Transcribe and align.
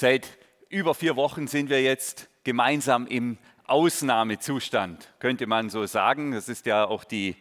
Seit 0.00 0.38
über 0.70 0.94
vier 0.94 1.14
Wochen 1.16 1.46
sind 1.46 1.68
wir 1.68 1.82
jetzt 1.82 2.30
gemeinsam 2.42 3.06
im 3.06 3.36
Ausnahmezustand, 3.66 5.12
könnte 5.18 5.46
man 5.46 5.68
so 5.68 5.84
sagen. 5.84 6.32
Das 6.32 6.48
ist 6.48 6.64
ja 6.64 6.86
auch 6.86 7.04
die 7.04 7.36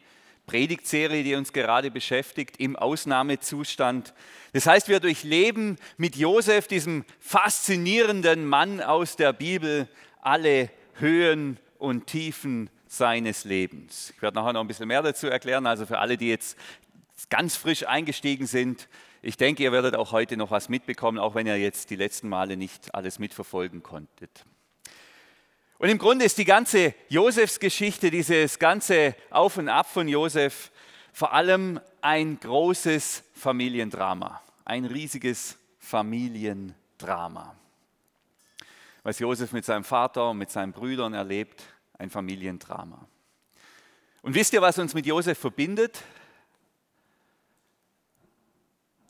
Predigtserie, 0.45 1.23
die 1.23 1.35
uns 1.35 1.53
gerade 1.53 1.89
beschäftigt, 1.89 2.57
im 2.57 2.75
Ausnahmezustand. 2.75 4.13
Das 4.51 4.67
heißt, 4.67 4.89
wir 4.89 4.99
durchleben 4.99 5.77
mit 5.95 6.17
Josef, 6.17 6.67
diesem 6.67 7.05
faszinierenden 7.21 8.45
Mann 8.45 8.81
aus 8.81 9.15
der 9.15 9.31
Bibel, 9.31 9.87
alle 10.19 10.69
Höhen 10.95 11.59
und 11.77 12.07
Tiefen 12.07 12.69
seines 12.87 13.45
Lebens. 13.45 14.11
Ich 14.13 14.21
werde 14.21 14.35
nachher 14.35 14.51
noch 14.51 14.59
ein 14.59 14.67
bisschen 14.67 14.89
mehr 14.89 15.01
dazu 15.01 15.27
erklären. 15.27 15.65
Also 15.65 15.85
für 15.85 15.99
alle, 15.99 16.17
die 16.17 16.27
jetzt 16.27 16.57
ganz 17.29 17.55
frisch 17.55 17.87
eingestiegen 17.87 18.47
sind, 18.47 18.89
ich 19.21 19.37
denke, 19.37 19.63
ihr 19.63 19.71
werdet 19.71 19.95
auch 19.95 20.11
heute 20.11 20.37
noch 20.37 20.51
was 20.51 20.69
mitbekommen, 20.69 21.17
auch 21.17 21.35
wenn 21.35 21.47
ihr 21.47 21.57
jetzt 21.57 21.89
die 21.89 21.95
letzten 21.95 22.29
Male 22.29 22.55
nicht 22.55 22.93
alles 22.95 23.19
mitverfolgen 23.19 23.83
konntet. 23.83 24.45
Und 25.77 25.89
im 25.89 25.97
Grunde 25.97 26.25
ist 26.25 26.37
die 26.37 26.45
ganze 26.45 26.93
Josefsgeschichte, 27.07 28.11
dieses 28.11 28.59
ganze 28.59 29.15
Auf 29.29 29.57
und 29.57 29.69
Ab 29.69 29.89
von 29.89 30.07
Josef, 30.07 30.71
vor 31.13 31.33
allem 31.33 31.79
ein 32.01 32.39
großes 32.39 33.23
Familiendrama, 33.33 34.41
ein 34.65 34.85
riesiges 34.85 35.57
Familiendrama. 35.79 37.55
Was 39.03 39.19
Josef 39.19 39.53
mit 39.53 39.65
seinem 39.65 39.83
Vater 39.83 40.29
und 40.29 40.37
mit 40.37 40.51
seinen 40.51 40.73
Brüdern 40.73 41.13
erlebt, 41.13 41.63
ein 41.97 42.09
Familiendrama. 42.09 43.07
Und 44.21 44.35
wisst 44.35 44.53
ihr, 44.53 44.61
was 44.61 44.77
uns 44.79 44.93
mit 44.93 45.05
Josef 45.05 45.37
verbindet? 45.37 46.03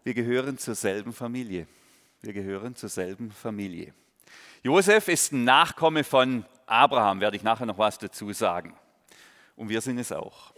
Wir 0.03 0.13
gehören 0.13 0.58
zur 0.58 0.76
selben 0.76 1.12
Familie. 1.12 1.67
Wir 2.21 2.31
gehören 2.31 2.76
zur 2.76 2.89
selben 2.89 3.31
Familie. 3.31 3.94
Josef 4.63 5.09
ist 5.09 5.34
ein 5.34 5.44
Nachkomme 5.44 6.03
von 6.03 6.45
Abraham, 6.66 7.20
werde 7.20 7.36
ich 7.36 7.44
nachher 7.44 7.66
noch 7.66 7.78
was 7.78 7.97
dazu 7.97 8.31
sagen. 8.31 8.73
Und 9.56 9.69
wir 9.69 9.81
sind 9.81 9.97
es 9.97 10.11
auch. 10.11 10.53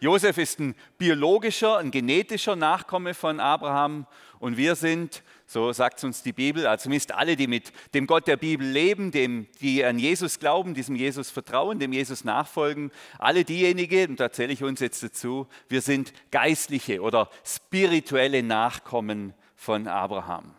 Josef 0.00 0.36
ist 0.36 0.58
ein 0.58 0.74
biologischer, 0.98 1.78
ein 1.78 1.90
genetischer 1.90 2.56
Nachkomme 2.56 3.14
von 3.14 3.40
Abraham 3.40 4.06
und 4.40 4.56
wir 4.56 4.74
sind, 4.74 5.22
so 5.46 5.72
sagt 5.72 5.98
es 5.98 6.04
uns 6.04 6.22
die 6.22 6.32
Bibel, 6.32 6.66
also 6.66 6.84
zumindest 6.84 7.12
alle, 7.12 7.36
die 7.36 7.46
mit 7.46 7.72
dem 7.94 8.06
Gott 8.06 8.26
der 8.26 8.36
Bibel 8.36 8.66
leben, 8.66 9.10
dem, 9.10 9.46
die 9.60 9.84
an 9.84 9.98
Jesus 9.98 10.38
glauben, 10.38 10.74
diesem 10.74 10.96
Jesus 10.96 11.30
vertrauen, 11.30 11.78
dem 11.78 11.92
Jesus 11.92 12.24
nachfolgen, 12.24 12.90
alle 13.18 13.44
diejenigen, 13.44 14.10
und 14.10 14.20
da 14.20 14.32
zähle 14.32 14.52
ich 14.52 14.62
uns 14.62 14.80
jetzt 14.80 15.02
dazu, 15.02 15.46
wir 15.68 15.82
sind 15.82 16.12
geistliche 16.30 17.02
oder 17.02 17.28
spirituelle 17.44 18.42
Nachkommen 18.42 19.34
von 19.56 19.86
Abraham. 19.86 20.54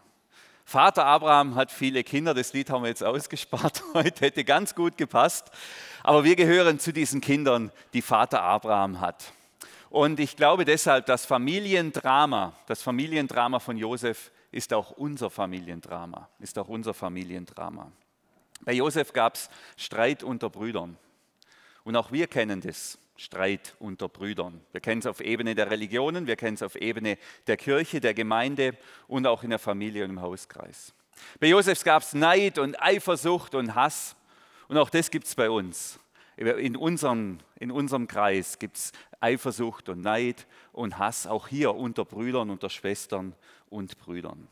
Vater 0.66 1.06
Abraham 1.06 1.56
hat 1.56 1.72
viele 1.72 2.04
Kinder, 2.04 2.34
das 2.34 2.54
Lied 2.54 2.70
haben 2.70 2.84
wir 2.84 2.90
jetzt 2.90 3.04
ausgespart 3.04 3.84
heute, 3.94 4.26
hätte 4.26 4.44
ganz 4.44 4.76
gut 4.76 4.98
gepasst. 4.98 5.52
Aber 6.04 6.24
wir 6.24 6.36
gehören 6.36 6.80
zu 6.80 6.94
diesen 6.94 7.22
Kindern, 7.22 7.72
die 7.94 8.02
Vater 8.02 8.42
Abraham 8.42 9.00
hat. 9.00 9.34
Und 9.90 10.20
ich 10.20 10.36
glaube 10.36 10.66
deshalb, 10.66 11.06
das 11.06 11.26
Familiendrama, 11.26 12.54
das 12.66 12.82
Familiendrama 12.82 13.60
von 13.60 13.78
Josef 13.78 14.32
ist 14.54 14.74
auch 14.74 14.92
unser 14.92 15.30
Familiendrama, 15.30 16.30
ist 16.40 16.58
auch 16.58 16.68
unser 16.68 16.94
Familiendrama. 16.94 17.92
Bei 18.62 18.74
Josef 18.74 19.12
gab 19.12 19.36
es 19.36 19.50
Streit 19.76 20.24
unter 20.24 20.50
Brüdern. 20.50 20.98
Und 21.84 21.96
auch 21.96 22.12
wir 22.12 22.28
kennen 22.28 22.62
das, 22.62 22.98
Streit 23.18 23.76
unter 23.80 24.08
Brüdern. 24.08 24.62
Wir 24.72 24.82
kennen 24.82 25.00
es 25.00 25.06
auf 25.06 25.22
Ebene 25.22 25.54
der 25.54 25.70
Religionen, 25.70 26.28
wir 26.28 26.36
kennen 26.36 26.56
es 26.56 26.64
auf 26.64 26.76
Ebene 26.76 27.18
der 27.48 27.58
Kirche, 27.58 28.00
der 28.00 28.14
Gemeinde 28.14 28.76
und 29.08 29.28
auch 29.28 29.44
in 29.44 29.50
der 29.50 29.60
Familie 29.60 30.04
und 30.06 30.12
im 30.12 30.22
Hauskreis. 30.22 30.94
Bei 31.40 31.48
Josef 31.48 31.84
gab 31.84 32.04
es 32.04 32.14
Neid 32.14 32.58
und 32.58 32.82
Eifersucht 32.82 33.56
und 33.56 33.76
Hass. 33.76 34.16
Und 34.68 34.78
auch 34.78 34.90
das 34.90 35.12
gibt 35.12 35.28
es 35.28 35.36
bei 35.36 35.50
uns. 35.50 36.00
In 36.38 36.76
unserem, 36.76 37.40
in 37.60 37.70
unserem 37.70 38.08
Kreis 38.08 38.58
gibt 38.58 38.78
es 38.78 38.92
Eifersucht 39.20 39.90
und 39.90 40.02
Neid 40.02 40.48
und 40.72 40.98
Hass, 40.98 41.28
auch 41.28 41.48
hier 41.48 41.76
unter 41.76 42.06
Brüdern, 42.06 42.50
unter 42.50 42.70
Schwestern 42.70 43.36
und 43.74 43.98
Brüdern. 43.98 44.48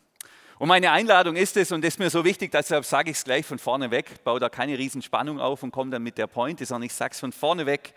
Und 0.57 0.67
meine 0.67 0.91
Einladung 0.91 1.35
ist 1.35 1.57
es, 1.57 1.71
und 1.71 1.83
das 1.83 1.95
ist 1.95 1.99
mir 1.99 2.09
so 2.09 2.23
wichtig, 2.23 2.51
deshalb 2.51 2.85
sage 2.85 3.09
ich 3.09 3.17
es 3.17 3.23
gleich 3.23 3.45
von 3.45 3.57
vorne 3.57 3.89
weg, 3.89 4.23
baue 4.23 4.39
da 4.39 4.49
keine 4.49 4.77
Riesenspannung 4.77 5.39
auf 5.39 5.63
und 5.63 5.71
komme 5.71 5.89
dann 5.89 6.03
mit 6.03 6.17
der 6.17 6.27
Pointe, 6.27 6.65
sondern 6.65 6.85
ich 6.85 6.93
sage 6.93 7.13
es 7.13 7.19
von 7.19 7.31
vorne 7.31 7.65
weg. 7.65 7.93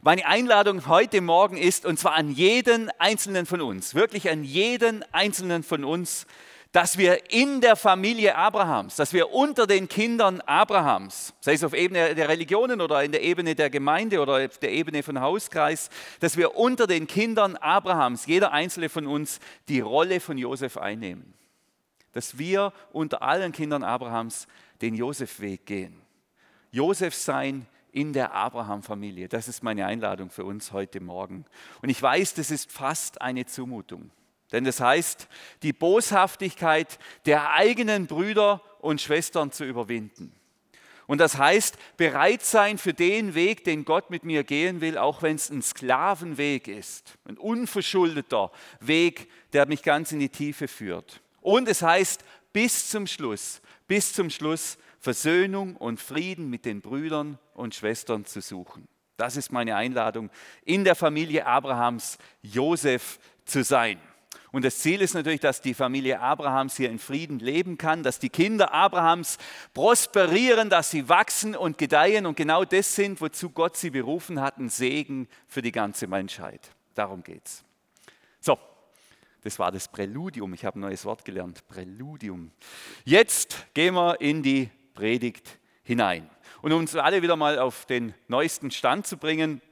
Meine 0.00 0.26
Einladung 0.26 0.88
heute 0.88 1.20
Morgen 1.20 1.56
ist, 1.56 1.86
und 1.86 1.98
zwar 1.98 2.14
an 2.14 2.32
jeden 2.32 2.90
Einzelnen 2.98 3.46
von 3.46 3.60
uns, 3.60 3.94
wirklich 3.94 4.30
an 4.30 4.42
jeden 4.42 5.04
Einzelnen 5.12 5.62
von 5.62 5.84
uns, 5.84 6.26
dass 6.72 6.96
wir 6.96 7.30
in 7.30 7.60
der 7.60 7.76
Familie 7.76 8.34
Abrahams, 8.34 8.96
dass 8.96 9.12
wir 9.12 9.30
unter 9.30 9.66
den 9.66 9.88
Kindern 9.88 10.40
Abrahams, 10.40 11.34
sei 11.40 11.52
es 11.52 11.64
auf 11.64 11.74
Ebene 11.74 12.14
der 12.14 12.30
Religionen 12.30 12.80
oder 12.80 13.04
in 13.04 13.12
der 13.12 13.22
Ebene 13.22 13.54
der 13.54 13.68
Gemeinde 13.68 14.20
oder 14.20 14.44
auf 14.44 14.56
der 14.56 14.72
Ebene 14.72 15.02
von 15.02 15.20
Hauskreis, 15.20 15.90
dass 16.20 16.38
wir 16.38 16.56
unter 16.56 16.86
den 16.86 17.06
Kindern 17.06 17.56
Abrahams, 17.56 18.24
jeder 18.24 18.52
einzelne 18.52 18.88
von 18.88 19.06
uns, 19.06 19.38
die 19.68 19.80
Rolle 19.80 20.18
von 20.18 20.38
Josef 20.38 20.78
einnehmen. 20.78 21.34
Dass 22.12 22.38
wir 22.38 22.72
unter 22.92 23.22
allen 23.22 23.52
Kindern 23.52 23.84
Abrahams 23.84 24.46
den 24.80 24.94
Josefweg 24.94 25.66
gehen. 25.66 26.00
Josef 26.70 27.14
sein 27.14 27.66
in 27.92 28.14
der 28.14 28.32
Abraham-Familie. 28.32 29.28
Das 29.28 29.46
ist 29.46 29.62
meine 29.62 29.84
Einladung 29.84 30.30
für 30.30 30.46
uns 30.46 30.72
heute 30.72 31.00
Morgen. 31.00 31.44
Und 31.82 31.90
ich 31.90 32.00
weiß, 32.00 32.32
das 32.32 32.50
ist 32.50 32.72
fast 32.72 33.20
eine 33.20 33.44
Zumutung. 33.44 34.10
Denn 34.52 34.64
das 34.64 34.80
heißt, 34.80 35.28
die 35.62 35.72
Boshaftigkeit 35.72 36.98
der 37.26 37.52
eigenen 37.52 38.06
Brüder 38.06 38.62
und 38.80 39.00
Schwestern 39.00 39.50
zu 39.50 39.64
überwinden. 39.64 40.32
Und 41.06 41.18
das 41.18 41.36
heißt, 41.36 41.76
bereit 41.96 42.42
sein 42.42 42.78
für 42.78 42.94
den 42.94 43.34
Weg, 43.34 43.64
den 43.64 43.84
Gott 43.84 44.10
mit 44.10 44.24
mir 44.24 44.44
gehen 44.44 44.80
will, 44.80 44.96
auch 44.96 45.22
wenn 45.22 45.36
es 45.36 45.50
ein 45.50 45.62
Sklavenweg 45.62 46.68
ist, 46.68 47.18
ein 47.24 47.36
unverschuldeter 47.36 48.52
Weg, 48.80 49.28
der 49.52 49.66
mich 49.66 49.82
ganz 49.82 50.12
in 50.12 50.20
die 50.20 50.28
Tiefe 50.28 50.68
führt. 50.68 51.20
Und 51.40 51.68
es 51.68 51.82
heißt, 51.82 52.24
bis 52.52 52.88
zum 52.88 53.06
Schluss, 53.06 53.60
bis 53.88 54.12
zum 54.12 54.30
Schluss 54.30 54.78
Versöhnung 55.00 55.76
und 55.76 56.00
Frieden 56.00 56.48
mit 56.48 56.64
den 56.64 56.80
Brüdern 56.80 57.38
und 57.54 57.74
Schwestern 57.74 58.24
zu 58.24 58.40
suchen. 58.40 58.86
Das 59.16 59.36
ist 59.36 59.50
meine 59.52 59.74
Einladung, 59.74 60.30
in 60.64 60.84
der 60.84 60.94
Familie 60.94 61.44
Abrahams 61.44 62.18
Josef 62.42 63.18
zu 63.44 63.64
sein. 63.64 64.00
Und 64.52 64.66
das 64.66 64.78
Ziel 64.80 65.00
ist 65.00 65.14
natürlich, 65.14 65.40
dass 65.40 65.62
die 65.62 65.72
Familie 65.72 66.20
Abrahams 66.20 66.76
hier 66.76 66.90
in 66.90 66.98
Frieden 66.98 67.38
leben 67.38 67.78
kann, 67.78 68.02
dass 68.02 68.18
die 68.18 68.28
Kinder 68.28 68.72
Abrahams 68.72 69.38
prosperieren, 69.72 70.68
dass 70.68 70.90
sie 70.90 71.08
wachsen 71.08 71.56
und 71.56 71.78
gedeihen 71.78 72.26
und 72.26 72.36
genau 72.36 72.66
das 72.66 72.94
sind, 72.94 73.22
wozu 73.22 73.48
Gott 73.48 73.78
sie 73.78 73.88
berufen 73.88 74.42
hat, 74.42 74.58
ein 74.58 74.68
Segen 74.68 75.26
für 75.48 75.62
die 75.62 75.72
ganze 75.72 76.06
Menschheit. 76.06 76.70
Darum 76.94 77.22
geht's. 77.22 77.64
So, 78.40 78.58
das 79.42 79.58
war 79.58 79.72
das 79.72 79.88
Präludium. 79.88 80.52
Ich 80.52 80.66
habe 80.66 80.78
ein 80.78 80.82
neues 80.82 81.06
Wort 81.06 81.24
gelernt. 81.24 81.66
Präludium. 81.66 82.52
Jetzt 83.06 83.66
gehen 83.72 83.94
wir 83.94 84.20
in 84.20 84.42
die 84.42 84.68
Predigt 84.92 85.58
hinein. 85.82 86.28
Und 86.60 86.72
um 86.72 86.80
uns 86.80 86.94
alle 86.94 87.22
wieder 87.22 87.36
mal 87.36 87.58
auf 87.58 87.86
den 87.86 88.14
neuesten 88.28 88.70
Stand 88.70 89.06
zu 89.06 89.16
bringen, 89.16 89.62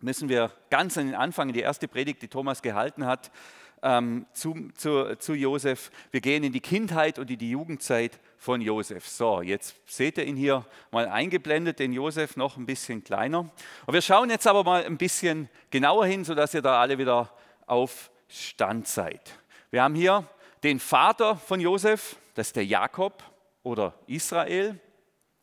müssen 0.00 0.28
wir 0.28 0.52
ganz 0.70 0.96
an 0.96 1.06
den 1.06 1.14
Anfang, 1.16 1.52
die 1.52 1.60
erste 1.60 1.88
Predigt, 1.88 2.22
die 2.22 2.28
Thomas 2.28 2.62
gehalten 2.62 3.04
hat, 3.04 3.32
ähm, 3.82 4.26
zu, 4.32 4.70
zu, 4.76 5.16
zu 5.18 5.34
Josef. 5.34 5.90
Wir 6.10 6.20
gehen 6.20 6.44
in 6.44 6.52
die 6.52 6.60
Kindheit 6.60 7.18
und 7.18 7.30
in 7.30 7.38
die 7.38 7.50
Jugendzeit 7.50 8.18
von 8.38 8.60
Josef. 8.60 9.08
So, 9.08 9.42
jetzt 9.42 9.76
seht 9.86 10.18
ihr 10.18 10.24
ihn 10.24 10.36
hier 10.36 10.64
mal 10.90 11.08
eingeblendet, 11.08 11.78
den 11.78 11.92
Josef 11.92 12.36
noch 12.36 12.56
ein 12.56 12.66
bisschen 12.66 13.04
kleiner. 13.04 13.50
Und 13.86 13.94
wir 13.94 14.02
schauen 14.02 14.30
jetzt 14.30 14.46
aber 14.46 14.64
mal 14.64 14.84
ein 14.84 14.98
bisschen 14.98 15.48
genauer 15.70 16.06
hin, 16.06 16.24
sodass 16.24 16.54
ihr 16.54 16.62
da 16.62 16.80
alle 16.80 16.98
wieder 16.98 17.30
auf 17.66 18.10
Stand 18.28 18.88
seid. 18.88 19.38
Wir 19.70 19.82
haben 19.82 19.94
hier 19.94 20.26
den 20.62 20.80
Vater 20.80 21.36
von 21.36 21.60
Josef, 21.60 22.16
das 22.34 22.48
ist 22.48 22.56
der 22.56 22.66
Jakob 22.66 23.22
oder 23.62 23.94
Israel. 24.06 24.78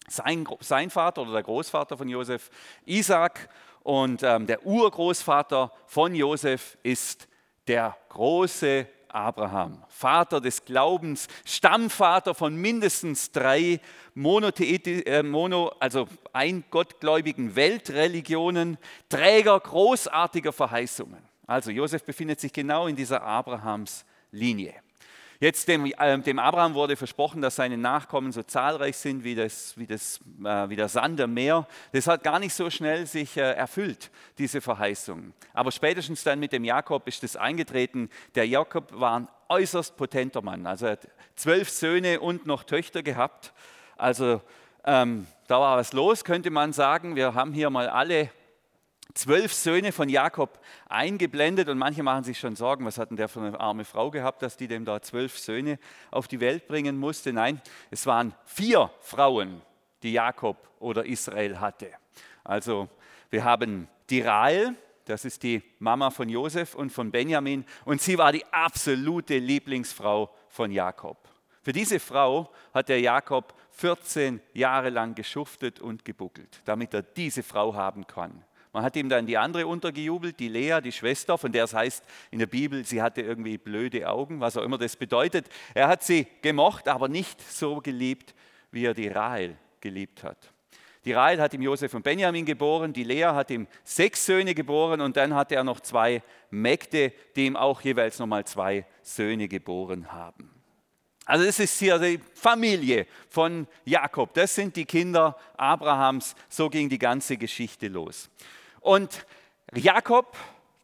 Sein, 0.08 0.48
sein 0.60 0.90
Vater 0.90 1.22
oder 1.22 1.34
der 1.34 1.44
Großvater 1.44 1.98
von 1.98 2.10
Josef, 2.10 2.50
Isaac. 2.86 3.48
Und 3.84 4.24
ähm, 4.24 4.46
der 4.46 4.66
Urgroßvater 4.66 5.72
von 5.86 6.14
Josef 6.14 6.78
ist 6.84 7.29
der 7.69 7.95
große 8.10 8.88
Abraham, 9.07 9.83
Vater 9.88 10.42
des 10.42 10.66
Glaubens, 10.66 11.27
Stammvater 11.45 12.33
von 12.33 12.56
mindestens 12.56 13.31
drei 13.31 13.80
Monotheiti, 14.16 15.01
äh, 15.01 15.24
Mono, 15.24 15.71
also 15.80 16.07
eingottgläubigen 16.33 17.56
Weltreligionen, 17.56 18.77
Träger 19.07 19.60
großartiger 19.60 20.51
Verheißungen. 20.51 21.21
Also 21.45 21.71
Josef 21.71 22.04
befindet 22.04 22.39
sich 22.39 22.51
genau 22.51 22.88
in 22.88 22.95
dieser 22.95 23.21
Abrahams 23.21 24.04
Linie. 24.31 24.74
Jetzt 25.42 25.70
dem, 25.70 25.86
äh, 25.86 26.20
dem, 26.20 26.38
Abraham 26.38 26.74
wurde 26.74 26.98
versprochen, 26.98 27.42
dass 27.42 27.56
seine 27.56 27.78
Nachkommen 27.78 28.34
so 28.34 28.44
zahlreich 28.44 28.98
sind 28.98 29.24
wie, 29.24 29.36
das, 29.36 29.78
wie, 29.78 29.88
das, 29.88 30.20
äh, 30.44 30.70
wie 30.70 30.76
der 30.76 30.90
Sand 30.90 31.22
am 31.22 31.34
Meer. 31.34 31.66
Das 31.94 32.08
hat 32.08 32.24
gar 32.24 32.40
nicht 32.40 32.54
so 32.54 32.70
schnell 32.70 33.06
sich 33.06 33.38
äh, 33.38 33.54
erfüllt, 33.54 34.12
diese 34.38 34.60
Verheißung. 34.60 35.34
Aber 35.54 35.72
spätestens 35.72 36.26
dann 36.26 36.42
mit 36.42 36.52
dem 36.52 36.66
Jakob 36.66 37.08
ist 37.08 37.24
das 37.24 37.38
eingetreten. 37.38 38.10
Der 38.36 38.48
Jakob 38.48 38.92
war 39.00 39.18
ein 39.18 39.28
äußerst 39.48 39.96
potenter 39.96 40.42
Mann. 40.42 40.68
Also 40.68 40.88
er 40.88 40.92
hat 40.94 41.08
zwölf 41.38 41.70
Söhne 41.70 42.20
und 42.20 42.46
noch 42.46 42.66
Töchter 42.66 43.02
gehabt. 43.02 43.54
Also 43.96 44.42
ähm, 44.84 45.26
da 45.48 45.62
war 45.62 45.78
was 45.78 45.94
los, 45.94 46.26
könnte 46.26 46.50
man 46.50 46.74
sagen. 46.74 47.16
Wir 47.16 47.34
haben 47.34 47.54
hier 47.54 47.70
mal 47.70 47.88
alle 47.88 48.30
zwölf 49.14 49.54
Söhne 49.54 49.92
von 49.92 50.10
Jakob 50.10 50.60
eingeblendet 50.88 51.70
und 51.70 51.78
manche 51.78 52.04
machen 52.04 52.24
sich 52.24 52.40
schon 52.40 52.56
Sorgen, 52.56 52.86
was 52.86 52.98
hat 52.98 53.10
denn 53.10 53.18
der 53.18 53.28
für 53.28 53.42
eine 53.42 53.60
arme 53.60 53.86
Frau 53.86 54.12
gehabt, 54.12 54.42
dass 54.42 54.58
die 54.58 54.68
dem 54.68 54.86
da 54.86 55.02
zwölf 55.02 55.38
Söhne 55.38 55.80
auf 56.12 56.28
die 56.28 56.40
Welt 56.40 56.68
bringen 56.68 56.98
musste. 56.98 57.34
Nein, 57.34 57.62
es 57.92 58.06
waren 58.06 58.34
vier 58.46 58.92
Frauen, 59.02 59.62
die 60.04 60.14
Jakob 60.14 60.58
oder 60.80 61.06
Israel 61.06 61.60
hatte. 61.60 61.92
Also 62.44 62.88
wir 63.30 63.44
haben 63.44 63.88
die 64.10 64.22
Rahel, 64.22 64.76
das 65.06 65.26
ist 65.26 65.44
die 65.44 65.64
Mama 65.80 66.12
von 66.12 66.30
Josef 66.30 66.76
und 66.76 66.92
von 66.92 67.12
Benjamin 67.12 67.66
und 67.86 68.02
sie 68.02 68.18
war 68.18 68.32
die 68.32 68.46
absolute 68.52 69.38
Lieblingsfrau 69.38 70.34
von 70.48 70.72
Jakob. 70.72 71.18
Für 71.62 71.74
diese 71.74 72.00
Frau 72.00 72.52
hat 72.74 72.90
der 72.90 73.02
Jakob 73.02 73.54
14 73.72 74.42
Jahre 74.54 74.90
lang 74.90 75.16
geschuftet 75.16 75.80
und 75.80 76.06
gebuckelt, 76.06 76.62
damit 76.66 76.94
er 76.94 77.02
diese 77.02 77.44
Frau 77.44 77.74
haben 77.74 78.08
kann. 78.08 78.44
Man 78.71 78.83
hat 78.83 78.95
ihm 78.95 79.10
dann 79.10 79.25
die 79.25 79.38
andere 79.38 79.66
untergejubelt, 79.66 80.39
die 80.39 80.48
Lea, 80.48 80.80
die 80.83 80.92
Schwester, 80.92 81.38
von 81.38 81.51
der 81.51 81.63
es 81.63 81.74
heißt 81.74 82.04
in 82.30 82.39
der 82.39 82.45
Bibel, 82.45 82.86
sie 82.86 83.01
hatte 83.01 83.21
irgendwie 83.21 83.57
blöde 83.57 84.07
Augen, 84.07 84.39
was 84.39 84.57
auch 84.57 84.63
immer 84.63 84.77
das 84.77 84.95
bedeutet. 84.95 85.48
Er 85.74 85.88
hat 85.88 86.04
sie 86.04 86.27
gemocht, 86.42 86.88
aber 86.88 87.07
nicht 87.07 87.42
so 87.42 87.81
geliebt, 87.81 88.36
wie 88.71 88.86
er 88.86 88.94
die 88.94 89.07
Rahel 89.07 89.57
geliebt 89.81 90.24
hat. 90.24 90.54
Die 91.06 91.13
Rahel 91.13 91.42
hat 91.42 91.54
ihm 91.54 91.62
Josef 91.62 91.94
und 91.94 92.04
Benjamin 92.04 92.45
geboren, 92.45 92.94
die 92.94 93.04
Lea 93.04 93.24
hat 93.24 93.50
ihm 93.50 93.68
sechs 93.83 94.25
Söhne 94.25 94.54
geboren 94.54 95.01
und 95.01 95.18
dann 95.18 95.33
hatte 95.33 95.56
er 95.56 95.63
noch 95.63 95.80
zwei 95.80 96.21
Mägde, 96.51 97.13
die 97.36 97.45
ihm 97.45 97.56
auch 97.56 97.81
jeweils 97.81 98.19
nochmal 98.19 98.45
zwei 98.45 98.86
Söhne 99.01 99.48
geboren 99.48 100.12
haben. 100.12 100.59
Also 101.30 101.46
das 101.46 101.60
ist 101.60 101.78
hier 101.78 102.00
die 102.00 102.20
Familie 102.34 103.06
von 103.30 103.68
Jakob. 103.86 104.34
Das 104.34 104.56
sind 104.56 104.76
die 104.76 104.86
Kinder 104.86 105.38
Abrahams. 105.58 106.34
So 106.50 106.72
ging 106.72 106.90
die 106.90 106.98
ganze 106.98 107.38
Geschichte 107.38 107.88
los. 107.88 108.31
Und 108.81 109.28
Jakob, 109.76 110.36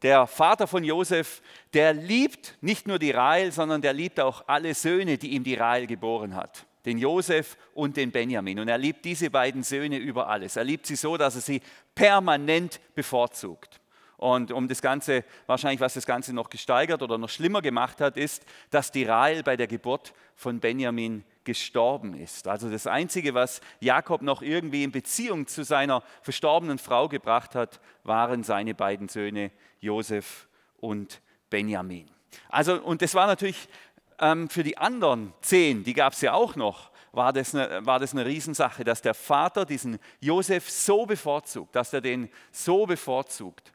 der 0.03 0.27
Vater 0.27 0.67
von 0.67 0.83
Josef, 0.83 1.41
der 1.73 1.95
liebt 1.95 2.57
nicht 2.61 2.85
nur 2.85 2.99
die 2.99 3.09
Rahel, 3.09 3.51
sondern 3.51 3.81
der 3.81 3.93
liebt 3.93 4.19
auch 4.19 4.43
alle 4.45 4.75
Söhne, 4.75 5.17
die 5.17 5.29
ihm 5.29 5.43
die 5.43 5.55
Rahel 5.55 5.87
geboren 5.87 6.35
hat. 6.35 6.67
Den 6.85 6.99
Josef 6.99 7.57
und 7.73 7.97
den 7.97 8.11
Benjamin. 8.11 8.59
Und 8.59 8.67
er 8.67 8.77
liebt 8.77 9.03
diese 9.03 9.31
beiden 9.31 9.63
Söhne 9.63 9.97
über 9.97 10.27
alles. 10.27 10.57
Er 10.57 10.63
liebt 10.63 10.85
sie 10.85 10.95
so, 10.95 11.17
dass 11.17 11.33
er 11.33 11.41
sie 11.41 11.61
permanent 11.95 12.79
bevorzugt. 12.93 13.79
Und 14.17 14.51
um 14.51 14.67
das 14.67 14.81
Ganze, 14.81 15.23
wahrscheinlich 15.45 15.81
was 15.81 15.93
das 15.93 16.05
Ganze 16.05 16.33
noch 16.33 16.49
gesteigert 16.49 17.01
oder 17.01 17.17
noch 17.17 17.29
schlimmer 17.29 17.61
gemacht 17.61 17.99
hat, 18.01 18.17
ist, 18.17 18.45
dass 18.69 18.91
die 18.91 19.03
Rahel 19.03 19.43
bei 19.43 19.57
der 19.57 19.67
Geburt 19.67 20.13
von 20.35 20.59
Benjamin 20.59 21.23
gestorben 21.43 22.15
ist. 22.15 22.47
Also 22.47 22.69
das 22.69 22.87
Einzige, 22.87 23.33
was 23.33 23.61
Jakob 23.79 24.21
noch 24.21 24.41
irgendwie 24.41 24.83
in 24.83 24.91
Beziehung 24.91 25.47
zu 25.47 25.63
seiner 25.63 26.01
verstorbenen 26.21 26.77
Frau 26.77 27.07
gebracht 27.07 27.55
hat, 27.55 27.79
waren 28.03 28.43
seine 28.43 28.73
beiden 28.73 29.07
Söhne 29.07 29.51
Josef 29.79 30.47
und 30.77 31.21
Benjamin. 31.49 32.09
Also, 32.49 32.81
und 32.81 33.01
das 33.01 33.13
war 33.13 33.27
natürlich 33.27 33.69
ähm, 34.19 34.49
für 34.49 34.63
die 34.63 34.77
anderen 34.77 35.33
zehn, 35.41 35.83
die 35.83 35.93
gab 35.93 36.13
es 36.13 36.21
ja 36.21 36.33
auch 36.33 36.55
noch, 36.55 36.91
war 37.11 37.31
das, 37.31 37.55
eine, 37.55 37.85
war 37.85 37.99
das 37.99 38.11
eine 38.11 38.25
Riesensache, 38.25 38.83
dass 38.83 39.01
der 39.01 39.13
Vater 39.13 39.65
diesen 39.65 39.99
Josef 40.19 40.69
so 40.69 41.05
bevorzugt, 41.05 41.75
dass 41.75 41.93
er 41.93 42.01
den 42.01 42.29
so 42.51 42.85
bevorzugt. 42.85 43.71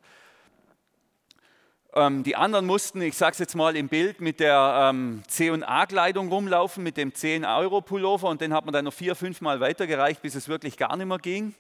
Ähm, 1.92 2.22
die 2.22 2.36
anderen 2.36 2.66
mussten, 2.66 3.02
ich 3.02 3.16
sage 3.16 3.32
es 3.32 3.38
jetzt 3.40 3.56
mal 3.56 3.74
im 3.74 3.88
Bild, 3.88 4.20
mit 4.20 4.38
der 4.38 4.90
ähm, 4.90 5.22
C&A-Kleidung 5.26 6.28
rumlaufen, 6.28 6.84
mit 6.84 6.96
dem 6.96 7.10
10-Euro-Pullover 7.10 8.28
und 8.28 8.40
den 8.40 8.54
hat 8.54 8.64
man 8.64 8.72
dann 8.72 8.84
noch 8.84 8.92
vier, 8.92 9.16
fünf 9.16 9.40
Mal 9.40 9.58
weitergereicht, 9.58 10.22
bis 10.22 10.36
es 10.36 10.48
wirklich 10.48 10.76
gar 10.76 10.96
nicht 10.96 11.06
mehr 11.06 11.18
ging. 11.18 11.52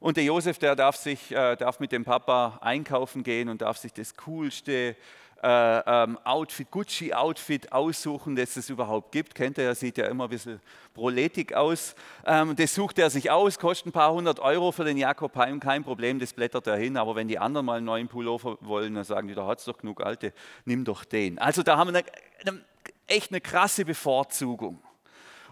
Und 0.00 0.16
der 0.16 0.24
Josef, 0.24 0.58
der 0.58 0.74
darf, 0.74 0.96
sich, 0.96 1.32
äh, 1.32 1.56
darf 1.56 1.80
mit 1.80 1.92
dem 1.92 2.04
Papa 2.04 2.58
einkaufen 2.62 3.22
gehen 3.22 3.50
und 3.50 3.60
darf 3.60 3.76
sich 3.76 3.92
das 3.92 4.16
coolste 4.16 4.96
äh, 5.42 5.80
ähm, 6.04 6.18
Outfit, 6.24 6.70
Gucci-Outfit 6.70 7.72
aussuchen, 7.72 8.36
das 8.36 8.56
es 8.56 8.70
überhaupt 8.70 9.12
gibt. 9.12 9.34
Kennt 9.34 9.58
ihr, 9.58 9.74
sieht 9.74 9.98
ja 9.98 10.06
immer 10.06 10.24
ein 10.24 10.30
bisschen 10.30 10.60
proletig 10.94 11.54
aus. 11.54 11.94
Ähm, 12.26 12.56
das 12.56 12.74
sucht 12.74 12.98
er 12.98 13.10
sich 13.10 13.30
aus, 13.30 13.58
kostet 13.58 13.86
ein 13.86 13.92
paar 13.92 14.12
hundert 14.12 14.40
Euro 14.40 14.72
für 14.72 14.84
den 14.84 14.96
Jakob 14.96 15.36
Heim, 15.36 15.60
kein 15.60 15.84
Problem, 15.84 16.18
das 16.18 16.32
blättert 16.32 16.66
er 16.66 16.76
hin. 16.76 16.96
Aber 16.96 17.14
wenn 17.14 17.28
die 17.28 17.38
anderen 17.38 17.66
mal 17.66 17.76
einen 17.76 17.86
neuen 17.86 18.08
Pullover 18.08 18.58
wollen, 18.60 18.94
dann 18.94 19.04
sagen 19.04 19.28
die, 19.28 19.34
da 19.34 19.46
hat 19.46 19.60
es 19.60 19.64
doch 19.64 19.78
genug 19.78 20.02
alte, 20.04 20.32
nimm 20.64 20.84
doch 20.84 21.04
den. 21.04 21.38
Also 21.38 21.62
da 21.62 21.76
haben 21.76 21.92
wir 21.92 21.98
eine, 21.98 22.08
eine, 22.46 22.64
echt 23.06 23.30
eine 23.30 23.40
krasse 23.40 23.84
Bevorzugung. 23.84 24.82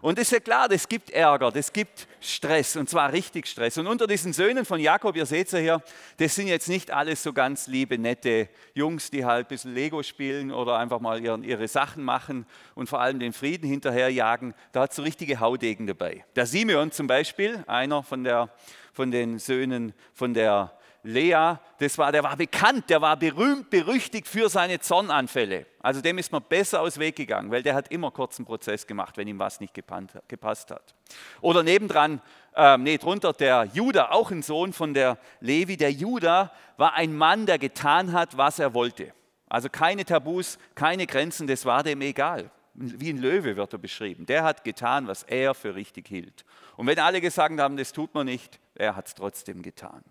Und 0.03 0.19
es 0.19 0.29
ist 0.29 0.33
ja 0.33 0.41
klar, 0.41 0.69
das 0.69 0.89
gibt 0.89 1.11
Ärger, 1.11 1.51
das 1.51 1.73
gibt 1.73 2.07
Stress 2.21 2.77
und 2.77 2.89
zwar 2.89 3.13
richtig 3.13 3.47
Stress. 3.47 3.79
Und 3.79 3.87
unter 3.87 4.07
diesen 4.07 4.33
Söhnen 4.33 4.65
von 4.65 4.79
Jakob, 4.79 5.17
ihr 5.17 5.27
seht 5.27 5.47
es 5.47 5.53
ja 5.53 5.59
hier, 5.59 5.83
das 6.19 6.35
sind 6.35 6.49
jetzt 6.49 6.69
nicht 6.69 6.91
alles 6.91 7.23
so 7.23 7.33
ganz 7.33 7.67
liebe, 7.67 7.99
nette 7.99 8.49
Jungs, 8.75 9.11
die 9.11 9.25
halt 9.25 9.47
ein 9.47 9.49
bisschen 9.49 9.75
Lego 9.75 10.03
spielen 10.03 10.53
oder 10.53 10.79
einfach 10.79 11.01
mal 11.01 11.23
ihre, 11.23 11.39
ihre 11.41 11.69
Sachen 11.69 12.05
machen 12.05 12.47
und 12.75 12.89
vor 12.89 13.01
allem 13.01 13.19
den 13.19 13.33
Frieden 13.33 13.69
hinterherjagen. 13.69 14.55
Da 14.73 14.83
hat 14.83 14.91
es 14.91 14.97
so 14.97 15.03
richtige 15.03 15.41
Haudegen 15.41 15.87
dabei. 15.87 16.25
Der 16.37 16.47
Simeon 16.47 16.93
zum 16.93 17.07
Beispiel, 17.07 17.65
einer 17.67 18.03
von, 18.03 18.23
der, 18.23 18.51
von 18.93 19.11
den 19.11 19.39
Söhnen 19.39 19.95
von 20.13 20.35
der 20.35 20.77
Lea, 21.07 21.55
das 21.79 21.99
war, 21.99 22.11
der 22.11 22.25
war 22.25 22.37
bekannt, 22.37 22.91
der 22.91 23.01
war 23.01 23.17
berühmt, 23.17 23.71
berüchtigt 23.71 24.27
für 24.27 24.49
seine 24.49 24.81
Zornanfälle. 24.81 25.67
Also 25.79 26.01
dem 26.01 26.19
ist 26.19 26.33
man 26.33 26.43
besser 26.43 26.81
aus 26.81 26.99
Weg 26.99 27.15
gegangen, 27.15 27.53
weil 27.53 27.63
der 27.63 27.75
hat 27.77 27.93
immer 27.93 28.11
kurzen 28.11 28.45
Prozess 28.45 28.89
gemacht, 28.89 29.17
wenn 29.17 29.29
ihm 29.29 29.39
was 29.39 29.61
nicht 29.61 29.73
gepasst 29.73 30.73
hat. 30.73 30.95
Oder 31.41 31.63
nebendran, 31.63 32.21
äh, 32.57 32.77
nee, 32.77 32.99
drunter 32.99 33.33
der 33.33 33.69
Judah, 33.73 34.11
auch 34.11 34.33
ein 34.33 34.43
Sohn 34.43 34.73
von 34.73 34.95
der 34.95 35.17
Levi. 35.39 35.77
Der 35.77 35.93
Judah 35.93 36.51
war 36.77 36.95
ein 36.95 37.17
Mann, 37.17 37.47
der 37.47 37.61
getan 37.61 38.13
hat, 38.13 38.37
was 38.37 38.59
er 38.59 38.75
wollte. 38.75 39.13
Also 39.49 39.69
keine 39.69 40.05
Tabus, 40.05 40.59
keine 40.75 41.07
Grenzen, 41.07 41.47
das 41.47 41.65
war 41.65 41.85
dem 41.85 42.01
egal. 42.01 42.51
Wie 42.75 43.11
ein 43.11 43.19
Löwe 43.19 43.57
wird 43.57 43.73
er 43.73 43.79
beschrieben. 43.79 44.27
Der 44.27 44.43
hat 44.43 44.65
getan, 44.65 45.07
was 45.07 45.23
er 45.23 45.55
für 45.55 45.77
richtig 45.77 46.09
hielt. 46.09 46.45
Und 46.77 46.89
wenn 46.89 46.99
alle 46.99 47.21
gesagt 47.21 47.59
haben, 47.61 47.77
das 47.77 47.93
tut 47.93 48.13
man 48.13 48.27
nicht, 48.27 48.59
er 48.75 48.97
hat 48.97 49.07
es 49.07 49.15
trotzdem 49.15 49.63
getan. 49.63 50.03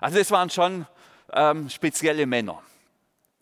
Also 0.00 0.18
es 0.18 0.30
waren 0.30 0.50
schon 0.50 0.86
ähm, 1.32 1.68
spezielle 1.68 2.26
Männer. 2.26 2.62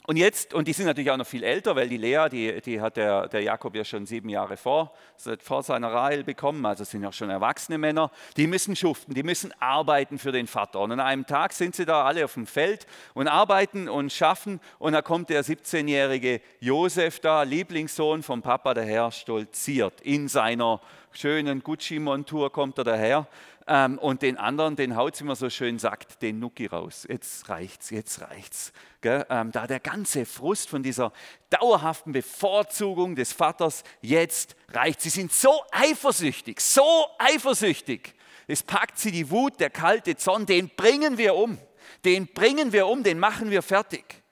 Und 0.09 0.17
jetzt, 0.17 0.55
und 0.55 0.67
die 0.67 0.73
sind 0.73 0.87
natürlich 0.87 1.11
auch 1.11 1.19
noch 1.19 1.27
viel 1.27 1.45
älter, 1.45 1.77
weil 1.77 1.87
die 1.87 1.99
Lea, 1.99 2.29
die, 2.33 2.63
die 2.63 2.81
hat 2.81 2.97
der, 2.97 3.29
der 3.29 3.43
Jakob 3.43 3.77
ja 3.77 3.85
schon 3.85 4.07
sieben 4.07 4.31
Jahre 4.31 4.57
vor, 4.57 4.95
vor 5.39 5.63
seiner 5.63 5.93
Rahel 5.93 6.25
bekommen, 6.25 6.65
also 6.65 6.83
sind 6.83 7.03
ja 7.03 7.13
schon 7.13 7.29
erwachsene 7.29 7.77
Männer, 7.77 8.11
die 8.39 8.47
müssen 8.47 8.75
schuften, 8.75 9.13
die 9.13 9.23
müssen 9.23 9.53
arbeiten 9.61 10.19
für 10.19 10.33
den 10.33 10.47
Vater. 10.47 10.81
Und 10.81 10.93
an 10.93 11.01
einem 11.01 11.27
Tag 11.27 11.53
sind 11.53 11.77
sie 11.77 11.85
da 11.85 12.07
alle 12.07 12.25
auf 12.25 12.33
dem 12.33 12.47
Feld 12.47 12.87
und 13.13 13.29
arbeiten 13.29 13.87
und 13.87 14.11
schaffen. 14.11 14.61
Und 14.79 14.95
da 14.95 15.03
kommt 15.03 15.29
der 15.29 15.45
17-jährige 15.45 16.41
Josef 16.59 17.21
da, 17.21 17.43
Lieblingssohn 17.43 18.23
vom 18.23 18.41
Papa 18.41 18.73
daher, 18.73 19.11
stolziert. 19.11 20.01
In 20.01 20.29
seiner 20.29 20.81
schönen 21.13 21.63
Gucci-Montur 21.63 22.51
kommt 22.51 22.79
er 22.79 22.85
daher 22.85 23.27
ähm, 23.69 23.99
und 23.99 24.23
den 24.23 24.37
anderen, 24.37 24.75
den 24.77 24.97
haut, 24.97 25.21
man 25.23 25.37
so 25.37 25.51
schön 25.51 25.79
sagt, 25.79 26.23
den 26.23 26.39
Nuki 26.39 26.67
raus. 26.67 27.07
Jetzt 27.09 27.49
reicht's, 27.49 27.91
jetzt 27.91 28.21
reicht's. 28.23 28.73
Ähm, 29.05 29.53
da 29.53 29.67
der 29.67 29.79
ganze 29.79 30.25
Frust 30.25 30.69
von 30.69 30.83
dieser 30.83 31.13
dauerhaften 31.51 32.13
Bevorzugung 32.13 33.15
des 33.15 33.33
Vaters, 33.33 33.85
jetzt 34.01 34.57
reicht. 34.71 35.03
Sie 35.03 35.11
sind 35.11 35.33
so 35.33 35.63
eifersüchtig, 35.71 36.61
so 36.61 37.07
eifersüchtig. 37.19 38.15
Es 38.47 38.63
packt 38.63 38.99
sie 38.99 39.13
die 39.13 39.31
Wut, 39.31 39.61
der 39.61 39.71
kalte 39.71 40.17
Zorn, 40.17 40.47
den 40.47 40.71
bringen 40.71 41.19
wir 41.19 41.35
um. 41.35 41.59
Den 42.05 42.27
bringen 42.27 42.73
wir 42.73 42.87
um, 42.87 43.03
den 43.03 43.19
machen 43.19 43.51
wir 43.51 43.63
fertig. 43.63 44.23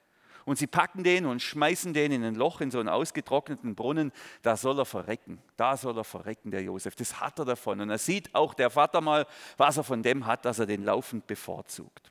Und 0.46 0.56
sie 0.58 0.68
packen 0.68 1.02
den 1.02 1.26
und 1.26 1.42
schmeißen 1.42 1.92
den 1.92 2.12
in 2.12 2.24
ein 2.24 2.36
Loch, 2.36 2.60
in 2.60 2.70
so 2.70 2.78
einen 2.78 2.88
ausgetrockneten 2.88 3.74
Brunnen. 3.74 4.12
Da 4.42 4.56
soll 4.56 4.78
er 4.78 4.84
verrecken. 4.84 5.38
Da 5.56 5.76
soll 5.76 5.98
er 5.98 6.04
verrecken, 6.04 6.52
der 6.52 6.62
Josef. 6.62 6.94
Das 6.94 7.20
hat 7.20 7.40
er 7.40 7.44
davon. 7.44 7.80
Und 7.80 7.90
er 7.90 7.98
sieht 7.98 8.32
auch 8.32 8.54
der 8.54 8.70
Vater 8.70 9.00
mal, 9.00 9.26
was 9.56 9.76
er 9.76 9.82
von 9.82 10.04
dem 10.04 10.24
hat, 10.24 10.44
dass 10.44 10.60
er 10.60 10.66
den 10.66 10.84
laufend 10.84 11.26
bevorzugt. 11.26 12.10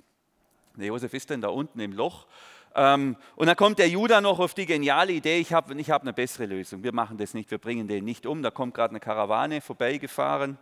Der 0.76 0.88
Josef 0.88 1.14
ist 1.14 1.32
dann 1.32 1.40
da 1.40 1.48
unten 1.48 1.80
im 1.80 1.94
Loch. 1.94 2.28
Ähm, 2.76 3.16
und 3.38 3.48
dann 3.48 3.56
kommt 3.56 3.80
der 3.80 3.88
Judah 3.88 4.20
noch 4.20 4.40
auf 4.40 4.54
die 4.54 4.66
geniale 4.66 5.14
Idee, 5.14 5.40
ich 5.40 5.54
habe 5.54 5.74
ich 5.80 5.90
hab 5.90 6.02
eine 6.02 6.12
bessere 6.12 6.46
Lösung. 6.46 6.84
Wir 6.84 6.92
machen 6.92 7.18
das 7.18 7.34
nicht, 7.34 7.50
wir 7.50 7.58
bringen 7.58 7.88
den 7.88 8.04
nicht 8.04 8.26
um. 8.26 8.44
Da 8.44 8.52
kommt 8.52 8.74
gerade 8.74 8.92
eine 8.92 9.00
Karawane 9.00 9.62
vorbeigefahren, 9.62 10.58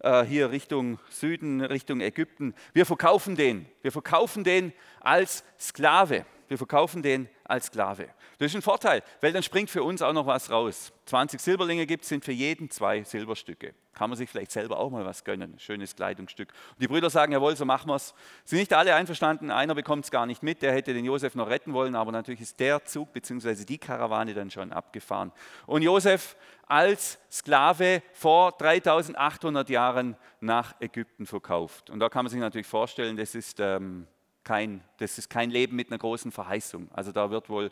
äh, 0.00 0.24
hier 0.24 0.50
Richtung 0.50 0.98
Süden, 1.10 1.60
Richtung 1.60 2.00
Ägypten. 2.00 2.54
Wir 2.72 2.86
verkaufen 2.86 3.36
den. 3.36 3.66
Wir 3.82 3.92
verkaufen 3.92 4.44
den 4.44 4.72
als 5.00 5.44
Sklave. 5.60 6.24
Wir 6.48 6.58
verkaufen 6.58 7.02
den 7.02 7.28
als 7.44 7.66
Sklave. 7.66 8.08
Das 8.38 8.46
ist 8.46 8.56
ein 8.56 8.62
Vorteil, 8.62 9.02
weil 9.20 9.32
dann 9.32 9.42
springt 9.42 9.70
für 9.70 9.82
uns 9.82 10.02
auch 10.02 10.12
noch 10.12 10.26
was 10.26 10.50
raus. 10.50 10.92
20 11.06 11.40
Silberlinge 11.40 11.86
gibt 11.86 12.02
es, 12.02 12.08
sind 12.08 12.24
für 12.24 12.32
jeden 12.32 12.70
zwei 12.70 13.02
Silberstücke. 13.04 13.74
Kann 13.94 14.10
man 14.10 14.16
sich 14.16 14.30
vielleicht 14.30 14.52
selber 14.52 14.78
auch 14.78 14.90
mal 14.90 15.04
was 15.04 15.24
gönnen, 15.24 15.58
schönes 15.58 15.96
Kleidungsstück. 15.96 16.52
Und 16.70 16.82
die 16.82 16.88
Brüder 16.88 17.10
sagen, 17.10 17.32
jawohl, 17.32 17.56
so 17.56 17.64
machen 17.64 17.88
wir 17.88 17.96
es. 17.96 18.14
Sind 18.44 18.58
nicht 18.58 18.72
alle 18.72 18.94
einverstanden, 18.94 19.50
einer 19.50 19.74
bekommt 19.74 20.04
es 20.04 20.10
gar 20.10 20.26
nicht 20.26 20.42
mit, 20.42 20.62
der 20.62 20.72
hätte 20.72 20.94
den 20.94 21.04
Josef 21.04 21.34
noch 21.34 21.48
retten 21.48 21.72
wollen, 21.72 21.94
aber 21.94 22.12
natürlich 22.12 22.40
ist 22.40 22.60
der 22.60 22.84
Zug 22.84 23.12
bzw. 23.12 23.64
die 23.64 23.78
Karawane 23.78 24.34
dann 24.34 24.50
schon 24.50 24.72
abgefahren. 24.72 25.32
Und 25.66 25.82
Josef 25.82 26.36
als 26.68 27.18
Sklave 27.30 28.02
vor 28.12 28.52
3800 28.52 29.68
Jahren 29.70 30.16
nach 30.40 30.74
Ägypten 30.80 31.26
verkauft. 31.26 31.90
Und 31.90 32.00
da 32.00 32.08
kann 32.08 32.24
man 32.24 32.30
sich 32.30 32.40
natürlich 32.40 32.66
vorstellen, 32.66 33.16
das 33.16 33.34
ist, 33.34 33.58
ähm, 33.58 34.06
kein, 34.48 34.82
das 34.96 35.18
ist 35.18 35.28
kein 35.28 35.50
Leben 35.50 35.76
mit 35.76 35.90
einer 35.90 35.98
großen 35.98 36.32
Verheißung. 36.32 36.88
Also 36.94 37.12
da 37.12 37.30
wird 37.30 37.50
wohl, 37.50 37.70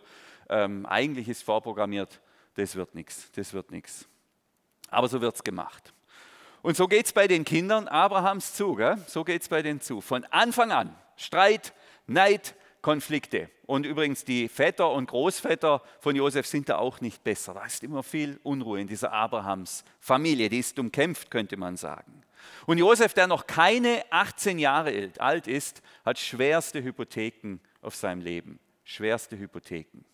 ähm, 0.51 0.85
eigentlich 0.85 1.27
ist 1.27 1.43
vorprogrammiert, 1.43 2.21
das 2.55 2.77
wird 2.77 2.95
nichts, 2.95 3.33
das 3.33 3.55
wird 3.55 3.71
nichts. 3.71 4.07
Aber 4.91 5.09
so 5.09 5.23
wird 5.23 5.35
es 5.35 5.43
gemacht. 5.43 5.95
Und 6.61 6.77
so 6.77 6.87
geht 6.87 7.07
es 7.07 7.15
bei 7.15 7.29
den 7.29 7.47
Kindern 7.47 7.89
Abrahams 7.89 8.53
zu. 8.53 8.75
Gell? 8.75 8.99
So 9.07 9.25
geht 9.25 9.41
es 9.41 9.49
bei 9.49 9.63
denen 9.63 9.81
zu. 9.81 10.03
Von 10.03 10.25
Anfang 10.27 10.71
an 10.71 10.95
Streit, 11.17 11.73
Neid, 12.07 12.55
Konflikte. 12.83 13.49
Und 13.65 13.87
übrigens, 13.87 14.27
die 14.27 14.47
Väter 14.47 14.93
und 14.93 15.09
Großväter 15.09 15.81
von 16.01 16.15
Josef 16.15 16.47
sind 16.47 16.69
da 16.69 16.77
auch 16.77 17.01
nicht 17.01 17.25
besser. 17.25 17.55
Da 17.55 17.65
ist 17.65 17.83
immer 17.85 18.03
viel 18.03 18.39
Unruhe 18.43 18.83
in 18.83 18.87
dieser 18.87 19.13
Abrahams 19.13 19.83
Familie. 19.99 20.51
Die 20.51 20.59
ist 20.59 20.79
umkämpft, 20.79 21.31
könnte 21.31 21.57
man 21.57 21.79
sagen. 21.79 22.23
Und 22.67 22.79
Josef, 22.79 23.15
der 23.15 23.27
noch 23.27 23.47
keine 23.47 24.05
18 24.11 24.59
Jahre 24.59 25.11
alt 25.19 25.47
ist, 25.47 25.83
hat 26.05 26.19
schwerste 26.19 26.83
Hypotheken 26.83 27.59
auf 27.83 27.95
seinem 27.95 28.21
Leben. 28.21 28.59
Schwerste 28.85 29.39
Hypotheken. 29.39 30.05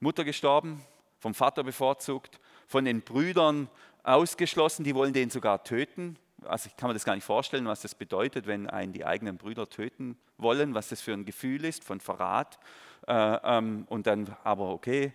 Mutter 0.00 0.24
gestorben, 0.24 0.84
vom 1.18 1.34
Vater 1.34 1.64
bevorzugt, 1.64 2.40
von 2.66 2.84
den 2.84 3.02
Brüdern 3.02 3.68
ausgeschlossen, 4.02 4.84
die 4.84 4.94
wollen 4.94 5.12
den 5.12 5.30
sogar 5.30 5.64
töten. 5.64 6.16
Also 6.44 6.68
ich 6.68 6.76
kann 6.76 6.88
mir 6.88 6.94
das 6.94 7.04
gar 7.04 7.14
nicht 7.14 7.24
vorstellen, 7.24 7.66
was 7.66 7.82
das 7.82 7.94
bedeutet, 7.94 8.46
wenn 8.46 8.68
einen 8.68 8.92
die 8.92 9.04
eigenen 9.04 9.36
Brüder 9.36 9.68
töten 9.68 10.16
wollen, 10.38 10.74
was 10.74 10.88
das 10.88 11.00
für 11.00 11.12
ein 11.12 11.24
Gefühl 11.24 11.64
ist 11.64 11.82
von 11.82 12.00
Verrat. 12.00 12.58
Äh, 13.06 13.12
ähm, 13.12 13.86
und 13.88 14.06
dann 14.06 14.36
aber 14.44 14.70
okay, 14.70 15.12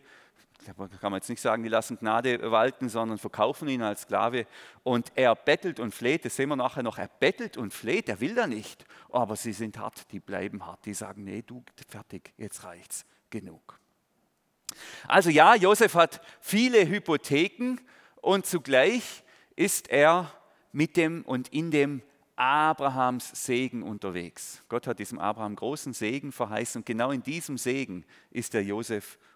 kann 0.65 1.11
man 1.11 1.15
jetzt 1.15 1.29
nicht 1.29 1.41
sagen, 1.41 1.63
die 1.63 1.69
lassen 1.69 1.97
Gnade 1.97 2.51
walten, 2.51 2.89
sondern 2.89 3.17
verkaufen 3.17 3.67
ihn 3.67 3.81
als 3.81 4.01
Sklave. 4.01 4.45
Und 4.83 5.11
er 5.15 5.35
bettelt 5.35 5.79
und 5.79 5.93
fleht, 5.93 6.25
das 6.25 6.35
sehen 6.35 6.49
wir 6.49 6.55
nachher 6.55 6.83
noch, 6.83 6.97
er 6.97 7.09
bettelt 7.19 7.57
und 7.57 7.73
fleht, 7.73 8.09
er 8.09 8.19
will 8.19 8.35
da 8.35 8.47
nicht. 8.47 8.85
Aber 9.09 9.35
sie 9.35 9.53
sind 9.53 9.77
hart, 9.77 10.11
die 10.11 10.19
bleiben 10.19 10.65
hart, 10.65 10.85
die 10.85 10.93
sagen, 10.93 11.23
nee, 11.23 11.41
du, 11.41 11.63
fertig, 11.87 12.33
jetzt 12.37 12.63
reicht's, 12.63 13.05
genug. 13.29 13.79
Also 15.07 15.29
ja, 15.29 15.55
Josef 15.55 15.95
hat 15.95 16.21
viele 16.39 16.87
Hypotheken 16.87 17.77
und 18.21 18.45
zugleich 18.45 19.23
ist 19.55 19.89
er 19.89 20.31
mit 20.71 20.95
dem 20.95 21.23
und 21.23 21.49
in 21.49 21.71
dem 21.71 22.01
Abrahams 22.35 23.45
Segen 23.45 23.83
unterwegs. 23.83 24.63
Gott 24.69 24.87
hat 24.87 24.99
diesem 24.99 25.19
Abraham 25.19 25.55
großen 25.55 25.93
Segen 25.93 26.31
verheißen 26.31 26.79
und 26.79 26.85
genau 26.85 27.11
in 27.11 27.21
diesem 27.21 27.57
Segen 27.57 28.05
ist 28.31 28.53
der 28.53 28.63
Josef 28.63 29.17
unterwegs. 29.17 29.30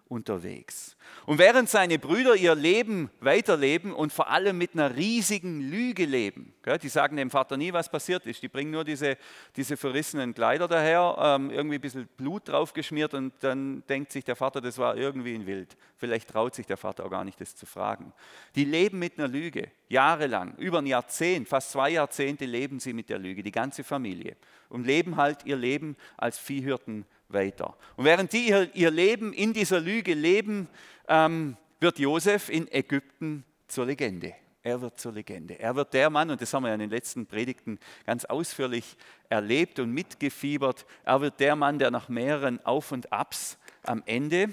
Und 1.26 1.38
während 1.38 1.68
seine 1.68 1.98
Brüder 1.98 2.36
ihr 2.36 2.54
Leben 2.54 3.10
weiterleben 3.20 3.92
und 3.92 4.12
vor 4.12 4.30
allem 4.30 4.56
mit 4.56 4.74
einer 4.74 4.94
riesigen 4.94 5.60
Lüge 5.60 6.04
leben, 6.04 6.54
die 6.82 6.88
sagen 6.88 7.16
dem 7.16 7.30
Vater 7.30 7.56
nie, 7.56 7.72
was 7.72 7.88
passiert 7.88 8.24
ist, 8.26 8.42
die 8.42 8.48
bringen 8.48 8.70
nur 8.70 8.84
diese, 8.84 9.16
diese 9.56 9.76
verrissenen 9.76 10.32
Kleider 10.34 10.68
daher, 10.68 11.16
ähm, 11.18 11.50
irgendwie 11.50 11.76
ein 11.76 11.80
bisschen 11.80 12.08
Blut 12.16 12.48
draufgeschmiert 12.48 13.14
und 13.14 13.32
dann 13.40 13.82
denkt 13.88 14.12
sich 14.12 14.24
der 14.24 14.36
Vater, 14.36 14.60
das 14.60 14.78
war 14.78 14.96
irgendwie 14.96 15.34
ein 15.34 15.46
Wild. 15.46 15.76
Vielleicht 15.96 16.30
traut 16.30 16.54
sich 16.54 16.66
der 16.66 16.76
Vater 16.76 17.04
auch 17.04 17.10
gar 17.10 17.24
nicht, 17.24 17.40
das 17.40 17.56
zu 17.56 17.66
fragen. 17.66 18.12
Die 18.54 18.64
leben 18.64 18.98
mit 18.98 19.18
einer 19.18 19.28
Lüge, 19.28 19.70
jahrelang, 19.88 20.54
über 20.56 20.78
ein 20.78 20.86
Jahrzehnt, 20.86 21.48
fast 21.48 21.72
zwei 21.72 21.90
Jahrzehnte 21.90 22.44
leben 22.44 22.78
sie 22.78 22.92
mit 22.92 23.08
der 23.08 23.18
Lüge, 23.18 23.42
die 23.42 23.52
ganze 23.52 23.82
Familie 23.82 24.36
und 24.68 24.86
leben 24.86 25.16
halt 25.16 25.44
ihr 25.44 25.56
Leben 25.56 25.96
als 26.16 26.38
Viehhirten 26.38 27.06
weiter. 27.28 27.76
Und 27.96 28.04
während 28.04 28.32
die 28.32 28.48
ihr, 28.48 28.74
ihr 28.74 28.90
Leben 28.90 29.32
in 29.32 29.52
dieser 29.52 29.80
Lüge 29.80 30.14
leben, 30.14 30.68
ähm, 31.08 31.56
wird 31.80 31.98
Josef 31.98 32.48
in 32.48 32.70
Ägypten 32.72 33.44
zur 33.68 33.86
Legende. 33.86 34.34
Er 34.62 34.80
wird 34.80 34.98
zur 34.98 35.12
Legende. 35.12 35.58
Er 35.60 35.76
wird 35.76 35.94
der 35.94 36.10
Mann, 36.10 36.28
und 36.30 36.40
das 36.40 36.52
haben 36.52 36.64
wir 36.64 36.68
ja 36.68 36.74
in 36.74 36.80
den 36.80 36.90
letzten 36.90 37.26
Predigten 37.26 37.78
ganz 38.04 38.24
ausführlich 38.24 38.96
erlebt 39.28 39.78
und 39.78 39.92
mitgefiebert, 39.92 40.86
er 41.04 41.20
wird 41.20 41.38
der 41.38 41.54
Mann, 41.54 41.78
der 41.78 41.92
nach 41.92 42.08
mehreren 42.08 42.64
Auf 42.66 42.90
und 42.90 43.12
Abs 43.12 43.58
am 43.84 44.02
Ende 44.06 44.48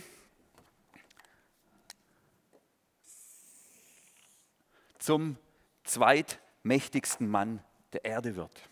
zum 5.00 5.38
zweitmächtigsten 5.84 7.28
Mann 7.28 7.64
der 7.94 8.06
Erde 8.06 8.36
wird. 8.36 8.70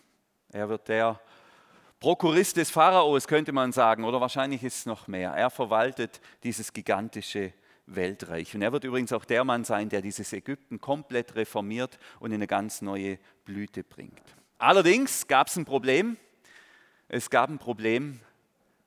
Er 0.50 0.68
wird 0.68 0.88
der 0.88 1.20
Prokurist 2.02 2.56
des 2.56 2.68
Pharaos, 2.68 3.28
könnte 3.28 3.52
man 3.52 3.70
sagen, 3.70 4.02
oder 4.02 4.20
wahrscheinlich 4.20 4.64
ist 4.64 4.78
es 4.78 4.86
noch 4.86 5.06
mehr. 5.06 5.34
Er 5.34 5.50
verwaltet 5.50 6.20
dieses 6.42 6.72
gigantische 6.72 7.52
Weltreich. 7.86 8.56
Und 8.56 8.62
er 8.62 8.72
wird 8.72 8.82
übrigens 8.82 9.12
auch 9.12 9.24
der 9.24 9.44
Mann 9.44 9.62
sein, 9.62 9.88
der 9.88 10.02
dieses 10.02 10.32
Ägypten 10.32 10.80
komplett 10.80 11.36
reformiert 11.36 12.00
und 12.18 12.32
in 12.32 12.38
eine 12.38 12.48
ganz 12.48 12.82
neue 12.82 13.20
Blüte 13.44 13.84
bringt. 13.84 14.20
Allerdings 14.58 15.28
gab 15.28 15.46
es 15.46 15.54
ein 15.54 15.64
Problem. 15.64 16.16
Es 17.06 17.30
gab 17.30 17.50
ein 17.50 17.58
Problem 17.58 18.18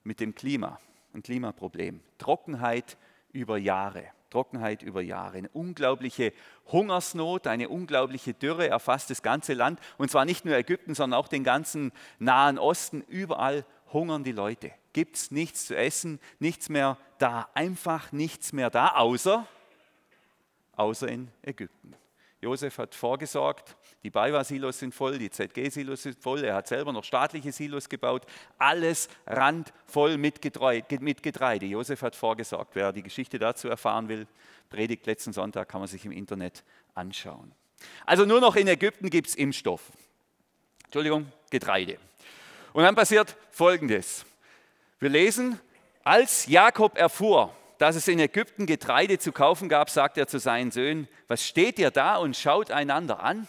mit 0.03 0.19
dem 0.19 0.35
Klima, 0.35 0.77
ein 1.13 1.23
Klimaproblem. 1.23 2.01
Trockenheit 2.17 2.97
über 3.31 3.57
Jahre. 3.57 4.07
Trockenheit 4.35 4.83
über 4.83 5.01
Jahre. 5.01 5.37
Eine 5.37 5.49
unglaubliche 5.53 6.33
Hungersnot, 6.69 7.47
eine 7.47 7.69
unglaubliche 7.69 8.33
Dürre 8.33 8.67
erfasst 8.67 9.09
das 9.09 9.21
ganze 9.21 9.53
Land. 9.53 9.79
Und 9.97 10.11
zwar 10.11 10.25
nicht 10.25 10.43
nur 10.43 10.57
Ägypten, 10.57 10.93
sondern 10.93 11.17
auch 11.17 11.29
den 11.29 11.45
ganzen 11.45 11.93
Nahen 12.19 12.59
Osten. 12.59 12.99
Überall 13.07 13.65
hungern 13.93 14.25
die 14.25 14.33
Leute. 14.33 14.73
Gibt 14.91 15.15
es 15.15 15.31
nichts 15.31 15.67
zu 15.67 15.77
essen, 15.77 16.19
nichts 16.39 16.67
mehr 16.67 16.97
da. 17.17 17.47
Einfach 17.53 18.11
nichts 18.11 18.51
mehr 18.51 18.69
da, 18.69 18.89
außer, 18.89 19.47
außer 20.75 21.07
in 21.07 21.31
Ägypten. 21.41 21.95
Josef 22.45 22.77
hat 22.77 22.93
vorgesorgt, 22.93 23.75
die 24.03 24.11
BayWa-Silos 24.11 24.77
sind 24.77 24.93
voll, 24.93 25.17
die 25.17 25.31
ZG-Silos 25.31 26.03
sind 26.03 26.15
voll, 26.21 26.43
er 26.43 26.53
hat 26.53 26.67
selber 26.67 26.93
noch 26.93 27.03
staatliche 27.03 27.51
Silos 27.51 27.89
gebaut, 27.89 28.27
alles 28.59 29.09
randvoll 29.25 30.17
mit 30.17 30.43
Getreide. 30.43 31.65
Josef 31.65 32.03
hat 32.03 32.15
vorgesorgt. 32.15 32.75
Wer 32.75 32.93
die 32.93 33.01
Geschichte 33.01 33.39
dazu 33.39 33.67
erfahren 33.67 34.09
will, 34.09 34.27
Predigt 34.69 35.07
letzten 35.07 35.33
Sonntag, 35.33 35.69
kann 35.69 35.81
man 35.81 35.87
sich 35.87 36.05
im 36.05 36.11
Internet 36.11 36.63
anschauen. 36.93 37.51
Also 38.05 38.25
nur 38.25 38.39
noch 38.39 38.55
in 38.55 38.67
Ägypten 38.67 39.09
gibt 39.09 39.27
es 39.29 39.35
Impfstoff. 39.35 39.81
Entschuldigung, 40.83 41.31
Getreide. 41.49 41.97
Und 42.73 42.83
dann 42.83 42.93
passiert 42.93 43.35
Folgendes. 43.49 44.23
Wir 44.99 45.09
lesen, 45.09 45.59
als 46.03 46.45
Jakob 46.45 46.95
erfuhr, 46.95 47.55
dass 47.77 47.95
es 47.95 48.07
in 48.07 48.19
Ägypten 48.19 48.65
Getreide 48.65 49.19
zu 49.19 49.31
kaufen 49.31 49.69
gab, 49.69 49.89
sagt 49.89 50.17
er 50.17 50.27
zu 50.27 50.39
seinen 50.39 50.71
Söhnen, 50.71 51.07
was 51.27 51.45
steht 51.45 51.79
ihr 51.79 51.91
da 51.91 52.17
und 52.17 52.35
schaut 52.35 52.71
einander 52.71 53.21
an? 53.21 53.47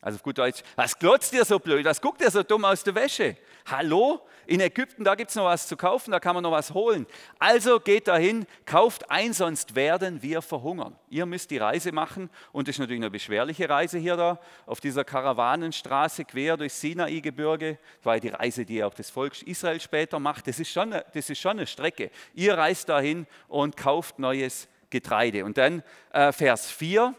Also 0.00 0.16
auf 0.16 0.22
gut 0.22 0.38
Deutsch, 0.38 0.62
was 0.76 0.98
glotzt 0.98 1.32
ihr 1.32 1.44
so 1.44 1.58
blöd, 1.58 1.84
was 1.84 2.00
guckt 2.00 2.20
ihr 2.20 2.30
so 2.30 2.42
dumm 2.42 2.64
aus 2.64 2.84
der 2.84 2.94
Wäsche? 2.94 3.36
Hallo? 3.70 4.20
In 4.46 4.60
Ägypten, 4.60 5.04
da 5.04 5.14
gibt 5.14 5.28
es 5.28 5.36
noch 5.36 5.44
was 5.44 5.68
zu 5.68 5.76
kaufen, 5.76 6.10
da 6.10 6.20
kann 6.20 6.32
man 6.32 6.42
noch 6.42 6.52
was 6.52 6.72
holen. 6.72 7.06
Also 7.38 7.80
geht 7.80 8.08
dahin, 8.08 8.46
kauft 8.64 9.10
ein, 9.10 9.34
sonst 9.34 9.74
werden 9.74 10.22
wir 10.22 10.40
verhungern. 10.40 10.96
Ihr 11.10 11.26
müsst 11.26 11.50
die 11.50 11.58
Reise 11.58 11.92
machen 11.92 12.30
und 12.50 12.66
das 12.66 12.76
ist 12.76 12.78
natürlich 12.78 13.02
eine 13.02 13.10
beschwerliche 13.10 13.68
Reise 13.68 13.98
hier 13.98 14.16
da, 14.16 14.40
auf 14.64 14.80
dieser 14.80 15.04
Karawanenstraße 15.04 16.24
quer 16.24 16.56
durchs 16.56 16.80
Sinai-Gebirge. 16.80 17.78
Das 17.98 18.06
war 18.06 18.18
die 18.18 18.28
Reise, 18.28 18.64
die 18.64 18.82
auch 18.82 18.94
das 18.94 19.10
Volk 19.10 19.42
Israel 19.42 19.80
später 19.80 20.18
macht. 20.18 20.46
Das 20.46 20.58
ist 20.58 20.70
schon, 20.70 20.90
das 20.90 21.28
ist 21.28 21.38
schon 21.38 21.58
eine 21.58 21.66
Strecke. 21.66 22.10
Ihr 22.32 22.56
reist 22.56 22.88
dahin 22.88 23.26
und 23.48 23.76
kauft 23.76 24.18
neues 24.18 24.66
Getreide. 24.88 25.44
Und 25.44 25.58
dann 25.58 25.82
äh, 26.12 26.32
Vers 26.32 26.70
4, 26.70 27.14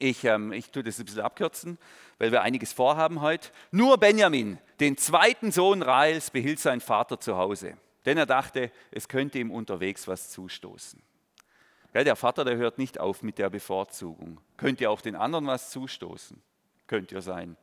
ich, 0.00 0.24
ähm, 0.24 0.52
ich 0.52 0.70
tue 0.70 0.82
das 0.82 0.98
ein 0.98 1.04
bisschen 1.04 1.20
abkürzen, 1.20 1.78
weil 2.18 2.32
wir 2.32 2.42
einiges 2.42 2.72
vorhaben 2.72 3.20
heute. 3.20 3.50
Nur 3.70 3.98
Benjamin, 3.98 4.58
den 4.80 4.96
zweiten 4.96 5.52
Sohn 5.52 5.82
Rahels, 5.82 6.30
behielt 6.30 6.58
sein 6.58 6.80
Vater 6.80 7.20
zu 7.20 7.36
Hause, 7.36 7.76
denn 8.04 8.18
er 8.18 8.26
dachte, 8.26 8.70
es 8.90 9.08
könnte 9.08 9.38
ihm 9.38 9.50
unterwegs 9.50 10.08
was 10.08 10.30
zustoßen. 10.30 11.02
Der 11.94 12.16
Vater, 12.16 12.44
der 12.44 12.56
hört 12.56 12.78
nicht 12.78 12.98
auf 12.98 13.22
mit 13.22 13.38
der 13.38 13.50
Bevorzugung. 13.50 14.40
Könnte 14.56 14.88
auch 14.88 15.02
den 15.02 15.14
anderen 15.14 15.46
was 15.46 15.70
zustoßen. 15.70 16.40
Könnte 16.86 17.16
ja 17.16 17.20
sein. 17.20 17.56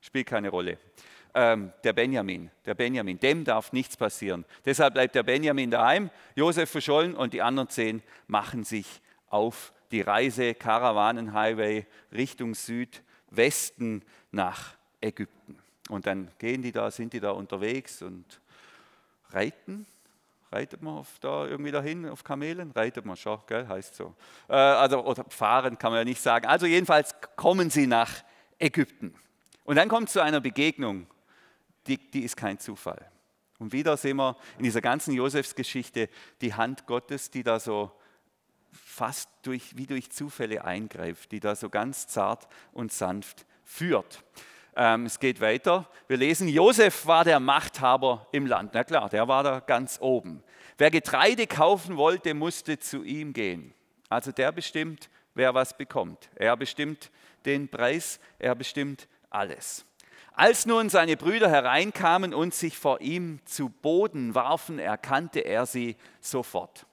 Spielt 0.00 0.26
keine 0.26 0.48
Rolle. 0.48 0.78
Ähm, 1.34 1.72
der 1.84 1.92
Benjamin, 1.92 2.50
der 2.64 2.74
Benjamin, 2.74 3.20
dem 3.20 3.44
darf 3.44 3.72
nichts 3.72 3.96
passieren. 3.98 4.46
Deshalb 4.64 4.94
bleibt 4.94 5.14
der 5.14 5.22
Benjamin 5.22 5.70
daheim, 5.70 6.10
Josef 6.34 6.70
verschollen 6.70 7.14
und 7.14 7.34
die 7.34 7.42
anderen 7.42 7.68
zehn 7.68 8.02
machen 8.26 8.64
sich 8.64 9.02
auf 9.28 9.74
die 9.90 10.00
Reise 10.00 10.54
Karawanenhighway 10.54 11.86
Richtung 12.12 12.54
Südwesten 13.28 14.02
nach 14.30 14.74
Ägypten. 15.00 15.58
Und 15.88 16.06
dann 16.06 16.30
gehen 16.38 16.62
die 16.62 16.72
da, 16.72 16.90
sind 16.90 17.12
die 17.12 17.20
da 17.20 17.30
unterwegs 17.30 18.02
und 18.02 18.40
reiten, 19.30 19.86
Reitet 20.52 20.80
man 20.80 20.98
auf 20.98 21.18
da 21.20 21.44
irgendwie 21.44 21.72
dahin 21.72 22.08
auf 22.08 22.22
Kamelen? 22.22 22.70
Reitet 22.70 23.04
man 23.04 23.16
schon, 23.16 23.40
gell? 23.48 23.66
heißt 23.66 23.96
so. 23.96 24.14
Äh, 24.48 24.54
also, 24.54 25.04
oder 25.04 25.24
fahren 25.28 25.76
kann 25.76 25.90
man 25.90 25.98
ja 25.98 26.04
nicht 26.04 26.22
sagen. 26.22 26.46
Also 26.46 26.66
jedenfalls 26.66 27.16
kommen 27.34 27.68
sie 27.68 27.88
nach 27.88 28.22
Ägypten. 28.60 29.12
Und 29.64 29.74
dann 29.74 29.88
kommt 29.88 30.08
zu 30.08 30.22
einer 30.22 30.40
Begegnung, 30.40 31.08
die, 31.88 31.98
die 31.98 32.22
ist 32.22 32.36
kein 32.36 32.60
Zufall. 32.60 33.10
Und 33.58 33.72
wieder 33.72 33.96
sehen 33.96 34.18
wir 34.18 34.36
in 34.56 34.62
dieser 34.62 34.80
ganzen 34.80 35.14
Josefsgeschichte 35.14 36.08
die 36.40 36.54
Hand 36.54 36.86
Gottes, 36.86 37.28
die 37.28 37.42
da 37.42 37.58
so 37.58 37.90
fast 38.96 39.28
durch, 39.42 39.76
wie 39.76 39.86
durch 39.86 40.10
Zufälle 40.10 40.64
eingreift, 40.64 41.30
die 41.30 41.40
da 41.40 41.54
so 41.54 41.68
ganz 41.68 42.06
zart 42.06 42.48
und 42.72 42.90
sanft 42.90 43.44
führt. 43.62 44.24
Ähm, 44.74 45.04
es 45.04 45.20
geht 45.20 45.42
weiter. 45.42 45.86
Wir 46.08 46.16
lesen, 46.16 46.48
Josef 46.48 47.06
war 47.06 47.22
der 47.22 47.38
Machthaber 47.38 48.26
im 48.32 48.46
Land. 48.46 48.70
Na 48.72 48.84
klar, 48.84 49.10
der 49.10 49.28
war 49.28 49.42
da 49.42 49.60
ganz 49.60 49.98
oben. 50.00 50.42
Wer 50.78 50.90
Getreide 50.90 51.46
kaufen 51.46 51.98
wollte, 51.98 52.32
musste 52.32 52.78
zu 52.78 53.02
ihm 53.02 53.34
gehen. 53.34 53.74
Also 54.08 54.32
der 54.32 54.50
bestimmt, 54.50 55.10
wer 55.34 55.52
was 55.52 55.76
bekommt. 55.76 56.30
Er 56.34 56.56
bestimmt 56.56 57.10
den 57.44 57.68
Preis, 57.68 58.18
er 58.38 58.54
bestimmt 58.54 59.08
alles. 59.28 59.84
Als 60.32 60.64
nun 60.64 60.88
seine 60.88 61.18
Brüder 61.18 61.50
hereinkamen 61.50 62.32
und 62.32 62.54
sich 62.54 62.78
vor 62.78 63.02
ihm 63.02 63.40
zu 63.44 63.68
Boden 63.68 64.34
warfen, 64.34 64.78
erkannte 64.78 65.40
er 65.40 65.66
sie 65.66 65.96
sofort. 66.20 66.86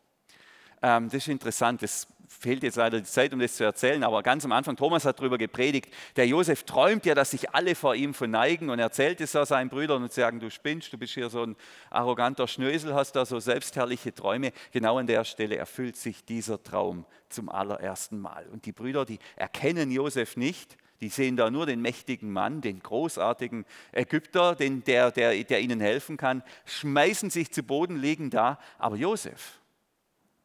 Ähm, 0.84 1.06
das 1.06 1.16
ist 1.16 1.28
interessant, 1.30 1.82
das 1.82 2.08
fehlt 2.28 2.62
jetzt 2.62 2.76
leider 2.76 3.00
die 3.00 3.06
Zeit, 3.06 3.34
um 3.34 3.40
das 3.40 3.56
zu 3.56 3.64
erzählen, 3.64 4.04
aber 4.04 4.22
ganz 4.22 4.44
am 4.44 4.52
Anfang, 4.52 4.76
Thomas 4.76 5.06
hat 5.06 5.20
darüber 5.20 5.38
gepredigt, 5.38 5.94
der 6.18 6.28
Josef 6.28 6.64
träumt 6.64 7.06
ja, 7.06 7.16
dass 7.16 7.32
sich 7.32 7.52
alle 7.52 7.74
vor 7.74 7.96
ihm 7.96 8.14
verneigen 8.14 8.70
und 8.70 8.80
erzählt 8.80 9.22
es 9.22 9.36
auch 9.36 9.46
seinen 9.46 9.70
Brüdern 9.70 10.04
und 10.04 10.12
sagen, 10.12 10.42
du 10.42 10.52
spinnst, 10.52 10.92
du 10.92 10.98
bist 10.98 11.14
hier 11.14 11.30
so 11.30 11.44
ein 11.44 11.56
arroganter 11.90 12.48
Schnösel, 12.48 12.94
hast 12.94 13.14
da 13.14 13.26
so 13.26 13.40
selbstherrliche 13.40 14.14
Träume. 14.14 14.52
Genau 14.72 14.98
an 14.98 15.08
der 15.08 15.24
Stelle 15.24 15.56
erfüllt 15.56 15.96
sich 15.96 16.26
dieser 16.26 16.62
Traum 16.62 17.06
zum 17.30 17.50
allerersten 17.50 18.20
Mal. 18.20 18.46
Und 18.52 18.66
die 18.66 18.74
Brüder, 18.74 19.06
die 19.06 19.20
erkennen 19.38 19.90
Josef 19.90 20.36
nicht, 20.36 20.78
die 21.00 21.10
sehen 21.10 21.38
da 21.38 21.50
nur 21.50 21.66
den 21.66 21.82
mächtigen 21.82 22.32
Mann, 22.32 22.62
den 22.62 22.80
großartigen 22.80 23.66
Ägypter, 23.92 24.56
den, 24.56 24.84
der, 24.84 25.12
der, 25.12 25.44
der 25.44 25.62
ihnen 25.62 25.80
helfen 25.80 26.18
kann, 26.18 26.44
schmeißen 26.66 27.30
sich 27.30 27.52
zu 27.52 27.64
Boden, 27.64 27.98
liegen 27.98 28.30
da. 28.30 28.60
Aber 28.78 28.96
Josef, 28.96 29.60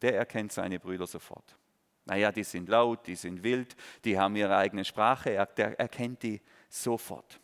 der 0.02 0.16
erkennt 0.16 0.52
seine 0.52 0.78
Brüder 0.78 1.06
sofort. 1.06 1.56
Naja, 2.04 2.32
die 2.32 2.44
sind 2.44 2.68
laut, 2.68 3.06
die 3.06 3.16
sind 3.16 3.42
wild, 3.42 3.76
die 4.04 4.18
haben 4.18 4.34
ihre 4.36 4.56
eigene 4.56 4.84
Sprache, 4.84 5.30
er, 5.30 5.46
der 5.46 5.78
erkennt 5.78 6.22
die 6.22 6.40
sofort. 6.70 7.38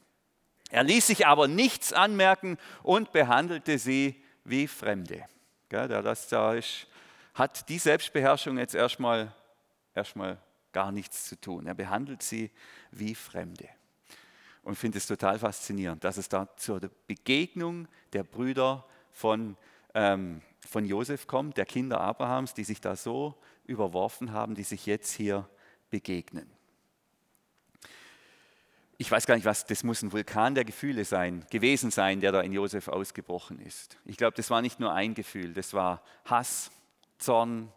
Er 0.71 0.83
ließ 0.83 1.07
sich 1.07 1.27
aber 1.27 1.49
nichts 1.49 1.93
anmerken 1.93 2.57
und 2.83 3.13
behandelte 3.13 3.79
sie 3.79 4.23
wie 4.45 4.67
Fremde. 4.67 5.25
Gell, 5.69 5.89
das 5.89 6.29
da 6.29 6.55
ist, 6.55 6.87
hat 7.35 7.69
die 7.69 7.79
Selbstbeherrschung 7.79 8.59
jetzt 8.59 8.75
erstmal, 8.75 9.35
erstmal 9.95 10.39
gar 10.73 10.93
nichts 10.93 11.27
zu 11.27 11.41
tun. 11.41 11.67
Er 11.67 11.75
behandelt 11.75 12.23
sie 12.23 12.51
wie 12.91 13.15
Fremde. 13.15 13.69
Und 14.63 14.77
finde 14.77 14.99
es 14.99 15.07
total 15.07 15.39
faszinierend, 15.39 16.05
dass 16.05 16.17
es 16.17 16.29
da 16.29 16.49
zur 16.57 16.81
Begegnung 17.07 17.87
der 18.13 18.25
Brüder 18.25 18.87
von, 19.13 19.57
ähm, 19.95 20.41
von 20.75 20.85
Josef 20.85 21.29
kommt, 21.29 21.57
der 21.57 21.67
Kinder 21.67 22.01
Abrahams, 22.01 22.53
die 22.53 22.65
sich 22.65 22.81
da 22.81 22.97
so 22.97 23.37
überworfen 23.65 24.33
haben, 24.33 24.57
die 24.57 24.65
sich 24.65 24.87
jetzt 24.87 25.13
hier 25.13 25.49
begegnen. 25.89 26.51
Ich 28.99 29.09
weiß 29.09 29.25
gar 29.27 29.37
nicht, 29.37 29.45
was, 29.45 29.67
das 29.67 29.85
muss 29.85 30.03
ein 30.03 30.11
Vulkan 30.11 30.57
der 30.57 30.65
Gefühle 30.65 31.05
sein, 31.05 31.47
gewesen 31.49 31.93
sein, 31.93 32.19
der 32.19 32.33
da 32.33 32.41
in 32.41 32.53
Josef 32.53 32.89
ausgebrochen 32.89 33.61
ist. 33.61 33.99
Ich 34.05 34.17
glaube, 34.17 34.37
das 34.37 34.51
war 34.51 34.63
nicht 34.63 34.81
nur 34.81 34.93
ein 34.93 35.15
Gefühl, 35.15 35.55
das 35.55 35.75
war 35.75 36.03
Hass, 36.25 36.73
Zorn, 37.19 37.73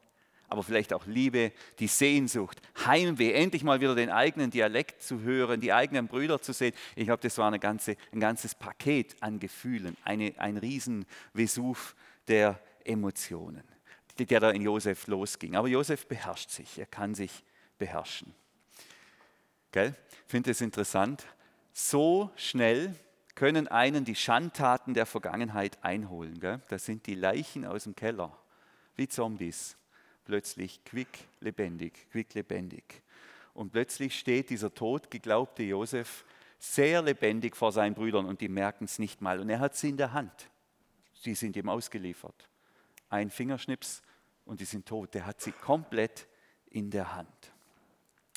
aber 0.47 0.63
vielleicht 0.63 0.91
auch 0.91 1.05
Liebe, 1.05 1.51
die 1.77 1.85
Sehnsucht, 1.85 2.59
Heimweh, 2.83 3.31
endlich 3.31 3.63
mal 3.63 3.79
wieder 3.79 3.93
den 3.93 4.09
eigenen 4.09 4.49
Dialekt 4.49 5.03
zu 5.03 5.21
hören, 5.21 5.61
die 5.61 5.71
eigenen 5.71 6.07
Brüder 6.07 6.41
zu 6.41 6.51
sehen. 6.51 6.73
Ich 6.95 7.05
glaube, 7.05 7.21
das 7.21 7.37
war 7.37 7.55
ganze, 7.59 7.95
ein 8.11 8.19
ganzes 8.19 8.55
Paket 8.55 9.15
an 9.21 9.37
Gefühlen, 9.37 9.95
eine, 10.03 10.33
ein 10.39 10.57
Riesenvesuv 10.57 11.95
der 12.27 12.59
Emotionen, 12.88 13.63
der 14.17 14.39
da 14.39 14.51
in 14.51 14.62
Josef 14.62 15.08
losging. 15.08 15.56
Aber 15.56 15.67
Josef 15.67 16.08
beherrscht 16.08 16.50
sich, 16.50 16.79
er 16.79 16.86
kann 16.86 17.15
sich 17.15 17.44
beherrschen. 17.77 18.34
Gell? 19.72 19.96
Finde 20.27 20.51
es 20.51 20.62
interessant. 20.62 21.25
So 21.74 22.32
schnell 22.36 22.96
können 23.36 23.67
einen 23.67 24.06
die 24.06 24.15
Schandtaten 24.15 24.93
der 24.93 25.06
Vergangenheit 25.06 25.84
einholen. 25.84 26.39
Gell? 26.39 26.62
Das 26.69 26.86
sind 26.86 27.06
die 27.06 27.15
Leichen 27.15 27.65
aus 27.65 27.84
dem 27.84 27.95
Keller, 27.95 28.36
wie 28.95 29.08
Zombies 29.08 29.78
plötzlich 30.26 30.84
quick 30.84 31.28
lebendig, 31.39 32.10
quick 32.12 32.34
lebendig. 32.34 33.02
Und 33.54 33.71
plötzlich 33.71 34.19
steht 34.19 34.50
dieser 34.50 34.73
tot 34.73 35.10
geglaubte 35.10 35.63
Josef 35.63 36.26
sehr 36.60 37.02
lebendig 37.02 37.56
vor 37.56 37.71
seinen 37.71 37.95
Brüdern 37.95 38.26
und 38.26 38.41
die 38.41 38.50
merken 38.50 38.86
es 38.86 39.00
nicht 39.00 39.21
mal. 39.21 39.39
Und 39.39 39.50
er 39.50 39.60
hat 39.60 39.76
sie 39.76 39.89
in 39.89 39.97
der 39.97 40.13
Hand. 40.13 40.50
Sie 41.13 41.34
sind 41.34 41.56
ihm 41.56 41.69
ausgeliefert. 41.69 42.50
Ein 43.10 43.30
Fingerschnips 43.30 44.02
und 44.46 44.60
die 44.60 44.65
sind 44.65 44.86
tot. 44.86 45.15
Er 45.15 45.26
hat 45.26 45.41
sie 45.41 45.52
komplett 45.52 46.28
in 46.70 46.89
der 46.89 47.15
Hand. 47.15 47.52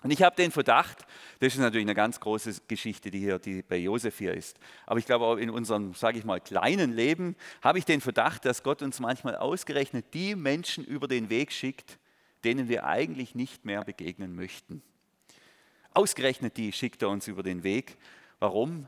Und 0.02 0.10
ich 0.10 0.22
habe 0.22 0.34
den 0.34 0.50
Verdacht, 0.50 1.04
das 1.40 1.52
ist 1.52 1.58
natürlich 1.58 1.84
eine 1.84 1.94
ganz 1.94 2.20
große 2.20 2.62
Geschichte, 2.66 3.10
die 3.10 3.18
hier 3.18 3.38
die 3.38 3.62
bei 3.62 3.76
Josef 3.76 4.16
hier 4.16 4.32
ist. 4.32 4.58
Aber 4.86 4.98
ich 4.98 5.04
glaube 5.04 5.26
auch 5.26 5.36
in 5.36 5.50
unserem, 5.50 5.92
sage 5.92 6.18
ich 6.18 6.24
mal, 6.24 6.40
kleinen 6.40 6.92
Leben 6.92 7.36
habe 7.60 7.78
ich 7.78 7.84
den 7.84 8.00
Verdacht, 8.00 8.46
dass 8.46 8.62
Gott 8.62 8.80
uns 8.80 8.98
manchmal 8.98 9.36
ausgerechnet 9.36 10.06
die 10.14 10.34
Menschen 10.36 10.84
über 10.84 11.06
den 11.06 11.28
Weg 11.28 11.52
schickt, 11.52 11.98
denen 12.44 12.68
wir 12.68 12.86
eigentlich 12.86 13.34
nicht 13.34 13.66
mehr 13.66 13.84
begegnen 13.84 14.34
möchten. 14.34 14.82
Ausgerechnet 15.92 16.56
die 16.56 16.72
schickt 16.72 17.02
er 17.02 17.10
uns 17.10 17.28
über 17.28 17.42
den 17.42 17.62
Weg. 17.62 17.98
Warum? 18.38 18.86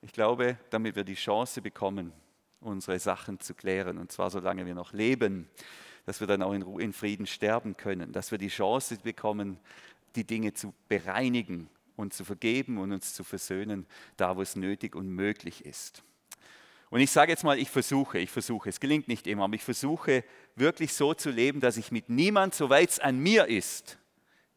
Ich 0.00 0.12
glaube, 0.12 0.56
damit 0.70 0.96
wir 0.96 1.04
die 1.04 1.14
Chance 1.14 1.60
bekommen, 1.60 2.12
unsere 2.64 2.98
Sachen 2.98 3.40
zu 3.40 3.54
klären. 3.54 3.98
Und 3.98 4.12
zwar 4.12 4.30
solange 4.30 4.66
wir 4.66 4.74
noch 4.74 4.92
leben, 4.92 5.48
dass 6.06 6.20
wir 6.20 6.26
dann 6.26 6.42
auch 6.42 6.52
in, 6.52 6.62
Ruhe, 6.62 6.82
in 6.82 6.92
Frieden 6.92 7.26
sterben 7.26 7.76
können, 7.76 8.12
dass 8.12 8.30
wir 8.30 8.38
die 8.38 8.48
Chance 8.48 8.98
bekommen, 9.02 9.58
die 10.16 10.24
Dinge 10.24 10.52
zu 10.54 10.74
bereinigen 10.88 11.68
und 11.96 12.12
zu 12.12 12.24
vergeben 12.24 12.78
und 12.78 12.92
uns 12.92 13.14
zu 13.14 13.24
versöhnen, 13.24 13.86
da 14.16 14.36
wo 14.36 14.42
es 14.42 14.56
nötig 14.56 14.94
und 14.96 15.08
möglich 15.08 15.64
ist. 15.64 16.02
Und 16.90 17.00
ich 17.00 17.10
sage 17.10 17.32
jetzt 17.32 17.42
mal, 17.42 17.58
ich 17.58 17.70
versuche, 17.70 18.18
ich 18.18 18.30
versuche, 18.30 18.68
es 18.68 18.78
gelingt 18.78 19.08
nicht 19.08 19.26
immer, 19.26 19.44
aber 19.44 19.54
ich 19.54 19.64
versuche 19.64 20.22
wirklich 20.54 20.92
so 20.92 21.14
zu 21.14 21.30
leben, 21.30 21.60
dass 21.60 21.76
ich 21.76 21.90
mit 21.90 22.08
niemand, 22.08 22.54
soweit 22.54 22.90
es 22.90 22.98
an 23.00 23.18
mir 23.18 23.46
ist, 23.46 23.98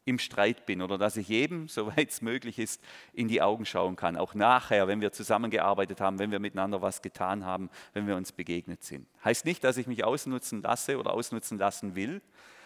im 0.08 0.20
Streit 0.20 0.66
bin 0.66 0.82
oder 0.82 0.98
dass 0.98 1.18
ich 1.18 1.28
jedem, 1.28 1.68
soweit 1.68 2.10
es 2.10 2.22
möglich 2.22 2.58
ist, 2.60 2.82
in 3.14 3.28
die 3.28 3.42
Augen 3.42 3.66
schauen 3.66 3.96
kann. 3.96 4.16
Auch 4.16 4.34
nachher, 4.34 4.88
wenn 4.88 5.02
wir 5.02 5.12
zusammengearbeitet 5.12 6.02
haben, 6.02 6.18
wenn 6.18 6.32
wir 6.32 6.40
miteinander 6.40 6.82
was 6.82 7.02
getan 7.02 7.46
haben, 7.46 7.70
wenn 7.94 8.08
wir 8.08 8.16
uns 8.16 8.32
begegnet 8.32 8.84
sind. 8.84 9.08
Heißt 9.24 9.46
nicht, 9.46 9.64
dass 9.64 9.78
ich 9.78 9.88
mich 9.88 10.04
ausnutzen 10.04 10.62
lasse 10.62 10.98
oder 10.98 11.14
ausnutzen 11.14 11.58
lassen 11.58 11.96
will, 11.96 12.22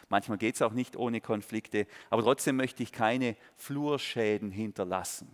Manchmal 0.09 0.37
geht 0.37 0.55
es 0.55 0.61
auch 0.61 0.73
nicht 0.73 0.97
ohne 0.97 1.21
Konflikte, 1.21 1.87
aber 2.09 2.21
trotzdem 2.21 2.57
möchte 2.57 2.83
ich 2.83 2.91
keine 2.91 3.37
Flurschäden 3.55 4.51
hinterlassen. 4.51 5.29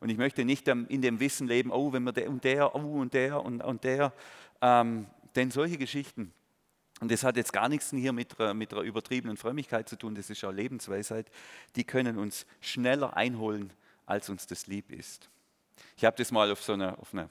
Und 0.00 0.08
ich 0.08 0.16
möchte 0.16 0.46
nicht 0.46 0.66
in 0.68 1.02
dem 1.02 1.20
Wissen 1.20 1.46
leben, 1.46 1.70
oh, 1.70 1.92
wenn 1.92 2.02
wir 2.02 2.12
der 2.12 2.30
und 2.30 2.42
der, 2.42 2.74
oh, 2.74 2.98
und 2.98 3.12
der 3.12 3.44
und, 3.44 3.60
und 3.62 3.84
der. 3.84 4.14
Ähm, 4.62 5.06
denn 5.36 5.50
solche 5.50 5.76
Geschichten, 5.76 6.32
und 7.02 7.10
das 7.10 7.24
hat 7.24 7.36
jetzt 7.36 7.52
gar 7.52 7.68
nichts 7.68 7.90
hier 7.90 8.12
mit, 8.12 8.38
mit 8.54 8.72
einer 8.72 8.82
übertriebenen 8.82 9.36
Frömmigkeit 9.36 9.88
zu 9.88 9.96
tun, 9.96 10.14
das 10.14 10.30
ist 10.30 10.44
auch 10.44 10.52
Lebensweisheit, 10.52 11.26
die 11.74 11.82
können 11.82 12.16
uns 12.16 12.46
schneller 12.60 13.16
einholen, 13.16 13.72
als 14.06 14.28
uns 14.28 14.46
das 14.46 14.68
lieb 14.68 14.88
ist. 14.92 15.28
Ich 15.96 16.04
habe 16.04 16.16
das 16.16 16.30
mal 16.30 16.48
auf 16.52 16.62
so 16.62 16.74
eine, 16.74 16.96
auf 16.96 17.12
eine 17.12 17.28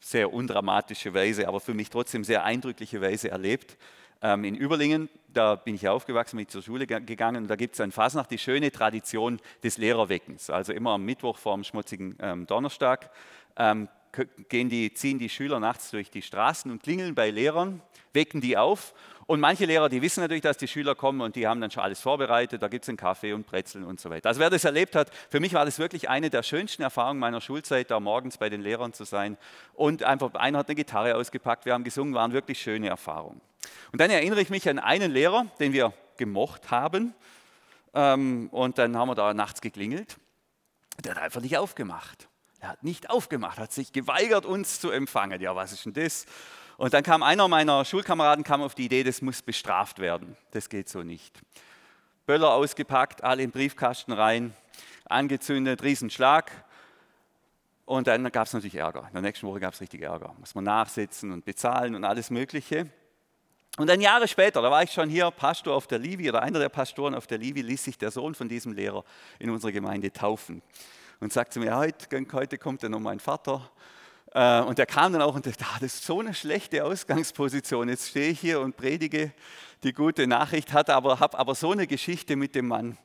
sehr 0.00 0.32
undramatische 0.32 1.14
Weise, 1.14 1.46
aber 1.46 1.60
für 1.60 1.74
mich 1.74 1.90
trotzdem 1.90 2.24
sehr 2.24 2.42
eindrückliche 2.42 3.00
Weise 3.00 3.30
erlebt. 3.30 3.78
Ähm, 4.20 4.42
in 4.42 4.56
Überlingen, 4.56 5.08
da 5.28 5.54
bin 5.54 5.76
ich 5.76 5.86
aufgewachsen, 5.86 6.36
bin 6.36 6.46
ich 6.46 6.48
zur 6.48 6.62
Schule 6.62 6.88
gegangen 6.88 7.44
und 7.44 7.48
da 7.48 7.54
gibt 7.54 7.74
es 7.74 7.80
an 7.80 7.92
Fasnacht 7.92 8.32
die 8.32 8.38
schöne 8.38 8.72
Tradition 8.72 9.40
des 9.62 9.78
Lehrerweckens. 9.78 10.50
Also 10.50 10.72
immer 10.72 10.90
am 10.90 11.04
Mittwoch 11.04 11.38
vor 11.38 11.54
dem 11.54 11.62
schmutzigen 11.62 12.16
ähm, 12.18 12.48
Donnerstag 12.48 13.12
ähm, 13.56 13.88
gehen 14.48 14.68
die, 14.68 14.92
ziehen 14.94 15.18
die 15.18 15.28
Schüler 15.28 15.60
nachts 15.60 15.90
durch 15.90 16.10
die 16.10 16.22
Straßen 16.22 16.70
und 16.70 16.82
klingeln 16.82 17.14
bei 17.14 17.30
Lehrern, 17.30 17.82
wecken 18.12 18.40
die 18.40 18.56
auf. 18.56 18.94
Und 19.26 19.38
manche 19.38 19.64
Lehrer, 19.64 19.88
die 19.88 20.02
wissen 20.02 20.22
natürlich, 20.22 20.42
dass 20.42 20.56
die 20.56 20.66
Schüler 20.66 20.96
kommen 20.96 21.20
und 21.20 21.36
die 21.36 21.46
haben 21.46 21.60
dann 21.60 21.70
schon 21.70 21.84
alles 21.84 22.00
vorbereitet. 22.00 22.60
Da 22.62 22.66
gibt 22.66 22.84
es 22.84 22.88
einen 22.88 22.98
Kaffee 22.98 23.32
und 23.32 23.46
Brezeln 23.46 23.84
und 23.84 24.00
so 24.00 24.10
weiter. 24.10 24.28
Also 24.28 24.40
wer 24.40 24.50
das 24.50 24.64
erlebt 24.64 24.96
hat, 24.96 25.12
für 25.28 25.38
mich 25.38 25.54
war 25.54 25.64
das 25.64 25.78
wirklich 25.78 26.08
eine 26.08 26.30
der 26.30 26.42
schönsten 26.42 26.82
Erfahrungen 26.82 27.20
meiner 27.20 27.40
Schulzeit, 27.40 27.92
da 27.92 28.00
morgens 28.00 28.38
bei 28.38 28.48
den 28.48 28.60
Lehrern 28.60 28.92
zu 28.92 29.04
sein. 29.04 29.36
Und 29.74 30.02
einfach, 30.02 30.34
einer 30.34 30.58
hat 30.58 30.68
eine 30.68 30.74
Gitarre 30.74 31.14
ausgepackt, 31.14 31.64
wir 31.64 31.74
haben 31.74 31.84
gesungen, 31.84 32.12
waren 32.12 32.32
wirklich 32.32 32.60
schöne 32.60 32.88
Erfahrungen. 32.88 33.40
Und 33.92 34.00
dann 34.00 34.10
erinnere 34.10 34.40
ich 34.40 34.50
mich 34.50 34.68
an 34.68 34.80
einen 34.80 35.12
Lehrer, 35.12 35.46
den 35.60 35.72
wir 35.72 35.92
gemocht 36.16 36.72
haben. 36.72 37.14
Ähm, 37.94 38.48
und 38.50 38.78
dann 38.78 38.96
haben 38.96 39.08
wir 39.08 39.14
da 39.14 39.32
nachts 39.34 39.60
geklingelt. 39.60 40.16
Der 41.04 41.14
hat 41.14 41.22
einfach 41.22 41.40
nicht 41.40 41.56
aufgemacht. 41.56 42.29
Er 42.60 42.68
hat 42.68 42.82
nicht 42.84 43.08
aufgemacht, 43.08 43.58
hat 43.58 43.72
sich 43.72 43.90
geweigert, 43.92 44.44
uns 44.44 44.80
zu 44.80 44.90
empfangen. 44.90 45.40
Ja, 45.40 45.56
was 45.56 45.72
ist 45.72 45.86
denn 45.86 45.94
das? 45.94 46.26
Und 46.76 46.92
dann 46.92 47.02
kam 47.02 47.22
einer 47.22 47.48
meiner 47.48 47.86
Schulkameraden 47.86 48.44
kam 48.44 48.62
auf 48.62 48.74
die 48.74 48.84
Idee, 48.84 49.02
das 49.02 49.22
muss 49.22 49.40
bestraft 49.40 49.98
werden. 49.98 50.36
Das 50.50 50.68
geht 50.68 50.88
so 50.88 51.02
nicht. 51.02 51.40
Böller 52.26 52.52
ausgepackt, 52.52 53.24
alle 53.24 53.42
im 53.42 53.50
Briefkasten 53.50 54.12
rein, 54.12 54.54
angezündet, 55.06 55.82
Riesenschlag. 55.82 56.52
Und 57.86 58.06
dann 58.06 58.30
gab 58.30 58.46
es 58.46 58.52
natürlich 58.52 58.76
Ärger. 58.76 59.06
In 59.08 59.14
der 59.14 59.22
nächsten 59.22 59.46
Woche 59.46 59.60
gab 59.60 59.72
es 59.72 59.80
richtig 59.80 60.02
Ärger. 60.02 60.34
Muss 60.38 60.54
man 60.54 60.64
nachsitzen 60.64 61.32
und 61.32 61.46
bezahlen 61.46 61.94
und 61.94 62.04
alles 62.04 62.28
Mögliche. 62.28 62.86
Und 63.78 63.86
dann 63.86 64.02
Jahre 64.02 64.28
später, 64.28 64.60
da 64.60 64.70
war 64.70 64.82
ich 64.82 64.92
schon 64.92 65.08
hier 65.08 65.30
Pastor 65.30 65.74
auf 65.74 65.86
der 65.86 65.98
Livi 65.98 66.28
oder 66.28 66.42
einer 66.42 66.58
der 66.58 66.68
Pastoren 66.68 67.14
auf 67.14 67.26
der 67.26 67.38
Livi, 67.38 67.62
ließ 67.62 67.84
sich 67.84 67.96
der 67.96 68.10
Sohn 68.10 68.34
von 68.34 68.48
diesem 68.48 68.72
Lehrer 68.72 69.04
in 69.38 69.48
unserer 69.48 69.72
Gemeinde 69.72 70.12
taufen 70.12 70.62
und 71.20 71.32
sagte 71.32 71.60
mir, 71.60 71.76
heute, 71.76 72.26
heute 72.32 72.58
kommt 72.58 72.82
dann 72.82 72.92
noch 72.92 73.00
mein 73.00 73.20
Vater. 73.20 73.70
Äh, 74.32 74.60
und 74.62 74.78
der 74.78 74.86
kam 74.86 75.12
dann 75.12 75.22
auch 75.22 75.34
und 75.34 75.46
dachte, 75.46 75.64
das 75.80 75.94
ist 75.94 76.04
so 76.04 76.20
eine 76.20 76.34
schlechte 76.34 76.84
Ausgangsposition. 76.84 77.88
Jetzt 77.88 78.08
stehe 78.08 78.30
ich 78.30 78.40
hier 78.40 78.60
und 78.60 78.76
predige 78.76 79.32
die 79.82 79.92
gute 79.92 80.26
Nachricht, 80.26 80.72
habe 80.72 80.94
aber, 80.94 81.20
hab 81.20 81.38
aber 81.38 81.54
so 81.54 81.72
eine 81.72 81.86
Geschichte 81.86 82.36
mit 82.36 82.54
dem 82.54 82.68
Mann. 82.68 82.98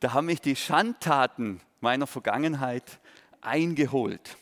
Da 0.00 0.12
haben 0.12 0.26
mich 0.26 0.40
die 0.40 0.56
Schandtaten 0.56 1.60
meiner 1.80 2.06
Vergangenheit 2.06 2.98
eingeholt. 3.40 4.36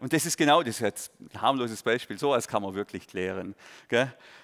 Und 0.00 0.12
das 0.12 0.26
ist 0.26 0.36
genau, 0.36 0.62
das 0.62 0.76
ist 0.76 0.80
jetzt 0.80 1.12
ein 1.20 1.40
harmloses 1.40 1.82
Beispiel, 1.82 2.18
so 2.18 2.32
als 2.32 2.48
kann 2.48 2.62
man 2.62 2.74
wirklich 2.74 3.06
klären. 3.06 3.54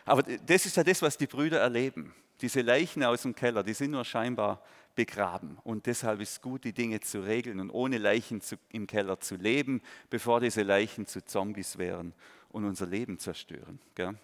Aber 0.04 0.22
das 0.22 0.66
ist 0.66 0.76
ja 0.76 0.84
das, 0.84 1.02
was 1.02 1.16
die 1.16 1.26
Brüder 1.26 1.58
erleben. 1.58 2.14
Diese 2.40 2.60
Leichen 2.60 3.02
aus 3.02 3.22
dem 3.22 3.34
Keller, 3.34 3.64
die 3.64 3.74
sind 3.74 3.90
nur 3.90 4.04
scheinbar 4.04 4.62
begraben. 4.98 5.58
Und 5.62 5.86
deshalb 5.86 6.20
ist 6.20 6.32
es 6.32 6.40
gut, 6.40 6.64
die 6.64 6.72
Dinge 6.72 6.98
zu 6.98 7.20
regeln 7.20 7.60
und 7.60 7.70
ohne 7.70 7.98
Leichen 7.98 8.40
zu, 8.40 8.56
im 8.72 8.88
Keller 8.88 9.20
zu 9.20 9.36
leben, 9.36 9.80
bevor 10.10 10.40
diese 10.40 10.64
Leichen 10.64 11.06
zu 11.06 11.24
Zombies 11.24 11.78
wären 11.78 12.14
und 12.48 12.64
unser 12.64 12.86
Leben 12.86 13.16
zerstören. 13.20 13.78
Gell? 13.94 14.18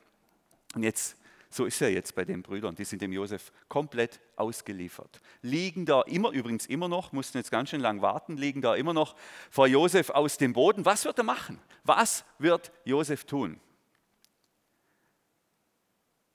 Und 0.74 0.82
jetzt 0.82 1.16
so 1.48 1.64
ist 1.64 1.80
er 1.80 1.90
jetzt 1.90 2.16
bei 2.16 2.24
den 2.24 2.42
Brüdern. 2.42 2.74
Die 2.74 2.84
sind 2.84 3.00
dem 3.02 3.12
Josef 3.12 3.52
komplett 3.68 4.20
ausgeliefert. 4.34 5.20
Liegen 5.42 5.86
da 5.86 6.02
immer, 6.02 6.32
übrigens 6.32 6.66
immer 6.66 6.88
noch, 6.88 7.12
mussten 7.12 7.38
jetzt 7.38 7.52
ganz 7.52 7.70
schön 7.70 7.80
lang 7.80 8.02
warten, 8.02 8.36
liegen 8.36 8.60
da 8.60 8.74
immer 8.74 8.92
noch 8.92 9.14
vor 9.50 9.68
Josef 9.68 10.10
aus 10.10 10.38
dem 10.38 10.52
Boden. 10.52 10.84
Was 10.84 11.04
wird 11.04 11.18
er 11.18 11.24
machen? 11.24 11.60
Was 11.84 12.24
wird 12.40 12.72
Josef 12.84 13.26
tun? 13.26 13.60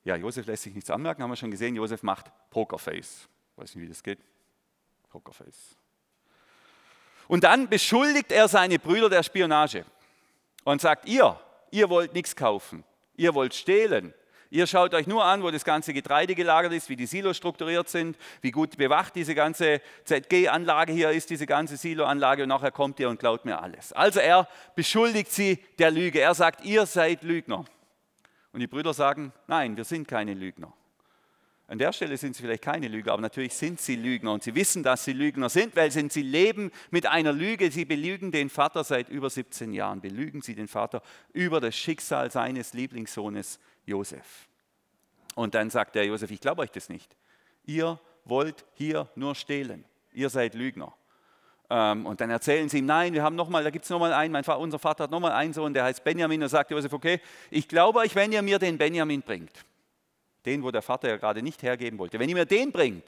Ja, 0.06 0.16
Josef 0.16 0.46
lässt 0.46 0.64
sich 0.64 0.74
nichts 0.74 0.90
anmerken, 0.90 1.24
haben 1.24 1.30
wir 1.30 1.36
schon 1.36 1.52
gesehen. 1.52 1.76
Josef 1.76 2.04
macht 2.04 2.32
Pokerface. 2.50 3.28
Weiß 3.60 3.76
nicht, 3.76 3.84
wie 3.84 3.90
das 3.90 4.02
geht. 4.02 4.20
Pokerface. 5.10 5.76
Und 7.28 7.44
dann 7.44 7.68
beschuldigt 7.68 8.32
er 8.32 8.48
seine 8.48 8.80
Brüder 8.80 9.10
der 9.10 9.22
Spionage 9.22 9.86
und 10.64 10.80
sagt, 10.80 11.08
ihr, 11.08 11.40
ihr 11.70 11.90
wollt 11.90 12.14
nichts 12.14 12.36
kaufen, 12.36 12.84
ihr 13.18 13.36
wollt 13.36 13.54
stehlen, 13.54 14.14
Ihr 14.52 14.66
schaut 14.66 14.96
euch 14.96 15.06
nur 15.06 15.24
an, 15.24 15.44
wo 15.44 15.52
das 15.52 15.64
ganze 15.64 15.94
Getreide 15.94 16.34
gelagert 16.34 16.74
ist, 16.74 16.90
wie 16.90 16.96
die 16.96 17.06
Silos 17.06 17.38
strukturiert 17.38 17.88
sind, 17.88 18.18
wie 18.42 18.50
gut 18.50 18.78
bewacht 18.78 19.14
diese 19.14 19.36
ganze 19.36 19.80
ZG-Anlage 20.06 20.92
hier 20.92 21.12
ist, 21.12 21.30
diese 21.30 21.46
ganze 21.46 21.78
Silo-Anlage 21.78 22.42
und 22.42 22.50
nachher 22.50 22.72
kommt 22.72 23.00
ihr 23.00 23.10
und 23.10 23.20
klaut 23.20 23.46
mir 23.46 23.62
alles. 23.62 23.94
Also 23.94 24.20
er 24.20 24.48
beschuldigt 24.74 25.32
sie 25.32 25.64
der 25.78 25.92
Lüge. 25.92 26.20
Er 26.20 26.34
sagt, 26.34 26.66
ihr 26.66 26.88
seid 26.88 27.22
Lügner. 27.22 27.64
Und 28.52 28.60
die 28.60 28.66
Brüder 28.66 28.92
sagen, 28.96 29.34
nein, 29.46 29.78
wir 29.78 29.84
sind 29.84 30.08
keine 30.08 30.34
Lügner. 30.34 30.74
An 31.70 31.78
der 31.78 31.94
Stelle 31.94 32.18
sind 32.18 32.36
sie 32.36 32.42
vielleicht 32.42 32.64
keine 32.64 32.88
Lügner, 32.88 33.14
aber 33.14 33.22
natürlich 33.22 33.54
sind 33.54 33.80
sie 33.80 33.96
Lügner 33.96 34.34
und 34.34 34.42
sie 34.42 34.56
wissen, 34.56 34.82
dass 34.82 35.06
sie 35.06 35.14
Lügner 35.14 35.50
sind, 35.50 35.76
weil 35.76 35.92
sie 35.92 36.24
leben 36.24 36.72
mit 36.90 37.06
einer 37.06 37.32
Lüge. 37.32 37.70
Sie 37.70 37.86
belügen 37.86 38.32
den 38.32 38.50
Vater 38.50 38.84
seit 38.84 39.08
über 39.10 39.30
17 39.30 39.72
Jahren, 39.74 40.02
belügen 40.02 40.42
sie 40.42 40.56
den 40.56 40.68
Vater 40.68 41.04
über 41.32 41.62
das 41.62 41.76
Schicksal 41.76 42.32
seines 42.32 42.74
Lieblingssohnes 42.74 43.60
Josef. 43.86 44.48
Und 45.36 45.54
dann 45.54 45.70
sagt 45.70 45.94
der 45.94 46.08
Josef, 46.08 46.32
ich 46.32 46.42
glaube 46.42 46.64
euch 46.64 46.72
das 46.72 46.90
nicht. 46.90 47.16
Ihr 47.68 48.00
wollt 48.26 48.66
hier 48.74 49.08
nur 49.14 49.36
stehlen. 49.36 49.86
Ihr 50.12 50.32
seid 50.32 50.56
Lügner. 50.56 50.96
Ähm, 51.70 52.08
und 52.08 52.20
dann 52.20 52.32
erzählen 52.32 52.68
sie 52.68 52.80
ihm, 52.80 52.88
nein, 52.88 53.14
wir 53.14 53.22
haben 53.22 53.36
noch 53.36 53.48
mal, 53.48 53.64
da 53.64 53.70
gibt 53.70 53.86
es 53.86 53.92
nochmal 53.92 54.12
einen, 54.12 54.32
mein 54.32 54.44
Vater, 54.44 54.60
unser 54.60 54.80
Vater 54.80 55.04
hat 55.04 55.12
nochmal 55.12 55.34
einen 55.34 55.54
Sohn, 55.54 55.72
der 55.72 55.84
heißt 55.84 56.04
Benjamin. 56.04 56.42
Und 56.42 56.50
sagt 56.50 56.72
Josef, 56.72 56.94
okay, 56.94 57.22
ich 57.52 57.68
glaube 57.68 58.00
euch, 58.00 58.16
wenn 58.16 58.32
ihr 58.32 58.42
mir 58.42 58.58
den 58.58 58.80
Benjamin 58.80 59.22
bringt. 59.22 59.52
Den, 60.46 60.64
wo 60.64 60.72
der 60.72 60.82
Vater 60.82 61.10
ja 61.10 61.18
gerade 61.18 61.42
nicht 61.42 61.64
hergeben 61.64 62.00
wollte. 62.00 62.20
Wenn 62.20 62.30
ihr 62.30 62.36
mir 62.36 62.46
den 62.46 62.72
bringt, 62.72 63.06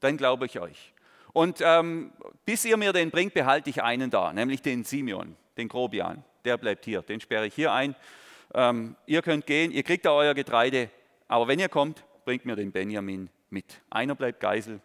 dann 0.00 0.16
glaube 0.16 0.46
ich 0.46 0.60
euch. 0.60 0.92
Und 1.32 1.60
ähm, 1.62 2.12
bis 2.44 2.64
ihr 2.64 2.76
mir 2.76 2.92
den 2.92 3.10
bringt, 3.10 3.34
behalte 3.34 3.70
ich 3.70 3.82
einen 3.82 4.10
da, 4.10 4.32
nämlich 4.32 4.62
den 4.62 4.84
Simeon, 4.84 5.36
den 5.56 5.68
Grobian. 5.68 6.24
Der 6.44 6.56
bleibt 6.56 6.84
hier, 6.84 7.02
den 7.02 7.20
sperre 7.20 7.46
ich 7.46 7.54
hier 7.54 7.72
ein 7.72 7.94
ähm, 8.54 8.96
ihr 9.06 9.22
könnt 9.22 9.46
gehen, 9.46 9.70
ihr 9.70 9.82
kriegt 9.82 10.04
da 10.04 10.12
euer 10.12 10.34
Getreide, 10.34 10.90
aber 11.28 11.48
wenn 11.48 11.58
ihr 11.58 11.68
kommt, 11.68 12.04
bringt 12.24 12.44
mir 12.44 12.56
den 12.56 12.72
Benjamin 12.72 13.30
mit. 13.50 13.80
Einer 13.90 14.14
bleibt 14.14 14.40
Geisel, 14.40 14.80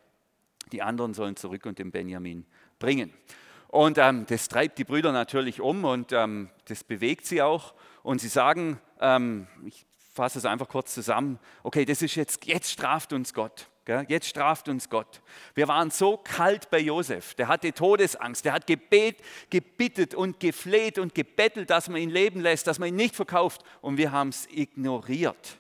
die 0.72 0.82
anderen 0.82 1.14
sollen 1.14 1.36
zurück 1.36 1.66
und 1.66 1.80
den 1.80 1.92
Benjamin 1.92 2.46
bringen. 2.80 3.14
Und 3.68 3.98
ähm, 3.98 4.26
das 4.28 4.48
treibt 4.48 4.78
die 4.78 4.86
Brüder 4.86 5.12
natürlich 5.12 5.60
um 5.60 5.84
und 5.84 6.14
ähm, 6.14 6.50
das 6.66 6.84
bewegt 6.84 7.26
sie 7.26 7.42
auch. 7.42 7.74
Und 8.04 8.22
sie 8.22 8.30
sagen, 8.30 8.80
ähm, 9.02 9.48
ich 9.66 9.86
fasse 10.18 10.40
es 10.40 10.46
einfach 10.46 10.68
kurz 10.68 10.94
zusammen, 10.94 11.40
okay, 11.64 11.86
das 11.86 12.02
ist 12.02 12.16
jetzt, 12.16 12.46
jetzt 12.46 12.70
straft 12.70 13.14
uns 13.14 13.34
Gott. 13.34 13.70
Jetzt 14.10 14.28
straft 14.28 14.68
uns 14.68 14.90
Gott. 14.90 15.22
Wir 15.56 15.70
waren 15.70 15.92
so 15.92 16.18
kalt 16.18 16.70
bei 16.70 16.80
Josef. 16.80 17.36
Der 17.36 17.48
hatte 17.48 17.72
Todesangst. 17.72 18.44
Der 18.44 18.52
hat 18.52 18.68
gebet, 18.68 19.22
gebittet 19.50 20.14
und 20.14 20.42
gefleht 20.42 21.00
und 21.00 21.16
gebettelt, 21.16 21.70
dass 21.70 21.88
man 21.88 22.02
ihn 22.02 22.10
leben 22.10 22.42
lässt, 22.42 22.68
dass 22.68 22.80
man 22.80 22.90
ihn 22.90 22.98
nicht 22.98 23.16
verkauft. 23.16 23.62
Und 23.80 23.96
wir 23.96 24.12
haben 24.12 24.28
es 24.28 24.46
ignoriert. 24.52 25.58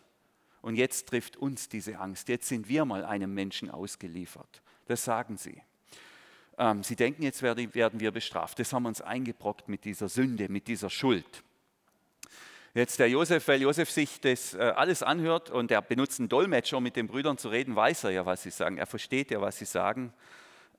Und 0.61 0.75
jetzt 0.75 1.07
trifft 1.07 1.37
uns 1.37 1.69
diese 1.69 1.99
Angst. 1.99 2.27
Jetzt 2.27 2.49
sind 2.49 2.67
wir 2.67 2.83
mal 2.83 3.05
einem 3.05 3.33
Menschen 3.33 3.71
ausgeliefert. 3.71 4.61
Das 4.87 5.05
sagen 5.05 5.37
sie. 5.37 5.61
Ähm, 6.57 6.83
sie 6.83 6.97
denken, 6.97 7.23
jetzt 7.23 7.41
werden 7.43 7.99
wir 8.01 8.11
bestraft. 8.11 8.59
Das 8.59 8.73
haben 8.73 8.83
wir 8.83 8.89
uns 8.89 8.99
eingebrockt 8.99 9.69
mit 9.69 9.85
dieser 9.85 10.09
Sünde, 10.09 10.49
mit 10.49 10.67
dieser 10.67 10.89
Schuld. 10.89 11.45
Jetzt 12.77 12.99
der 12.99 13.09
Josef, 13.09 13.47
weil 13.47 13.59
Josef 13.59 13.89
sich 13.89 14.21
das 14.21 14.53
äh, 14.53 14.59
alles 14.59 15.01
anhört 15.01 15.49
und 15.49 15.71
er 15.71 15.81
benutzt 15.81 16.19
einen 16.19 16.29
Dolmetscher, 16.29 16.77
um 16.77 16.83
mit 16.83 16.95
den 16.95 17.07
Brüdern 17.07 17.39
zu 17.39 17.49
reden, 17.49 17.75
weiß 17.75 18.03
er 18.03 18.11
ja, 18.11 18.27
was 18.27 18.43
sie 18.43 18.51
sagen. 18.51 18.77
Er 18.77 18.85
versteht 18.85 19.31
ja, 19.31 19.41
was 19.41 19.57
sie 19.57 19.65
sagen. 19.65 20.13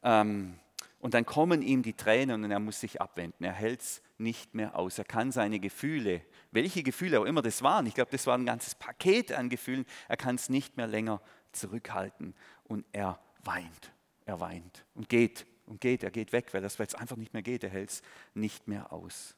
Ähm, 0.04 0.54
und 1.00 1.14
dann 1.14 1.26
kommen 1.26 1.60
ihm 1.60 1.82
die 1.82 1.94
Tränen 1.94 2.44
und 2.44 2.52
er 2.52 2.60
muss 2.60 2.78
sich 2.78 3.00
abwenden. 3.00 3.42
Er 3.42 3.52
hält 3.52 3.80
es 3.80 4.00
nicht 4.16 4.54
mehr 4.54 4.76
aus. 4.76 4.96
Er 4.96 5.06
kann 5.06 5.32
seine 5.32 5.58
Gefühle, 5.58 6.22
welche 6.52 6.84
Gefühle 6.84 7.18
auch 7.18 7.24
immer 7.24 7.42
das 7.42 7.62
waren, 7.62 7.84
ich 7.86 7.94
glaube, 7.94 8.12
das 8.12 8.28
war 8.28 8.38
ein 8.38 8.46
ganzes 8.46 8.76
Paket 8.76 9.32
an 9.32 9.48
Gefühlen, 9.48 9.84
er 10.06 10.16
kann 10.16 10.36
es 10.36 10.48
nicht 10.48 10.76
mehr 10.76 10.86
länger 10.86 11.20
zurückhalten. 11.50 12.36
Und 12.62 12.84
er 12.92 13.18
weint. 13.42 13.92
Er 14.24 14.38
weint 14.38 14.84
und 14.94 15.08
geht 15.08 15.46
und 15.66 15.80
geht. 15.80 16.04
Er 16.04 16.12
geht 16.12 16.30
weg, 16.30 16.54
weil 16.54 16.62
das 16.62 16.78
jetzt 16.78 16.96
einfach 16.96 17.16
nicht 17.16 17.32
mehr 17.32 17.42
geht. 17.42 17.64
Er 17.64 17.70
hält 17.70 17.90
es 17.90 18.02
nicht 18.34 18.68
mehr 18.68 18.92
aus. 18.92 19.34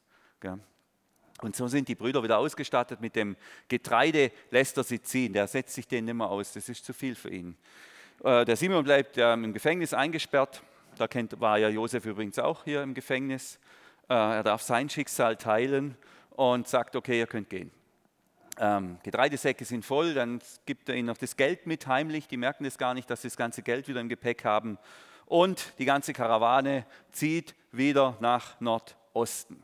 Und 1.42 1.56
so 1.56 1.68
sind 1.68 1.88
die 1.88 1.94
Brüder 1.94 2.22
wieder 2.22 2.38
ausgestattet 2.38 3.00
mit 3.00 3.16
dem 3.16 3.36
Getreide, 3.68 4.30
lässt 4.50 4.76
er 4.76 4.84
sie 4.84 5.00
ziehen. 5.00 5.32
Der 5.32 5.46
setzt 5.46 5.74
sich 5.74 5.88
den 5.88 6.04
nicht 6.04 6.14
mehr 6.14 6.28
aus, 6.28 6.52
das 6.52 6.68
ist 6.68 6.84
zu 6.84 6.92
viel 6.92 7.14
für 7.14 7.30
ihn. 7.30 7.56
Äh, 8.22 8.44
der 8.44 8.56
Simon 8.56 8.84
bleibt 8.84 9.16
im 9.16 9.52
Gefängnis 9.52 9.94
eingesperrt. 9.94 10.62
Da 10.98 11.08
war 11.38 11.58
ja 11.58 11.68
Josef 11.68 12.04
übrigens 12.04 12.38
auch 12.38 12.64
hier 12.64 12.82
im 12.82 12.94
Gefängnis. 12.94 13.58
Äh, 14.08 14.14
er 14.14 14.42
darf 14.42 14.62
sein 14.62 14.90
Schicksal 14.90 15.36
teilen 15.36 15.96
und 16.30 16.68
sagt, 16.68 16.96
okay, 16.96 17.18
ihr 17.18 17.26
könnt 17.26 17.48
gehen. 17.48 17.70
Ähm, 18.58 18.98
Getreidesäcke 19.02 19.64
sind 19.64 19.84
voll, 19.84 20.14
dann 20.14 20.40
gibt 20.66 20.88
er 20.88 20.96
ihnen 20.96 21.06
noch 21.06 21.16
das 21.16 21.36
Geld 21.36 21.66
mit 21.66 21.86
heimlich. 21.86 22.28
Die 22.28 22.36
merken 22.36 22.64
das 22.64 22.76
gar 22.76 22.92
nicht, 22.92 23.08
dass 23.08 23.22
sie 23.22 23.28
das 23.28 23.36
ganze 23.36 23.62
Geld 23.62 23.88
wieder 23.88 24.00
im 24.00 24.08
Gepäck 24.08 24.44
haben. 24.44 24.78
Und 25.26 25.72
die 25.78 25.84
ganze 25.84 26.12
Karawane 26.12 26.84
zieht 27.12 27.54
wieder 27.72 28.16
nach 28.20 28.60
Nordosten. 28.60 29.62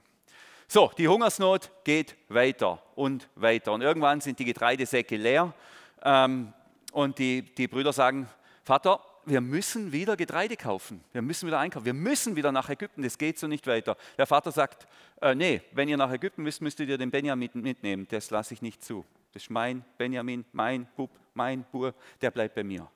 So, 0.69 0.91
die 0.99 1.07
Hungersnot 1.07 1.71
geht 1.85 2.17
weiter 2.29 2.83
und 2.97 3.29
weiter. 3.37 3.73
Und 3.73 3.83
irgendwann 3.83 4.21
sind 4.21 4.39
die 4.39 4.45
Getreidesäcke 4.45 5.17
leer. 5.17 5.55
Ähm, 6.03 6.53
und 6.93 7.19
die, 7.19 7.43
die 7.43 7.69
Brüder 7.69 7.93
sagen, 7.93 8.29
Vater, 8.65 9.01
wir 9.27 9.41
müssen 9.41 9.93
wieder 9.93 10.17
Getreide 10.17 10.57
kaufen. 10.57 11.05
Wir 11.13 11.23
müssen 11.23 11.47
wieder 11.47 11.61
einkaufen. 11.61 11.85
Wir 11.85 11.95
müssen 11.95 12.35
wieder 12.35 12.51
nach 12.51 12.69
Ägypten. 12.69 13.03
Das 13.03 13.17
geht 13.17 13.39
so 13.39 13.47
nicht 13.47 13.67
weiter. 13.67 13.97
Der 14.19 14.27
Vater 14.27 14.51
sagt, 14.51 14.87
äh, 15.21 15.35
nee, 15.35 15.63
wenn 15.73 15.89
ihr 15.89 15.97
nach 15.97 16.13
Ägypten 16.13 16.43
müsst, 16.43 16.61
müsstet 16.61 16.89
ihr 16.89 16.99
den 16.99 17.11
Benjamin 17.11 17.51
mitnehmen. 17.55 18.07
Das 18.11 18.31
lasse 18.31 18.55
ich 18.55 18.63
nicht 18.63 18.85
zu. 18.85 19.05
Das 19.33 19.45
ist 19.45 19.51
mein 19.51 19.85
Benjamin, 19.99 20.45
mein 20.53 20.87
Bub, 20.97 21.11
mein 21.35 21.65
Bur, 21.65 21.95
der 22.21 22.31
bleibt 22.31 22.55
bei 22.55 22.65
mir. 22.65 22.89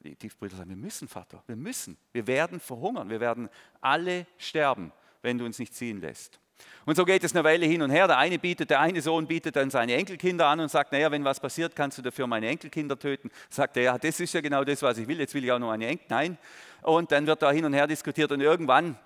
Die, 0.00 0.14
die 0.14 0.28
Brüder 0.28 0.56
sagen, 0.56 0.70
wir 0.70 0.76
müssen, 0.76 1.08
Vater, 1.08 1.42
wir 1.46 1.56
müssen. 1.56 1.96
Wir 2.12 2.26
werden 2.26 2.60
verhungern. 2.60 3.10
Wir 3.10 3.20
werden 3.20 3.48
alle 3.80 4.26
sterben, 4.38 4.92
wenn 5.22 5.38
du 5.38 5.44
uns 5.44 5.58
nicht 5.58 5.74
ziehen 5.74 6.00
lässt. 6.00 6.38
Und 6.86 6.96
so 6.96 7.04
geht 7.04 7.22
es 7.24 7.34
eine 7.34 7.44
Weile 7.44 7.66
hin 7.66 7.82
und 7.82 7.90
her. 7.90 8.06
Der 8.06 8.18
eine 8.18 8.38
bietet, 8.38 8.70
der 8.70 8.80
eine 8.80 9.00
Sohn 9.02 9.26
bietet 9.26 9.56
dann 9.56 9.70
seine 9.70 9.94
Enkelkinder 9.94 10.46
an 10.46 10.60
und 10.60 10.70
sagt, 10.70 10.92
naja, 10.92 11.10
wenn 11.10 11.24
was 11.24 11.40
passiert, 11.40 11.76
kannst 11.76 11.98
du 11.98 12.02
dafür 12.02 12.26
meine 12.26 12.48
Enkelkinder 12.48 12.98
töten. 12.98 13.30
Sagt 13.48 13.76
er, 13.76 13.82
ja, 13.82 13.98
das 13.98 14.20
ist 14.20 14.32
ja 14.34 14.40
genau 14.40 14.64
das, 14.64 14.82
was 14.82 14.98
ich 14.98 15.06
will. 15.06 15.18
Jetzt 15.18 15.34
will 15.34 15.44
ich 15.44 15.52
auch 15.52 15.58
noch 15.58 15.68
meine 15.68 15.86
Enkel. 15.86 16.06
Nein. 16.08 16.38
Und 16.82 17.12
dann 17.12 17.26
wird 17.26 17.42
da 17.42 17.50
hin 17.50 17.64
und 17.64 17.74
her 17.74 17.86
diskutiert 17.86 18.32
und 18.32 18.40
irgendwann, 18.40 18.96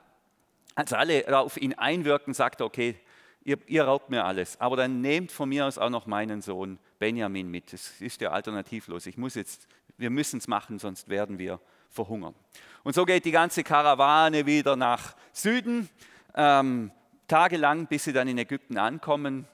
als 0.74 0.92
alle 0.92 1.36
auf 1.36 1.56
ihn 1.56 1.74
einwirken, 1.74 2.34
sagt 2.34 2.60
er, 2.60 2.66
okay, 2.66 2.96
ihr, 3.44 3.58
ihr 3.66 3.84
raubt 3.84 4.10
mir 4.10 4.24
alles, 4.24 4.60
aber 4.60 4.76
dann 4.76 5.00
nehmt 5.00 5.32
von 5.32 5.48
mir 5.48 5.66
aus 5.66 5.78
auch 5.78 5.90
noch 5.90 6.06
meinen 6.06 6.42
Sohn 6.42 6.78
Benjamin 6.98 7.50
mit. 7.50 7.72
Es 7.72 8.00
ist 8.00 8.20
ja 8.20 8.30
alternativlos. 8.30 9.06
Ich 9.06 9.16
muss 9.16 9.34
jetzt, 9.34 9.68
wir 9.98 10.10
müssen 10.10 10.38
es 10.38 10.48
machen, 10.48 10.78
sonst 10.78 11.08
werden 11.08 11.38
wir 11.38 11.60
verhungern. 11.90 12.34
Und 12.82 12.94
so 12.94 13.04
geht 13.04 13.24
die 13.24 13.30
ganze 13.30 13.62
Karawane 13.62 14.46
wieder 14.46 14.76
nach 14.76 15.14
Süden, 15.32 15.88
ähm, 16.34 16.90
tagelang, 17.28 17.86
bis 17.86 18.04
sie 18.04 18.12
dann 18.12 18.28
in 18.28 18.38
Ägypten 18.38 18.78
ankommen. 18.78 19.46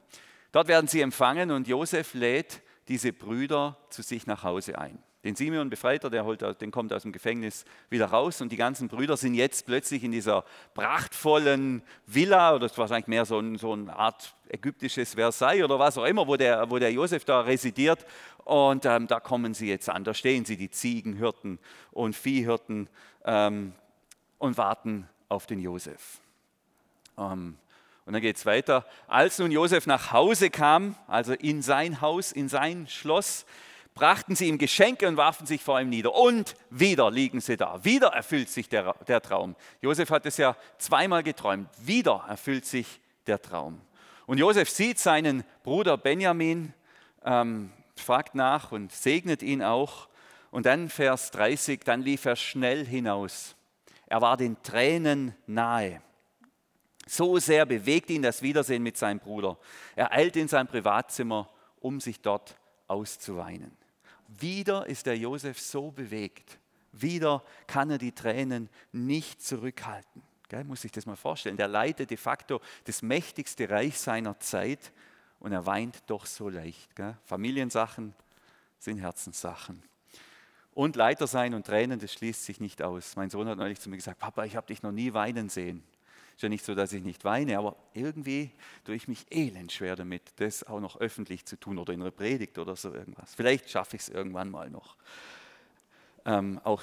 Dort 0.53 0.69
werden 0.69 0.89
sie 0.89 1.01
empfangen 1.01 1.51
und 1.51 1.69
Josef 1.69 2.15
lädt 2.15 2.63
diese 2.89 3.13
Brüder 3.13 3.77
zu 3.89 4.03
sich 4.03 4.27
nach 4.27 4.43
Hause 4.43 4.79
ein. 4.79 4.99
Den 5.23 5.37
Simeon 5.37 5.69
befreit 5.69 6.03
er, 6.03 6.11
der, 6.11 6.25
holt, 6.25 6.41
den 6.63 6.71
kommt 6.71 6.95
aus 6.95 7.03
dem 7.03 7.13
Gefängnis 7.13 7.67
wieder 7.91 8.07
raus 8.07 8.41
und 8.41 8.51
die 8.51 8.57
ganzen 8.57 8.89
Brüder 8.89 9.19
sind 9.19 9.35
jetzt 9.35 9.67
plötzlich 9.67 10.03
in 10.03 10.13
dieser 10.13 10.45
prachtvollen 10.73 11.83
Villa, 12.07 12.55
oder 12.55 12.61
das 12.67 12.79
war 12.79 12.85
wahrscheinlich 12.85 13.07
mehr 13.07 13.27
so, 13.27 13.39
ein, 13.39 13.59
so 13.59 13.75
eine 13.75 13.95
Art 13.95 14.35
ägyptisches 14.49 15.15
Versailles 15.15 15.63
oder 15.63 15.79
was 15.79 15.99
auch 15.99 16.07
immer, 16.07 16.27
wo 16.27 16.37
der, 16.37 16.71
wo 16.71 16.79
der 16.79 16.91
Josef 16.91 17.27
da 17.27 17.43
residiert. 17.43 18.07
Und 18.45 18.87
ähm, 18.87 19.07
da 19.09 19.21
kommen 19.21 19.53
sie 19.53 19.69
jetzt 19.69 19.91
an, 19.91 20.05
da 20.05 20.15
stehen 20.15 20.47
sie, 20.47 20.57
die 20.57 20.71
Ziegenhirten 20.71 21.59
und 21.91 22.17
Viehhirten 22.17 22.89
ähm, 23.27 23.75
und 24.39 24.57
warten 24.57 25.07
auf 25.29 25.47
den 25.47 25.61
Josef. 25.61 26.21
Ähm, 27.21 27.57
und 28.07 28.15
dann 28.15 28.23
geht 28.23 28.37
es 28.37 28.47
weiter. 28.47 28.87
Als 29.07 29.39
nun 29.39 29.53
Josef 29.53 29.87
nach 29.87 30.11
Hause 30.11 30.51
kam, 30.51 30.97
also 31.07 31.33
in 31.35 31.63
sein 31.63 32.01
Haus, 32.01 32.33
in 32.33 32.49
sein 32.49 32.89
Schloss, 32.89 33.47
brachten 33.95 34.35
sie 34.35 34.49
ihm 34.49 34.59
Geschenke 34.59 35.07
und 35.07 35.17
warfen 35.17 35.47
sich 35.47 35.63
vor 35.63 35.81
ihm 35.81 35.91
nieder. 35.91 36.15
Und 36.15 36.55
wieder 36.71 37.11
liegen 37.11 37.41
sie 37.41 37.57
da. 37.57 37.85
Wieder 37.85 38.09
erfüllt 38.09 38.49
sich 38.49 38.69
der, 38.69 38.95
der 39.07 39.21
Traum. 39.21 39.55
Josef 39.81 40.11
hat 40.11 40.27
es 40.27 40.39
ja 40.39 40.57
zweimal 40.79 41.23
geträumt. 41.23 41.69
Wieder 41.79 42.25
erfüllt 42.29 42.65
sich 42.67 43.01
der 43.27 43.41
Traum. 43.41 43.81
Und 44.27 44.39
Josef 44.39 44.71
sieht 44.71 44.99
seinen 44.99 45.45
Bruder 45.63 45.97
Benjamin, 45.97 46.73
ähm, 47.25 47.71
fragt 47.97 48.35
nach 48.35 48.73
und 48.73 48.91
segnet 48.91 49.43
ihn 49.43 49.63
auch. 49.63 50.09
Und 50.51 50.67
dann 50.67 50.89
Vers 50.89 51.31
30, 51.33 51.81
dann 51.85 52.03
lief 52.03 52.25
er 52.25 52.37
schnell 52.37 52.87
hinaus. 52.87 53.55
Er 54.07 54.21
war 54.21 54.37
den 54.37 54.61
Tränen 54.63 55.35
nahe. 55.47 56.01
So 57.13 57.41
sehr 57.41 57.67
bewegt 57.67 58.09
ihn 58.11 58.23
das 58.23 58.41
Wiedersehen 58.41 58.85
mit 58.85 58.97
seinem 58.97 59.19
Bruder. 59.19 59.59
Er 59.97 60.13
eilt 60.13 60.37
in 60.37 60.47
sein 60.47 60.69
Privatzimmer, 60.69 61.51
um 61.81 61.99
sich 61.99 62.21
dort 62.21 62.57
auszuweinen. 62.87 63.77
Wieder 64.29 64.87
ist 64.87 65.07
der 65.07 65.19
Josef 65.19 65.59
so 65.59 65.91
bewegt. 65.91 66.61
Wieder 66.93 67.43
kann 67.67 67.91
er 67.91 67.99
die 67.99 68.13
Tränen 68.13 68.69
nicht 68.93 69.43
zurückhalten. 69.43 70.23
Gell, 70.49 70.63
muss 70.63 70.85
ich 70.85 70.93
das 70.93 71.05
mal 71.05 71.17
vorstellen. 71.17 71.57
Der 71.57 71.67
leitet 71.67 72.11
de 72.11 72.17
facto 72.17 72.61
das 72.85 73.03
mächtigste 73.03 73.69
Reich 73.69 73.99
seiner 73.99 74.39
Zeit 74.39 74.93
und 75.41 75.51
er 75.51 75.67
weint 75.67 76.05
doch 76.07 76.27
so 76.27 76.49
leicht. 76.49 76.95
Gell? 76.95 77.17
Familiensachen 77.25 78.15
sind 78.79 78.99
Herzenssachen. 78.99 79.83
Und 80.75 80.95
Leiter 80.95 81.27
sein 81.27 81.55
und 81.55 81.67
Tränen, 81.67 81.99
das 81.99 82.13
schließt 82.13 82.45
sich 82.45 82.61
nicht 82.61 82.83
aus. 82.83 83.17
Mein 83.17 83.31
Sohn 83.31 83.49
hat 83.49 83.59
neulich 83.59 83.81
zu 83.81 83.91
mir 83.91 83.97
gesagt, 83.97 84.21
Papa, 84.21 84.45
ich 84.45 84.55
habe 84.55 84.69
dich 84.69 84.85
noch 84.85 84.93
nie 84.93 85.13
weinen 85.13 85.49
sehen. 85.49 85.83
Ist 86.41 86.45
ja 86.45 86.49
nicht 86.49 86.65
so, 86.65 86.75
dass 86.75 86.95
ich 86.95 87.05
nicht 87.05 87.23
weine, 87.27 87.59
aber 87.59 87.77
irgendwie 87.93 88.51
tue 88.87 88.95
ich 88.95 89.09
mich 89.09 89.27
elend 89.31 89.73
schwer 89.73 89.95
damit, 89.95 90.23
das 90.37 90.65
auch 90.65 90.81
noch 90.81 90.99
öffentlich 90.99 91.45
zu 91.45 91.61
tun 91.61 91.77
oder 91.77 91.93
in 91.93 92.01
einer 92.01 92.13
Predigt 92.13 92.57
oder 92.57 92.77
so 92.77 92.95
irgendwas. 92.95 93.35
Vielleicht 93.35 93.69
schaffe 93.69 93.97
ich 93.97 94.03
es 94.05 94.09
irgendwann 94.09 94.49
mal 94.49 94.71
noch, 94.71 94.97
ähm, 96.25 96.59
auch 96.65 96.83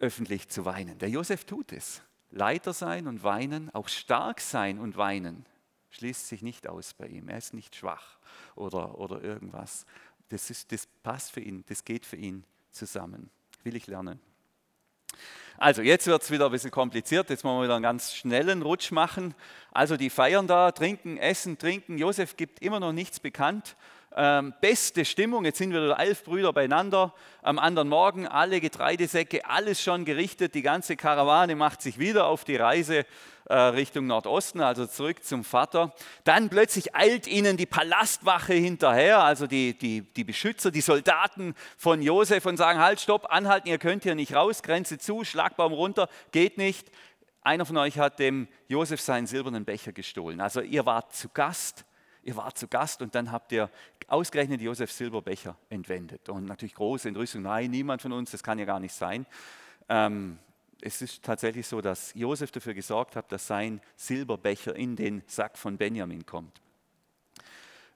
öffentlich 0.00 0.48
zu 0.48 0.64
weinen. 0.64 0.98
Der 0.98 1.10
Josef 1.10 1.44
tut 1.44 1.70
es. 1.70 2.02
Leiter 2.32 2.72
sein 2.72 3.06
und 3.06 3.22
weinen, 3.22 3.72
auch 3.72 3.86
stark 3.86 4.40
sein 4.40 4.80
und 4.80 4.96
weinen, 4.96 5.46
schließt 5.90 6.26
sich 6.26 6.42
nicht 6.42 6.66
aus 6.66 6.92
bei 6.92 7.06
ihm. 7.06 7.28
Er 7.28 7.38
ist 7.38 7.54
nicht 7.54 7.76
schwach 7.76 8.18
oder, 8.56 8.98
oder 8.98 9.22
irgendwas. 9.22 9.86
Das, 10.28 10.50
ist, 10.50 10.72
das 10.72 10.88
passt 11.04 11.30
für 11.30 11.40
ihn, 11.40 11.62
das 11.68 11.84
geht 11.84 12.04
für 12.04 12.16
ihn 12.16 12.42
zusammen. 12.72 13.30
Will 13.62 13.76
ich 13.76 13.86
lernen. 13.86 14.18
Also 15.56 15.82
jetzt 15.82 16.06
wird 16.06 16.22
es 16.22 16.30
wieder 16.30 16.46
ein 16.46 16.52
bisschen 16.52 16.70
kompliziert, 16.70 17.30
jetzt 17.30 17.42
wollen 17.42 17.58
wir 17.58 17.64
wieder 17.64 17.74
einen 17.74 17.82
ganz 17.82 18.14
schnellen 18.14 18.62
Rutsch 18.62 18.92
machen. 18.92 19.34
Also 19.72 19.96
die 19.96 20.08
feiern 20.08 20.46
da, 20.46 20.70
trinken, 20.70 21.18
essen, 21.18 21.58
trinken. 21.58 21.98
Josef 21.98 22.36
gibt 22.36 22.62
immer 22.62 22.78
noch 22.78 22.92
nichts 22.92 23.18
bekannt. 23.18 23.74
Ähm, 24.20 24.52
beste 24.60 25.04
Stimmung, 25.04 25.44
jetzt 25.44 25.58
sind 25.58 25.70
wieder 25.70 25.96
elf 25.96 26.24
Brüder 26.24 26.52
beieinander. 26.52 27.14
Am 27.40 27.56
anderen 27.56 27.88
Morgen 27.88 28.26
alle 28.26 28.60
Getreidesäcke, 28.60 29.46
alles 29.46 29.80
schon 29.80 30.04
gerichtet. 30.04 30.56
Die 30.56 30.62
ganze 30.62 30.96
Karawane 30.96 31.54
macht 31.54 31.80
sich 31.82 32.00
wieder 32.00 32.26
auf 32.26 32.42
die 32.42 32.56
Reise 32.56 33.06
äh, 33.44 33.54
Richtung 33.54 34.08
Nordosten, 34.08 34.60
also 34.60 34.86
zurück 34.86 35.22
zum 35.22 35.44
Vater. 35.44 35.94
Dann 36.24 36.48
plötzlich 36.48 36.96
eilt 36.96 37.28
ihnen 37.28 37.56
die 37.56 37.66
Palastwache 37.66 38.54
hinterher, 38.54 39.22
also 39.22 39.46
die, 39.46 39.78
die, 39.78 40.02
die 40.02 40.24
Beschützer, 40.24 40.72
die 40.72 40.80
Soldaten 40.80 41.54
von 41.76 42.02
Josef 42.02 42.44
und 42.44 42.56
sagen, 42.56 42.80
halt, 42.80 42.98
stopp, 42.98 43.32
anhalten, 43.32 43.68
ihr 43.68 43.78
könnt 43.78 44.02
hier 44.02 44.16
nicht 44.16 44.34
raus, 44.34 44.64
Grenze 44.64 44.98
zu, 44.98 45.22
Schlagbaum 45.22 45.72
runter, 45.72 46.08
geht 46.32 46.58
nicht. 46.58 46.90
Einer 47.42 47.64
von 47.64 47.76
euch 47.76 48.00
hat 48.00 48.18
dem 48.18 48.48
Josef 48.66 49.00
seinen 49.00 49.28
silbernen 49.28 49.64
Becher 49.64 49.92
gestohlen. 49.92 50.40
Also 50.40 50.60
ihr 50.60 50.84
wart 50.86 51.14
zu 51.14 51.28
Gast, 51.28 51.84
ihr 52.28 52.36
wart 52.36 52.58
zu 52.58 52.68
Gast 52.68 53.02
und 53.02 53.14
dann 53.14 53.32
habt 53.32 53.50
ihr 53.52 53.70
ausgerechnet 54.06 54.60
Josef 54.60 54.92
Silberbecher 54.92 55.56
entwendet. 55.70 56.28
Und 56.28 56.44
natürlich 56.44 56.74
große 56.74 57.08
Entrüstung, 57.08 57.42
nein, 57.42 57.70
niemand 57.70 58.02
von 58.02 58.12
uns, 58.12 58.30
das 58.30 58.42
kann 58.42 58.58
ja 58.58 58.64
gar 58.64 58.80
nicht 58.80 58.94
sein. 58.94 59.26
Ähm, 59.88 60.38
es 60.80 61.02
ist 61.02 61.24
tatsächlich 61.24 61.66
so, 61.66 61.80
dass 61.80 62.14
Josef 62.14 62.52
dafür 62.52 62.74
gesorgt 62.74 63.16
hat, 63.16 63.32
dass 63.32 63.46
sein 63.46 63.80
Silberbecher 63.96 64.76
in 64.76 64.94
den 64.94 65.22
Sack 65.26 65.58
von 65.58 65.76
Benjamin 65.76 66.24
kommt. 66.24 66.60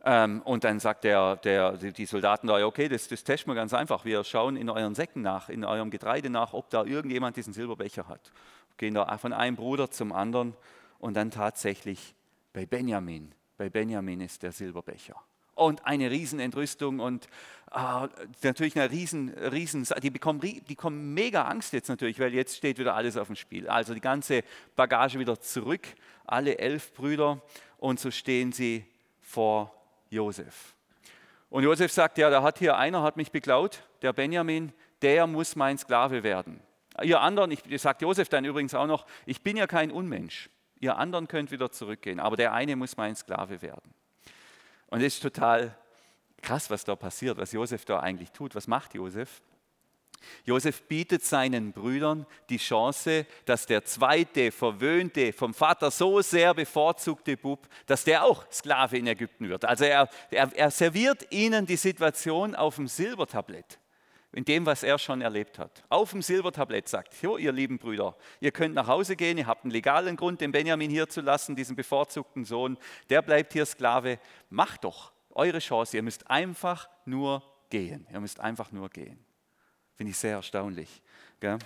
Ähm, 0.04 0.42
und 0.42 0.64
dann 0.64 0.80
sagt 0.80 1.04
der, 1.04 1.36
der, 1.36 1.76
die 1.76 2.06
Soldaten 2.06 2.48
da, 2.48 2.66
okay, 2.66 2.88
das, 2.88 3.06
das 3.06 3.22
testen 3.22 3.52
wir 3.52 3.54
ganz 3.54 3.72
einfach. 3.72 4.04
Wir 4.04 4.24
schauen 4.24 4.56
in 4.56 4.68
euren 4.68 4.96
Säcken 4.96 5.22
nach, 5.22 5.48
in 5.48 5.64
eurem 5.64 5.90
Getreide 5.90 6.28
nach, 6.28 6.54
ob 6.54 6.70
da 6.70 6.84
irgendjemand 6.84 7.36
diesen 7.36 7.52
Silberbecher 7.52 8.08
hat. 8.08 8.32
Gehen 8.78 8.94
da 8.94 9.16
von 9.18 9.32
einem 9.32 9.56
Bruder 9.56 9.90
zum 9.90 10.12
anderen 10.12 10.56
und 10.98 11.14
dann 11.14 11.30
tatsächlich 11.30 12.14
bei 12.52 12.66
Benjamin. 12.66 13.32
Bei 13.62 13.70
Benjamin 13.70 14.20
ist 14.20 14.42
der 14.42 14.50
Silberbecher 14.50 15.14
und 15.54 15.86
eine 15.86 16.10
Riesenentrüstung 16.10 16.98
und 16.98 17.28
äh, 17.70 18.08
natürlich 18.42 18.76
eine 18.76 18.90
riesen, 18.90 19.28
riesen 19.28 19.86
die 20.02 20.10
bekommen, 20.10 20.40
die 20.40 20.60
bekommen 20.66 21.14
mega 21.14 21.44
Angst 21.44 21.72
jetzt 21.72 21.86
natürlich, 21.86 22.18
weil 22.18 22.34
jetzt 22.34 22.56
steht 22.56 22.78
wieder 22.78 22.96
alles 22.96 23.16
auf 23.16 23.28
dem 23.28 23.36
Spiel. 23.36 23.68
Also 23.68 23.94
die 23.94 24.00
ganze 24.00 24.42
Bagage 24.74 25.20
wieder 25.20 25.40
zurück, 25.40 25.86
alle 26.24 26.58
elf 26.58 26.92
Brüder 26.92 27.40
und 27.78 28.00
so 28.00 28.10
stehen 28.10 28.50
sie 28.50 28.84
vor 29.20 29.72
Josef. 30.10 30.74
Und 31.48 31.62
Josef 31.62 31.92
sagt, 31.92 32.18
ja, 32.18 32.30
da 32.30 32.42
hat 32.42 32.58
hier 32.58 32.76
einer, 32.76 33.04
hat 33.04 33.16
mich 33.16 33.30
beklaut, 33.30 33.84
der 34.02 34.12
Benjamin, 34.12 34.72
der 35.02 35.28
muss 35.28 35.54
mein 35.54 35.78
Sklave 35.78 36.24
werden. 36.24 36.58
Ihr 37.00 37.20
anderen, 37.20 37.52
ich, 37.52 37.62
sagt 37.80 38.02
Josef 38.02 38.28
dann 38.28 38.44
übrigens 38.44 38.74
auch 38.74 38.88
noch, 38.88 39.06
ich 39.24 39.40
bin 39.40 39.56
ja 39.56 39.68
kein 39.68 39.92
Unmensch. 39.92 40.50
Ihr 40.82 40.98
anderen 40.98 41.28
könnt 41.28 41.52
wieder 41.52 41.70
zurückgehen, 41.70 42.18
aber 42.18 42.36
der 42.36 42.52
eine 42.52 42.74
muss 42.74 42.96
mein 42.96 43.14
Sklave 43.14 43.62
werden. 43.62 43.94
Und 44.88 45.00
es 45.00 45.14
ist 45.14 45.22
total 45.22 45.76
krass, 46.42 46.70
was 46.70 46.84
da 46.84 46.96
passiert, 46.96 47.38
was 47.38 47.52
Josef 47.52 47.84
da 47.84 48.00
eigentlich 48.00 48.32
tut. 48.32 48.56
Was 48.56 48.66
macht 48.66 48.92
Josef? 48.94 49.40
Josef 50.44 50.82
bietet 50.88 51.24
seinen 51.24 51.72
Brüdern 51.72 52.26
die 52.48 52.56
Chance, 52.56 53.26
dass 53.44 53.66
der 53.66 53.84
zweite, 53.84 54.50
verwöhnte, 54.50 55.32
vom 55.32 55.54
Vater 55.54 55.92
so 55.92 56.20
sehr 56.20 56.52
bevorzugte 56.52 57.36
Bub, 57.36 57.68
dass 57.86 58.02
der 58.02 58.24
auch 58.24 58.44
Sklave 58.50 58.98
in 58.98 59.06
Ägypten 59.06 59.48
wird. 59.48 59.64
Also 59.64 59.84
er, 59.84 60.08
er, 60.32 60.50
er 60.52 60.70
serviert 60.72 61.28
ihnen 61.30 61.64
die 61.64 61.76
Situation 61.76 62.56
auf 62.56 62.74
dem 62.74 62.88
Silbertablett 62.88 63.78
in 64.32 64.44
dem, 64.44 64.64
was 64.66 64.82
er 64.82 64.98
schon 64.98 65.20
erlebt 65.20 65.58
hat. 65.58 65.84
Auf 65.88 66.10
dem 66.10 66.22
Silbertablett 66.22 66.88
sagt, 66.88 67.20
jo, 67.20 67.36
ihr 67.36 67.52
lieben 67.52 67.78
Brüder, 67.78 68.16
ihr 68.40 68.50
könnt 68.50 68.74
nach 68.74 68.86
Hause 68.86 69.16
gehen, 69.16 69.38
ihr 69.38 69.46
habt 69.46 69.64
einen 69.64 69.72
legalen 69.72 70.16
Grund, 70.16 70.40
den 70.40 70.52
Benjamin 70.52 70.90
hier 70.90 71.08
zu 71.08 71.20
lassen, 71.20 71.54
diesen 71.54 71.76
bevorzugten 71.76 72.44
Sohn, 72.44 72.78
der 73.10 73.22
bleibt 73.22 73.52
hier 73.52 73.66
Sklave. 73.66 74.18
Macht 74.48 74.84
doch 74.84 75.12
eure 75.30 75.58
Chance, 75.58 75.96
ihr 75.96 76.02
müsst 76.02 76.30
einfach 76.30 76.88
nur 77.04 77.42
gehen. 77.70 78.06
Ihr 78.10 78.20
müsst 78.20 78.40
einfach 78.40 78.72
nur 78.72 78.88
gehen. 78.88 79.18
Finde 79.96 80.10
ich 80.10 80.18
sehr 80.18 80.36
erstaunlich. 80.36 81.02
Gell? 81.40 81.58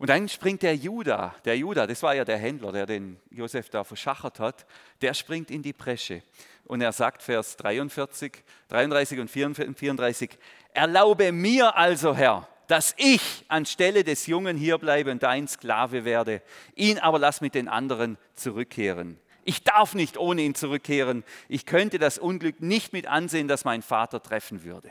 Und 0.00 0.08
dann 0.08 0.30
springt 0.30 0.62
der 0.62 0.74
Judah, 0.74 1.34
der 1.44 1.58
Judah, 1.58 1.86
das 1.86 2.02
war 2.02 2.14
ja 2.14 2.24
der 2.24 2.38
Händler, 2.38 2.72
der 2.72 2.86
den 2.86 3.20
Josef 3.28 3.68
da 3.68 3.84
verschachert 3.84 4.40
hat, 4.40 4.66
der 5.02 5.12
springt 5.12 5.50
in 5.50 5.62
die 5.62 5.74
Bresche. 5.74 6.22
Und 6.64 6.80
er 6.80 6.92
sagt, 6.92 7.22
Vers 7.22 7.58
43, 7.58 8.42
33 8.68 9.20
und 9.20 9.28
34, 9.28 10.38
Erlaube 10.74 11.32
mir 11.32 11.76
also, 11.76 12.14
Herr, 12.14 12.48
dass 12.66 12.94
ich 12.98 13.44
anstelle 13.48 14.04
des 14.04 14.26
Jungen 14.26 14.56
hier 14.56 14.78
bleibe 14.78 15.10
und 15.10 15.22
dein 15.22 15.48
Sklave 15.48 16.04
werde. 16.04 16.40
Ihn 16.76 16.98
aber 16.98 17.18
lass 17.18 17.40
mit 17.40 17.54
den 17.54 17.68
anderen 17.68 18.16
zurückkehren. 18.34 19.18
Ich 19.44 19.64
darf 19.64 19.94
nicht 19.94 20.16
ohne 20.16 20.42
ihn 20.42 20.54
zurückkehren. 20.54 21.24
Ich 21.48 21.66
könnte 21.66 21.98
das 21.98 22.18
Unglück 22.18 22.60
nicht 22.60 22.92
mit 22.92 23.06
ansehen, 23.06 23.48
das 23.48 23.64
mein 23.64 23.82
Vater 23.82 24.22
treffen 24.22 24.62
würde. 24.62 24.90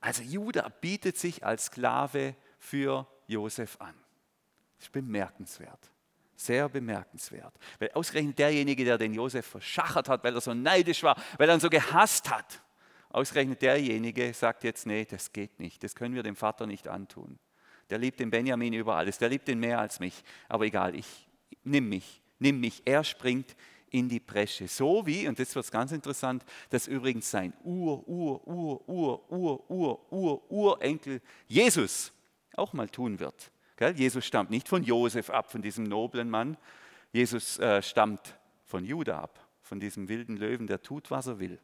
Also 0.00 0.22
Judah 0.22 0.68
bietet 0.68 1.16
sich 1.16 1.44
als 1.44 1.66
Sklave 1.66 2.34
für 2.58 3.06
Josef 3.26 3.76
an. 3.80 3.94
Das 4.76 4.86
ist 4.86 4.92
bemerkenswert. 4.92 5.90
Sehr 6.36 6.68
bemerkenswert. 6.68 7.54
Weil 7.78 7.90
ausgerechnet 7.94 8.38
derjenige, 8.38 8.84
der 8.84 8.98
den 8.98 9.14
Josef 9.14 9.46
verschachert 9.46 10.08
hat, 10.08 10.22
weil 10.22 10.34
er 10.34 10.40
so 10.40 10.54
neidisch 10.54 11.02
war, 11.02 11.16
weil 11.36 11.48
er 11.48 11.54
ihn 11.56 11.60
so 11.60 11.70
gehasst 11.70 12.30
hat, 12.30 12.60
ausgerechnet 13.10 13.62
derjenige 13.62 14.32
sagt 14.32 14.64
jetzt, 14.64 14.86
nee, 14.86 15.04
das 15.04 15.32
geht 15.32 15.58
nicht, 15.60 15.82
das 15.82 15.94
können 15.94 16.14
wir 16.14 16.22
dem 16.22 16.36
Vater 16.36 16.66
nicht 16.66 16.88
antun. 16.88 17.38
Der 17.90 17.98
liebt 17.98 18.20
den 18.20 18.30
Benjamin 18.30 18.74
über 18.74 18.96
alles, 18.96 19.18
der 19.18 19.30
liebt 19.30 19.48
ihn 19.48 19.60
mehr 19.60 19.80
als 19.80 19.98
mich. 20.00 20.22
Aber 20.48 20.66
egal, 20.66 20.94
ich 20.94 21.28
nimm 21.64 21.88
mich, 21.88 22.22
nimm 22.38 22.60
mich. 22.60 22.82
Er 22.84 23.04
springt 23.04 23.56
in 23.90 24.08
die 24.08 24.20
Bresche. 24.20 24.68
So 24.68 25.06
wie, 25.06 25.26
und 25.28 25.38
das 25.38 25.54
wird 25.54 25.70
ganz 25.70 25.92
interessant, 25.92 26.44
dass 26.70 26.86
übrigens 26.86 27.30
sein 27.30 27.54
Ur, 27.64 28.06
Ur, 28.06 28.46
Ur, 28.46 28.88
Ur, 28.88 29.30
Ur, 29.30 29.70
Ur, 29.70 30.12
Ur, 30.12 30.50
Urenkel 30.50 31.20
Jesus 31.46 32.12
auch 32.54 32.72
mal 32.72 32.88
tun 32.88 33.18
wird. 33.20 33.50
Jesus 33.94 34.26
stammt 34.26 34.50
nicht 34.50 34.68
von 34.68 34.82
Josef 34.82 35.30
ab, 35.30 35.52
von 35.52 35.62
diesem 35.62 35.84
noblen 35.84 36.28
Mann. 36.28 36.56
Jesus 37.12 37.58
äh, 37.58 37.80
stammt 37.80 38.36
von 38.64 38.84
Judah 38.84 39.22
ab, 39.22 39.48
von 39.62 39.78
diesem 39.78 40.08
wilden 40.08 40.36
Löwen, 40.36 40.66
der 40.66 40.82
tut, 40.82 41.10
was 41.10 41.28
er 41.28 41.38
will. 41.38 41.60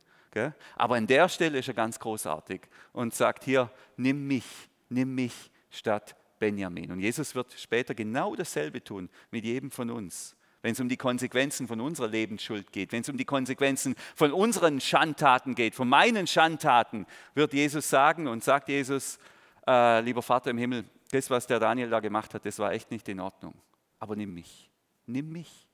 Aber 0.76 0.96
an 0.96 1.06
der 1.06 1.28
Stelle 1.28 1.58
ist 1.58 1.68
er 1.68 1.74
ganz 1.74 1.98
großartig 1.98 2.62
und 2.92 3.14
sagt 3.14 3.44
hier, 3.44 3.70
nimm 3.96 4.26
mich, 4.26 4.44
nimm 4.88 5.14
mich 5.14 5.50
statt 5.70 6.16
Benjamin. 6.38 6.92
Und 6.92 7.00
Jesus 7.00 7.34
wird 7.34 7.52
später 7.52 7.94
genau 7.94 8.34
dasselbe 8.34 8.82
tun 8.82 9.08
mit 9.30 9.44
jedem 9.44 9.70
von 9.70 9.90
uns. 9.90 10.36
Wenn 10.62 10.72
es 10.72 10.80
um 10.80 10.88
die 10.88 10.96
Konsequenzen 10.96 11.68
von 11.68 11.80
unserer 11.80 12.08
Lebensschuld 12.08 12.72
geht, 12.72 12.92
wenn 12.92 13.02
es 13.02 13.08
um 13.08 13.18
die 13.18 13.26
Konsequenzen 13.26 13.94
von 14.16 14.32
unseren 14.32 14.80
Schandtaten 14.80 15.54
geht, 15.54 15.74
von 15.74 15.88
meinen 15.88 16.26
Schandtaten, 16.26 17.06
wird 17.34 17.52
Jesus 17.52 17.90
sagen 17.90 18.28
und 18.28 18.42
sagt 18.42 18.68
Jesus, 18.68 19.18
äh, 19.66 20.00
lieber 20.00 20.22
Vater 20.22 20.50
im 20.50 20.58
Himmel, 20.58 20.84
das, 21.10 21.28
was 21.28 21.46
der 21.46 21.60
Daniel 21.60 21.90
da 21.90 22.00
gemacht 22.00 22.32
hat, 22.32 22.46
das 22.46 22.58
war 22.58 22.72
echt 22.72 22.90
nicht 22.90 23.08
in 23.08 23.20
Ordnung. 23.20 23.54
Aber 23.98 24.16
nimm 24.16 24.32
mich, 24.32 24.70
nimm 25.06 25.30
mich, 25.32 25.68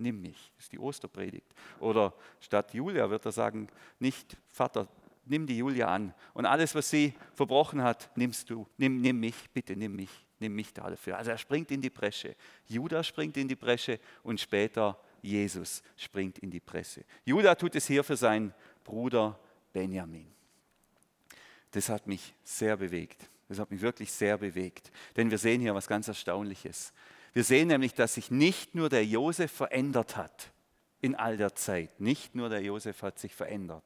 nimm 0.00 0.20
mich. 0.20 0.52
Das 0.56 0.64
ist 0.64 0.72
die 0.72 0.78
Osterpredigt. 0.78 1.54
Oder 1.78 2.14
statt 2.40 2.74
Julia 2.74 3.08
wird 3.10 3.24
er 3.26 3.32
sagen, 3.32 3.68
nicht 3.98 4.36
Vater, 4.50 4.88
nimm 5.26 5.46
die 5.46 5.58
Julia 5.58 5.88
an. 5.88 6.14
Und 6.34 6.46
alles, 6.46 6.74
was 6.74 6.90
sie 6.90 7.14
verbrochen 7.34 7.82
hat, 7.82 8.10
nimmst 8.16 8.50
du. 8.50 8.66
Nimm, 8.76 9.00
nimm 9.00 9.20
mich, 9.20 9.50
bitte 9.52 9.76
nimm 9.76 9.96
mich, 9.96 10.10
nimm 10.38 10.54
mich 10.54 10.72
dafür. 10.72 11.16
Also 11.16 11.30
er 11.30 11.38
springt 11.38 11.70
in 11.70 11.80
die 11.80 11.90
Bresche. 11.90 12.34
Judah 12.66 13.02
springt 13.02 13.36
in 13.36 13.48
die 13.48 13.56
Bresche 13.56 14.00
und 14.22 14.40
später 14.40 14.98
Jesus 15.22 15.82
springt 15.96 16.38
in 16.38 16.50
die 16.50 16.60
Bresche. 16.60 17.04
Judah 17.24 17.54
tut 17.54 17.74
es 17.76 17.86
hier 17.86 18.02
für 18.02 18.16
seinen 18.16 18.54
Bruder 18.84 19.38
Benjamin. 19.72 20.26
Das 21.70 21.88
hat 21.88 22.06
mich 22.06 22.34
sehr 22.42 22.76
bewegt. 22.76 23.28
Das 23.48 23.58
hat 23.58 23.70
mich 23.70 23.80
wirklich 23.80 24.10
sehr 24.10 24.38
bewegt. 24.38 24.90
Denn 25.16 25.30
wir 25.30 25.38
sehen 25.38 25.60
hier 25.60 25.74
was 25.74 25.86
ganz 25.86 26.08
Erstaunliches. 26.08 26.92
Wir 27.32 27.44
sehen 27.44 27.68
nämlich, 27.68 27.94
dass 27.94 28.14
sich 28.14 28.30
nicht 28.30 28.74
nur 28.74 28.88
der 28.88 29.04
Josef 29.04 29.52
verändert 29.52 30.16
hat 30.16 30.50
in 31.00 31.14
all 31.14 31.36
der 31.36 31.54
Zeit. 31.54 32.00
Nicht 32.00 32.34
nur 32.34 32.48
der 32.48 32.62
Josef 32.62 33.02
hat 33.02 33.18
sich 33.18 33.34
verändert, 33.34 33.84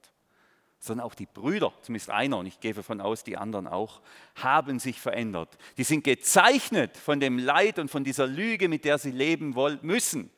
sondern 0.79 1.07
auch 1.07 1.15
die 1.15 1.27
Brüder, 1.27 1.73
zumindest 1.83 2.11
einer, 2.11 2.39
und 2.39 2.47
ich 2.47 2.61
gehe 2.61 2.75
davon 2.75 3.01
aus, 3.01 3.23
die 3.23 3.37
anderen 3.37 3.67
auch, 3.67 4.01
haben 4.37 4.79
sich 4.79 5.01
verändert. 5.01 5.57
Die 5.77 5.85
sind 5.85 6.05
gezeichnet 6.05 6.97
von 6.97 7.21
dem 7.21 7.39
Leid 7.39 7.79
und 7.79 7.91
von 7.91 8.05
dieser 8.05 8.27
Lüge, 8.27 8.69
mit 8.69 8.85
der 8.85 8.99
sie 8.99 9.11
leben 9.11 9.55
wollen, 9.55 9.79
müssen. 9.83 10.31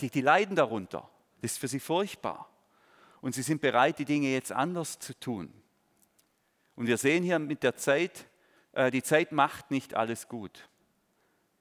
Die 0.00 0.20
leiden 0.20 0.56
darunter. 0.56 1.08
Das 1.40 1.52
ist 1.52 1.58
für 1.58 1.68
sie 1.68 1.80
furchtbar. 1.80 2.50
Und 3.20 3.34
sie 3.34 3.42
sind 3.42 3.60
bereit, 3.60 3.98
die 3.98 4.04
Dinge 4.04 4.28
jetzt 4.28 4.52
anders 4.52 4.98
zu 4.98 5.18
tun. 5.18 5.52
Und 6.76 6.86
wir 6.86 6.96
sehen 6.96 7.22
hier 7.22 7.38
mit 7.38 7.62
der 7.62 7.76
Zeit, 7.76 8.26
äh, 8.72 8.90
die 8.90 9.02
Zeit 9.02 9.32
macht 9.32 9.70
nicht 9.70 9.94
alles 9.94 10.28
gut. 10.28 10.68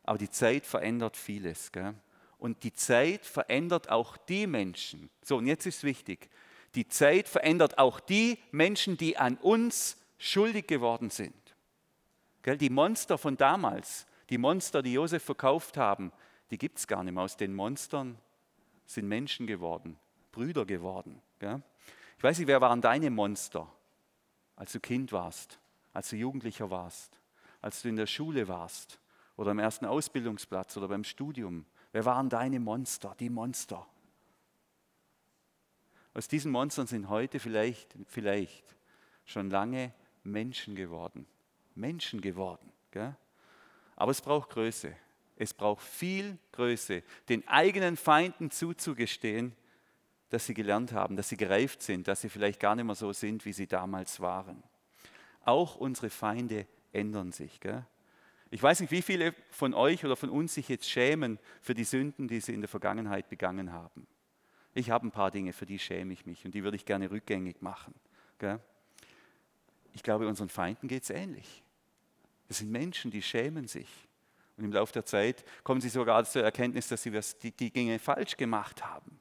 Aber 0.09 0.17
die 0.17 0.31
Zeit 0.31 0.65
verändert 0.65 1.15
vieles. 1.15 1.71
Gell? 1.71 1.93
Und 2.39 2.63
die 2.63 2.73
Zeit 2.73 3.27
verändert 3.27 3.89
auch 3.89 4.17
die 4.17 4.47
Menschen. 4.47 5.11
So, 5.21 5.37
und 5.37 5.45
jetzt 5.45 5.67
ist 5.67 5.83
wichtig. 5.83 6.31
Die 6.73 6.87
Zeit 6.87 7.27
verändert 7.27 7.77
auch 7.77 7.99
die 7.99 8.39
Menschen, 8.49 8.97
die 8.97 9.17
an 9.17 9.37
uns 9.37 9.97
schuldig 10.17 10.65
geworden 10.65 11.11
sind. 11.11 11.35
Gell? 12.41 12.57
Die 12.57 12.71
Monster 12.71 13.19
von 13.19 13.37
damals, 13.37 14.07
die 14.31 14.39
Monster, 14.39 14.81
die 14.81 14.93
Josef 14.93 15.23
verkauft 15.23 15.77
haben, 15.77 16.11
die 16.49 16.57
gibt 16.57 16.79
es 16.79 16.87
gar 16.87 17.03
nicht 17.03 17.13
mehr. 17.13 17.21
Aus 17.21 17.37
den 17.37 17.53
Monstern 17.53 18.17
sind 18.87 19.07
Menschen 19.07 19.45
geworden, 19.45 19.99
Brüder 20.31 20.65
geworden. 20.65 21.21
Gell? 21.37 21.61
Ich 22.17 22.23
weiß 22.23 22.39
nicht, 22.39 22.47
wer 22.47 22.61
waren 22.61 22.81
deine 22.81 23.11
Monster? 23.11 23.71
als 24.55 24.71
du 24.71 24.79
Kind 24.79 25.11
warst, 25.11 25.59
als 25.93 26.09
du 26.09 26.15
Jugendlicher 26.15 26.71
warst, 26.71 27.21
als 27.61 27.83
du 27.83 27.89
in 27.89 27.95
der 27.95 28.07
Schule 28.07 28.47
warst 28.47 28.99
oder 29.39 29.51
am 29.51 29.59
ersten 29.59 29.85
Ausbildungsplatz 29.85 30.75
oder 30.75 30.89
beim 30.89 31.05
Studium? 31.05 31.65
Wer 31.93 32.03
waren 32.03 32.27
deine 32.27 32.59
Monster, 32.59 33.15
die 33.21 33.29
Monster? 33.29 33.87
Aus 36.13 36.27
diesen 36.27 36.51
Monstern 36.51 36.87
sind 36.87 37.07
heute 37.07 37.39
vielleicht, 37.39 37.95
vielleicht 38.05 38.75
schon 39.23 39.49
lange 39.49 39.93
Menschen 40.25 40.75
geworden. 40.75 41.25
Menschen 41.73 42.19
geworden. 42.19 42.69
Gell? 42.91 43.15
Aber 43.95 44.11
es 44.11 44.19
braucht 44.19 44.49
Größe. 44.49 44.93
Es 45.37 45.53
braucht 45.53 45.85
viel 45.85 46.37
Größe, 46.51 47.01
den 47.29 47.47
eigenen 47.47 47.95
Feinden 47.95 48.51
zuzugestehen, 48.51 49.55
dass 50.31 50.47
sie 50.47 50.53
gelernt 50.53 50.91
haben, 50.91 51.15
dass 51.15 51.29
sie 51.29 51.37
gereift 51.37 51.81
sind, 51.81 52.09
dass 52.09 52.19
sie 52.19 52.29
vielleicht 52.29 52.59
gar 52.59 52.75
nicht 52.75 52.83
mehr 52.83 52.93
so 52.93 53.13
sind, 53.13 53.45
wie 53.45 53.53
sie 53.53 53.67
damals 53.67 54.19
waren. 54.19 54.61
Auch 55.45 55.77
unsere 55.77 56.09
Feinde 56.09 56.67
ändern 56.91 57.31
sich. 57.31 57.61
Gell? 57.61 57.85
Ich 58.51 58.63
weiß 58.63 58.79
nicht, 58.79 58.91
wie 58.91 59.01
viele 59.01 59.35
von 59.51 59.73
euch 59.73 60.03
oder 60.03 60.15
von 60.15 60.29
uns 60.29 60.55
sich 60.55 60.69
jetzt 60.69 60.89
schämen 60.89 61.39
für 61.61 61.75
die 61.75 61.83
Sünden, 61.83 62.27
die 62.27 62.39
sie 62.39 62.53
in 62.53 62.61
der 62.61 62.67
Vergangenheit 62.67 63.29
begangen 63.29 63.71
haben. 63.71 64.07
Ich 64.73 64.89
habe 64.89 65.07
ein 65.07 65.11
paar 65.11 65.31
Dinge, 65.31 65.53
für 65.53 65.65
die 65.65 65.79
schäme 65.79 66.13
ich 66.13 66.25
mich 66.25 66.45
und 66.45 66.53
die 66.53 66.63
würde 66.63 66.77
ich 66.77 66.85
gerne 66.85 67.11
rückgängig 67.11 67.61
machen. 67.61 67.93
Ich 69.93 70.03
glaube, 70.03 70.27
unseren 70.27 70.49
Feinden 70.49 70.87
geht 70.87 71.03
es 71.03 71.09
ähnlich. 71.09 71.63
Das 72.47 72.59
sind 72.59 72.71
Menschen, 72.71 73.11
die 73.11 73.21
schämen 73.21 73.67
sich. 73.67 73.87
Und 74.57 74.65
im 74.65 74.71
Laufe 74.73 74.93
der 74.93 75.05
Zeit 75.05 75.45
kommen 75.63 75.81
sie 75.81 75.89
sogar 75.89 76.23
zur 76.25 76.43
Erkenntnis, 76.43 76.87
dass 76.87 77.03
sie 77.03 77.11
die 77.41 77.71
Dinge 77.71 77.99
falsch 77.99 78.35
gemacht 78.35 78.83
haben. 78.85 79.19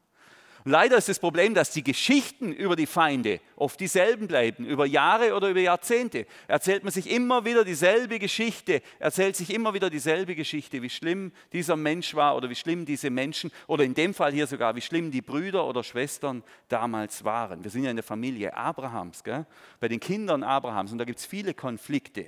Leider 0.68 0.98
ist 0.98 1.08
das 1.08 1.18
Problem, 1.18 1.54
dass 1.54 1.70
die 1.70 1.82
Geschichten 1.82 2.52
über 2.52 2.76
die 2.76 2.84
Feinde 2.84 3.40
oft 3.56 3.80
dieselben 3.80 4.28
bleiben, 4.28 4.66
über 4.66 4.84
Jahre 4.84 5.34
oder 5.34 5.48
über 5.48 5.60
Jahrzehnte. 5.60 6.26
Erzählt 6.46 6.84
man 6.84 6.92
sich 6.92 7.10
immer 7.10 7.46
wieder 7.46 7.64
dieselbe 7.64 8.18
Geschichte, 8.18 8.82
erzählt 8.98 9.34
sich 9.34 9.48
immer 9.54 9.72
wieder 9.72 9.88
dieselbe 9.88 10.34
Geschichte, 10.34 10.82
wie 10.82 10.90
schlimm 10.90 11.32
dieser 11.54 11.76
Mensch 11.76 12.14
war 12.14 12.36
oder 12.36 12.50
wie 12.50 12.54
schlimm 12.54 12.84
diese 12.84 13.08
Menschen 13.08 13.50
oder 13.66 13.82
in 13.82 13.94
dem 13.94 14.12
Fall 14.12 14.30
hier 14.30 14.46
sogar, 14.46 14.76
wie 14.76 14.82
schlimm 14.82 15.10
die 15.10 15.22
Brüder 15.22 15.66
oder 15.66 15.82
Schwestern 15.82 16.42
damals 16.68 17.24
waren. 17.24 17.64
Wir 17.64 17.70
sind 17.70 17.84
ja 17.84 17.90
in 17.90 17.96
der 17.96 18.04
Familie 18.04 18.54
Abrahams, 18.54 19.24
gell? 19.24 19.46
bei 19.80 19.88
den 19.88 20.00
Kindern 20.00 20.42
Abrahams 20.42 20.92
und 20.92 20.98
da 20.98 21.06
gibt 21.06 21.18
es 21.18 21.24
viele 21.24 21.54
Konflikte. 21.54 22.26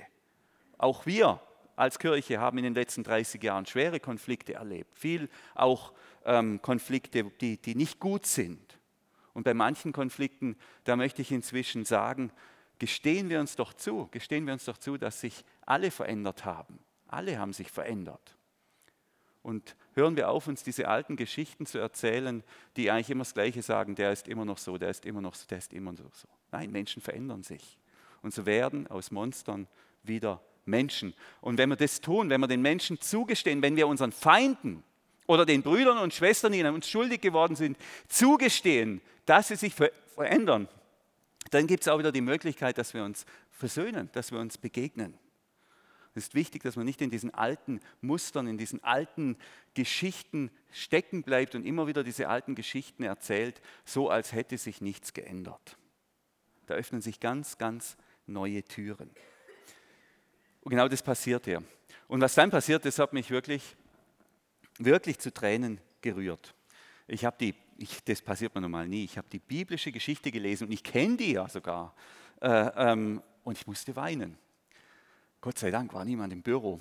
Auch 0.79 1.05
wir 1.05 1.39
als 1.75 1.99
Kirche 1.99 2.39
haben 2.39 2.57
in 2.57 2.63
den 2.63 2.73
letzten 2.73 3.03
30 3.03 3.41
Jahren 3.43 3.67
schwere 3.67 3.99
Konflikte 3.99 4.55
erlebt, 4.55 4.97
viel 4.97 5.29
auch 5.53 5.93
ähm, 6.25 6.61
Konflikte, 6.61 7.25
die, 7.41 7.57
die 7.57 7.75
nicht 7.75 7.99
gut 7.99 8.25
sind. 8.25 8.79
Und 9.33 9.43
bei 9.43 9.53
manchen 9.53 9.93
Konflikten, 9.93 10.57
da 10.83 10.95
möchte 10.95 11.21
ich 11.21 11.31
inzwischen 11.31 11.85
sagen, 11.85 12.31
gestehen 12.79 13.29
wir 13.29 13.39
uns 13.39 13.55
doch 13.55 13.73
zu, 13.73 14.07
gestehen 14.11 14.45
wir 14.45 14.53
uns 14.53 14.65
doch 14.65 14.77
zu, 14.77 14.97
dass 14.97 15.21
sich 15.21 15.45
alle 15.65 15.91
verändert 15.91 16.45
haben. 16.45 16.79
Alle 17.07 17.37
haben 17.39 17.53
sich 17.53 17.69
verändert. 17.69 18.35
Und 19.43 19.75
hören 19.93 20.15
wir 20.15 20.29
auf, 20.29 20.47
uns 20.47 20.63
diese 20.63 20.87
alten 20.87 21.15
Geschichten 21.15 21.65
zu 21.65 21.79
erzählen, 21.79 22.43
die 22.77 22.91
eigentlich 22.91 23.09
immer 23.09 23.23
das 23.23 23.33
Gleiche 23.33 23.61
sagen, 23.61 23.95
der 23.95 24.11
ist 24.11 24.27
immer 24.27 24.45
noch 24.45 24.57
so, 24.57 24.77
der 24.77 24.89
ist 24.89 25.05
immer 25.05 25.21
noch 25.21 25.35
so, 25.35 25.47
der 25.47 25.57
ist 25.57 25.73
immer 25.73 25.91
noch 25.91 26.13
so. 26.13 26.27
Nein, 26.51 26.71
Menschen 26.71 27.01
verändern 27.01 27.43
sich. 27.43 27.79
Und 28.21 28.33
so 28.33 28.45
werden 28.45 28.87
aus 28.87 29.09
Monstern 29.09 29.67
wieder 30.03 30.41
Menschen. 30.65 31.15
Und 31.41 31.57
wenn 31.57 31.69
wir 31.69 31.75
das 31.75 32.01
tun, 32.01 32.29
wenn 32.29 32.41
wir 32.41 32.47
den 32.47 32.61
Menschen 32.61 33.01
zugestehen, 33.01 33.61
wenn 33.61 33.75
wir 33.75 33.87
unseren 33.87 34.11
Feinden 34.11 34.83
oder 35.31 35.45
den 35.45 35.61
Brüdern 35.61 35.97
und 35.97 36.13
Schwestern, 36.13 36.51
die 36.51 36.61
an 36.61 36.75
uns 36.75 36.89
schuldig 36.89 37.21
geworden 37.21 37.55
sind, 37.55 37.77
zugestehen, 38.09 38.99
dass 39.25 39.47
sie 39.47 39.55
sich 39.55 39.73
verändern, 39.73 40.67
dann 41.51 41.67
gibt 41.67 41.83
es 41.83 41.87
auch 41.87 41.99
wieder 41.99 42.11
die 42.11 42.21
Möglichkeit, 42.21 42.77
dass 42.77 42.93
wir 42.93 43.05
uns 43.05 43.25
versöhnen, 43.49 44.09
dass 44.11 44.33
wir 44.33 44.39
uns 44.39 44.57
begegnen. 44.57 45.17
Es 46.13 46.25
ist 46.25 46.35
wichtig, 46.35 46.63
dass 46.63 46.75
man 46.75 46.85
nicht 46.85 47.01
in 47.01 47.09
diesen 47.09 47.33
alten 47.33 47.79
Mustern, 48.01 48.45
in 48.45 48.57
diesen 48.57 48.83
alten 48.83 49.37
Geschichten 49.73 50.51
stecken 50.69 51.23
bleibt 51.23 51.55
und 51.55 51.65
immer 51.65 51.87
wieder 51.87 52.03
diese 52.03 52.27
alten 52.27 52.53
Geschichten 52.53 53.03
erzählt, 53.03 53.61
so 53.85 54.09
als 54.09 54.33
hätte 54.33 54.57
sich 54.57 54.81
nichts 54.81 55.13
geändert. 55.13 55.77
Da 56.65 56.73
öffnen 56.73 57.01
sich 57.01 57.21
ganz, 57.21 57.57
ganz 57.57 57.95
neue 58.27 58.63
Türen. 58.63 59.09
Und 60.59 60.71
genau 60.71 60.89
das 60.89 61.01
passiert 61.01 61.45
hier. 61.45 61.63
Und 62.09 62.19
was 62.19 62.35
dann 62.35 62.51
passiert, 62.51 62.83
das 62.83 62.99
hat 62.99 63.13
mich 63.13 63.31
wirklich 63.31 63.77
wirklich 64.85 65.19
zu 65.19 65.33
Tränen 65.33 65.79
gerührt. 66.01 66.53
Ich 67.07 67.25
habe 67.25 67.35
die, 67.39 67.55
ich, 67.77 68.03
das 68.03 68.21
passiert 68.21 68.55
mir 68.55 68.61
normal 68.61 68.87
nie, 68.87 69.03
ich 69.03 69.17
habe 69.17 69.27
die 69.31 69.39
biblische 69.39 69.91
Geschichte 69.91 70.31
gelesen 70.31 70.67
und 70.67 70.73
ich 70.73 70.83
kenne 70.83 71.17
die 71.17 71.33
ja 71.33 71.47
sogar. 71.47 71.95
Äh, 72.39 72.47
ähm, 72.75 73.21
und 73.43 73.57
ich 73.57 73.67
musste 73.67 73.95
weinen. 73.95 74.37
Gott 75.41 75.57
sei 75.57 75.71
Dank 75.71 75.93
war 75.93 76.05
niemand 76.05 76.31
im 76.33 76.41
Büro. 76.41 76.79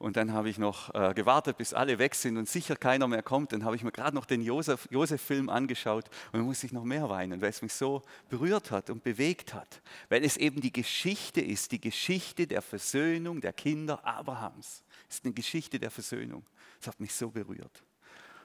Und 0.00 0.16
dann 0.16 0.32
habe 0.32 0.48
ich 0.48 0.56
noch 0.56 0.94
äh, 0.94 1.12
gewartet, 1.12 1.58
bis 1.58 1.74
alle 1.74 1.98
weg 1.98 2.14
sind 2.14 2.38
und 2.38 2.48
sicher 2.48 2.74
keiner 2.74 3.06
mehr 3.06 3.22
kommt. 3.22 3.52
Dann 3.52 3.64
habe 3.64 3.76
ich 3.76 3.84
mir 3.84 3.92
gerade 3.92 4.14
noch 4.14 4.24
den 4.24 4.40
Josef-Film 4.40 4.88
Josef 4.90 5.30
angeschaut 5.50 6.08
und 6.32 6.38
dann 6.38 6.46
musste 6.46 6.64
ich 6.64 6.72
noch 6.72 6.84
mehr 6.84 7.10
weinen, 7.10 7.42
weil 7.42 7.50
es 7.50 7.60
mich 7.60 7.74
so 7.74 8.00
berührt 8.30 8.70
hat 8.70 8.88
und 8.88 9.02
bewegt 9.02 9.52
hat. 9.52 9.82
Weil 10.08 10.24
es 10.24 10.38
eben 10.38 10.62
die 10.62 10.72
Geschichte 10.72 11.42
ist, 11.42 11.72
die 11.72 11.82
Geschichte 11.82 12.46
der 12.46 12.62
Versöhnung 12.62 13.42
der 13.42 13.52
Kinder 13.52 14.02
Abrahams. 14.02 14.84
Es 15.06 15.16
ist 15.16 15.24
eine 15.26 15.34
Geschichte 15.34 15.78
der 15.78 15.90
Versöhnung. 15.90 16.46
Das 16.80 16.88
hat 16.88 17.00
mich 17.00 17.14
so 17.14 17.30
berührt. 17.30 17.84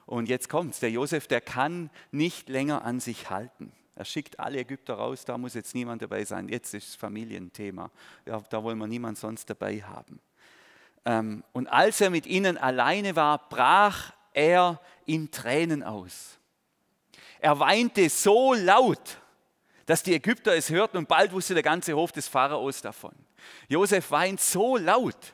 Und 0.06 0.30
jetzt 0.30 0.50
kommt's. 0.50 0.80
Der 0.80 0.92
Josef, 0.92 1.28
der 1.28 1.42
kann 1.42 1.90
nicht 2.12 2.50
länger 2.50 2.84
an 2.84 3.00
sich 3.00 3.30
halten. 3.30 3.72
Er 3.96 4.06
schickt 4.06 4.40
alle 4.40 4.60
Ägypter 4.60 4.96
raus, 4.96 5.24
da 5.24 5.38
muss 5.38 5.54
jetzt 5.54 5.74
niemand 5.74 6.02
dabei 6.02 6.26
sein. 6.26 6.50
Jetzt 6.50 6.74
ist 6.74 6.90
das 6.90 6.96
Familienthema. 6.96 7.90
Ja, 8.26 8.42
da 8.50 8.62
wollen 8.62 8.78
wir 8.78 8.88
niemand 8.88 9.18
sonst 9.18 9.50
dabei 9.50 9.82
haben. 9.82 10.20
Ähm, 11.06 11.44
und 11.54 11.68
als 11.68 12.02
er 12.02 12.10
mit 12.10 12.26
ihnen 12.26 12.58
alleine 12.58 13.16
war, 13.16 13.48
brach 13.48 14.12
er 14.34 14.82
in 15.06 15.32
Tränen 15.32 15.82
aus. 15.82 16.40
Er 17.40 17.58
weinte 17.60 18.10
so 18.10 18.54
laut, 18.54 19.18
dass 19.86 20.04
die 20.04 20.14
Ägypter 20.14 20.56
es 20.56 20.70
hörten 20.70 20.98
und 20.98 21.08
bald 21.08 21.32
wusste 21.32 21.54
der 21.54 21.64
ganze 21.64 21.94
Hof 21.94 22.12
des 22.12 22.28
Pharaos 22.28 22.82
davon. 22.82 23.14
Josef 23.70 24.12
weint 24.12 24.42
so 24.42 24.76
laut, 24.76 25.34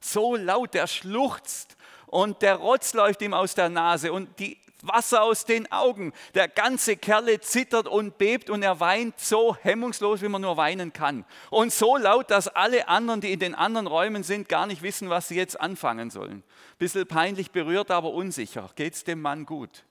so 0.00 0.36
laut, 0.36 0.74
er 0.74 0.86
schluchzt 0.86 1.76
und 2.10 2.42
der 2.42 2.56
Rotz 2.56 2.92
läuft 2.92 3.22
ihm 3.22 3.32
aus 3.32 3.54
der 3.54 3.68
Nase 3.68 4.12
und 4.12 4.36
die 4.40 4.58
Wasser 4.82 5.22
aus 5.22 5.44
den 5.44 5.70
Augen. 5.70 6.12
Der 6.34 6.48
ganze 6.48 6.96
Kerle 6.96 7.40
zittert 7.40 7.86
und 7.86 8.18
bebt 8.18 8.50
und 8.50 8.62
er 8.62 8.80
weint 8.80 9.20
so 9.20 9.54
hemmungslos, 9.56 10.20
wie 10.20 10.28
man 10.28 10.42
nur 10.42 10.56
weinen 10.56 10.92
kann. 10.92 11.24
Und 11.50 11.72
so 11.72 11.96
laut, 11.96 12.30
dass 12.30 12.48
alle 12.48 12.88
anderen, 12.88 13.20
die 13.20 13.32
in 13.32 13.38
den 13.38 13.54
anderen 13.54 13.86
Räumen 13.86 14.24
sind, 14.24 14.48
gar 14.48 14.66
nicht 14.66 14.82
wissen, 14.82 15.08
was 15.08 15.28
sie 15.28 15.36
jetzt 15.36 15.60
anfangen 15.60 16.10
sollen. 16.10 16.42
Bisschen 16.78 17.06
peinlich 17.06 17.52
berührt, 17.52 17.92
aber 17.92 18.10
unsicher. 18.10 18.70
Geht 18.74 18.94
es 18.94 19.04
dem 19.04 19.20
Mann 19.20 19.46
gut? 19.46 19.84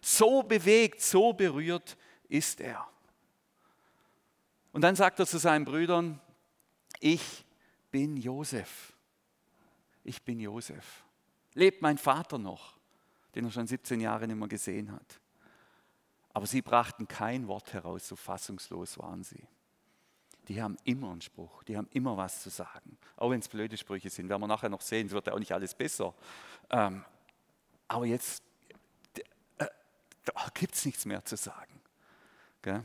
So 0.00 0.44
bewegt, 0.44 1.02
so 1.02 1.32
berührt 1.32 1.96
ist 2.28 2.60
er. 2.60 2.86
Und 4.72 4.82
dann 4.82 4.94
sagt 4.94 5.18
er 5.18 5.26
zu 5.26 5.38
seinen 5.38 5.64
Brüdern, 5.64 6.20
ich 7.00 7.44
bin 7.90 8.16
Josef. 8.16 8.92
Ich 10.04 10.22
bin 10.22 10.38
Josef. 10.38 11.02
Lebt 11.58 11.82
mein 11.82 11.98
Vater 11.98 12.38
noch? 12.38 12.78
den 13.34 13.44
er 13.44 13.50
schon 13.52 13.66
17 13.66 14.00
Jahre 14.00 14.26
nicht 14.26 14.36
mehr 14.36 14.48
gesehen 14.48 14.92
hat. 14.92 15.20
Aber 16.32 16.46
sie 16.46 16.62
brachten 16.62 17.06
kein 17.06 17.46
Wort 17.46 17.72
heraus, 17.72 18.08
so 18.08 18.16
fassungslos 18.16 18.98
waren 18.98 19.22
sie. 19.22 19.46
Die 20.48 20.62
haben 20.62 20.76
immer 20.84 21.12
einen 21.12 21.20
Spruch, 21.20 21.62
die 21.64 21.76
haben 21.76 21.88
immer 21.92 22.16
was 22.16 22.42
zu 22.42 22.50
sagen. 22.50 22.96
Auch 23.16 23.30
wenn 23.30 23.40
es 23.40 23.48
blöde 23.48 23.76
Sprüche 23.76 24.08
sind, 24.08 24.28
werden 24.28 24.42
wir 24.42 24.46
nachher 24.46 24.70
noch 24.70 24.80
sehen, 24.80 25.06
es 25.06 25.12
wird 25.12 25.26
ja 25.26 25.34
auch 25.34 25.38
nicht 25.38 25.52
alles 25.52 25.74
besser. 25.74 26.14
Ähm, 26.70 27.04
aber 27.86 28.06
jetzt 28.06 28.42
äh, 29.58 29.66
gibt 30.54 30.74
es 30.74 30.84
nichts 30.84 31.04
mehr 31.04 31.24
zu 31.24 31.36
sagen. 31.36 31.80
Gell? 32.62 32.82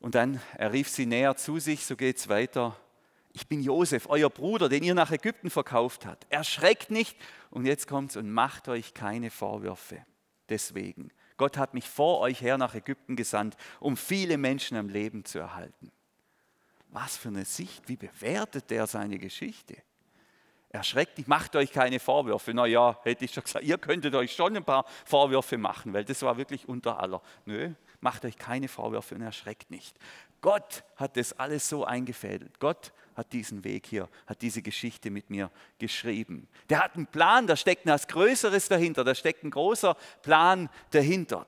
Und 0.00 0.14
dann, 0.14 0.40
er 0.56 0.72
rief 0.72 0.88
sie 0.88 1.04
näher 1.04 1.36
zu 1.36 1.58
sich, 1.58 1.84
so 1.84 1.96
geht 1.96 2.16
es 2.16 2.28
weiter 2.28 2.74
ich 3.32 3.46
bin 3.46 3.62
Josef, 3.62 4.06
euer 4.08 4.30
Bruder, 4.30 4.68
den 4.68 4.82
ihr 4.82 4.94
nach 4.94 5.10
Ägypten 5.10 5.50
verkauft 5.50 6.06
habt. 6.06 6.26
Erschreckt 6.30 6.90
nicht 6.90 7.16
und 7.50 7.66
jetzt 7.66 7.86
kommt's 7.86 8.16
und 8.16 8.30
macht 8.30 8.68
euch 8.68 8.94
keine 8.94 9.30
Vorwürfe. 9.30 10.04
Deswegen, 10.48 11.10
Gott 11.36 11.56
hat 11.56 11.74
mich 11.74 11.88
vor 11.88 12.20
euch 12.20 12.40
her 12.40 12.58
nach 12.58 12.74
Ägypten 12.74 13.16
gesandt, 13.16 13.56
um 13.80 13.96
viele 13.96 14.38
Menschen 14.38 14.76
am 14.76 14.88
Leben 14.88 15.24
zu 15.24 15.38
erhalten. 15.38 15.92
Was 16.90 17.16
für 17.16 17.28
eine 17.28 17.44
Sicht, 17.44 17.88
wie 17.88 17.96
bewertet 17.96 18.70
der 18.70 18.86
seine 18.86 19.18
Geschichte? 19.18 19.76
Erschreckt 20.70 21.16
nicht, 21.16 21.28
macht 21.28 21.56
euch 21.56 21.72
keine 21.72 21.98
Vorwürfe. 21.98 22.52
Na 22.52 22.66
ja, 22.66 22.98
hätte 23.02 23.24
ich 23.24 23.32
schon 23.32 23.42
gesagt, 23.42 23.64
ihr 23.64 23.78
könntet 23.78 24.14
euch 24.14 24.32
schon 24.32 24.56
ein 24.56 24.64
paar 24.64 24.84
Vorwürfe 25.06 25.56
machen, 25.56 25.94
weil 25.94 26.04
das 26.04 26.22
war 26.22 26.36
wirklich 26.36 26.68
unter 26.68 27.00
aller. 27.00 27.22
Nö, 27.46 27.72
macht 28.00 28.24
euch 28.24 28.36
keine 28.36 28.68
Vorwürfe 28.68 29.14
und 29.14 29.22
erschreckt 29.22 29.70
nicht. 29.70 29.96
Gott 30.40 30.84
hat 30.96 31.16
das 31.16 31.32
alles 31.32 31.68
so 31.68 31.84
eingefädelt. 31.84 32.60
Gott 32.60 32.92
hat 33.16 33.32
diesen 33.32 33.64
Weg 33.64 33.86
hier, 33.86 34.08
hat 34.26 34.42
diese 34.42 34.62
Geschichte 34.62 35.10
mit 35.10 35.30
mir 35.30 35.50
geschrieben. 35.78 36.48
Der 36.68 36.84
hat 36.84 36.94
einen 36.94 37.06
Plan, 37.06 37.46
da 37.46 37.56
steckt 37.56 37.86
etwas 37.86 38.06
Größeres 38.06 38.68
dahinter, 38.68 39.02
da 39.02 39.14
steckt 39.14 39.42
ein 39.42 39.50
großer 39.50 39.96
Plan 40.22 40.68
dahinter. 40.90 41.46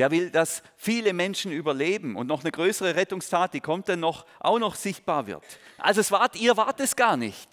Der 0.00 0.10
will, 0.10 0.30
dass 0.30 0.62
viele 0.78 1.12
Menschen 1.12 1.52
überleben 1.52 2.16
und 2.16 2.26
noch 2.26 2.40
eine 2.40 2.50
größere 2.50 2.96
Rettungstat, 2.96 3.52
die 3.52 3.60
kommt 3.60 3.86
dann 3.86 4.00
noch, 4.00 4.24
auch 4.38 4.58
noch 4.58 4.74
sichtbar 4.74 5.26
wird. 5.26 5.44
Also 5.76 6.00
es 6.00 6.10
wart, 6.10 6.36
ihr 6.36 6.56
wart 6.56 6.80
es 6.80 6.96
gar 6.96 7.18
nicht. 7.18 7.50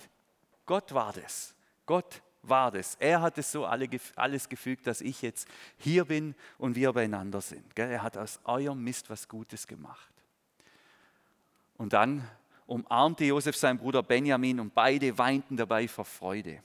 Gott 0.65 0.93
war 0.93 1.11
das. 1.11 1.53
Gott 1.85 2.21
war 2.43 2.71
das. 2.71 2.95
Er 3.01 3.19
hat 3.19 3.37
es 3.37 3.51
so 3.51 3.65
alles 3.65 4.47
gefügt, 4.47 4.87
dass 4.87 5.01
ich 5.01 5.21
jetzt 5.21 5.45
hier 5.75 6.05
bin 6.05 6.35
und 6.57 6.77
wir 6.77 6.93
beieinander 6.93 7.41
sind. 7.41 7.77
Er 7.77 8.01
hat 8.01 8.15
aus 8.15 8.39
eurem 8.45 8.81
Mist 8.81 9.09
was 9.09 9.27
Gutes 9.27 9.67
gemacht. 9.67 10.13
Und 11.75 11.91
dann 11.91 12.25
umarmte 12.65 13.25
Josef 13.25 13.57
seinen 13.57 13.77
Bruder 13.77 14.03
Benjamin 14.03 14.61
und 14.61 14.73
beide 14.73 15.17
weinten 15.17 15.57
dabei 15.57 15.85
vor 15.89 16.05
Freude. 16.05 16.63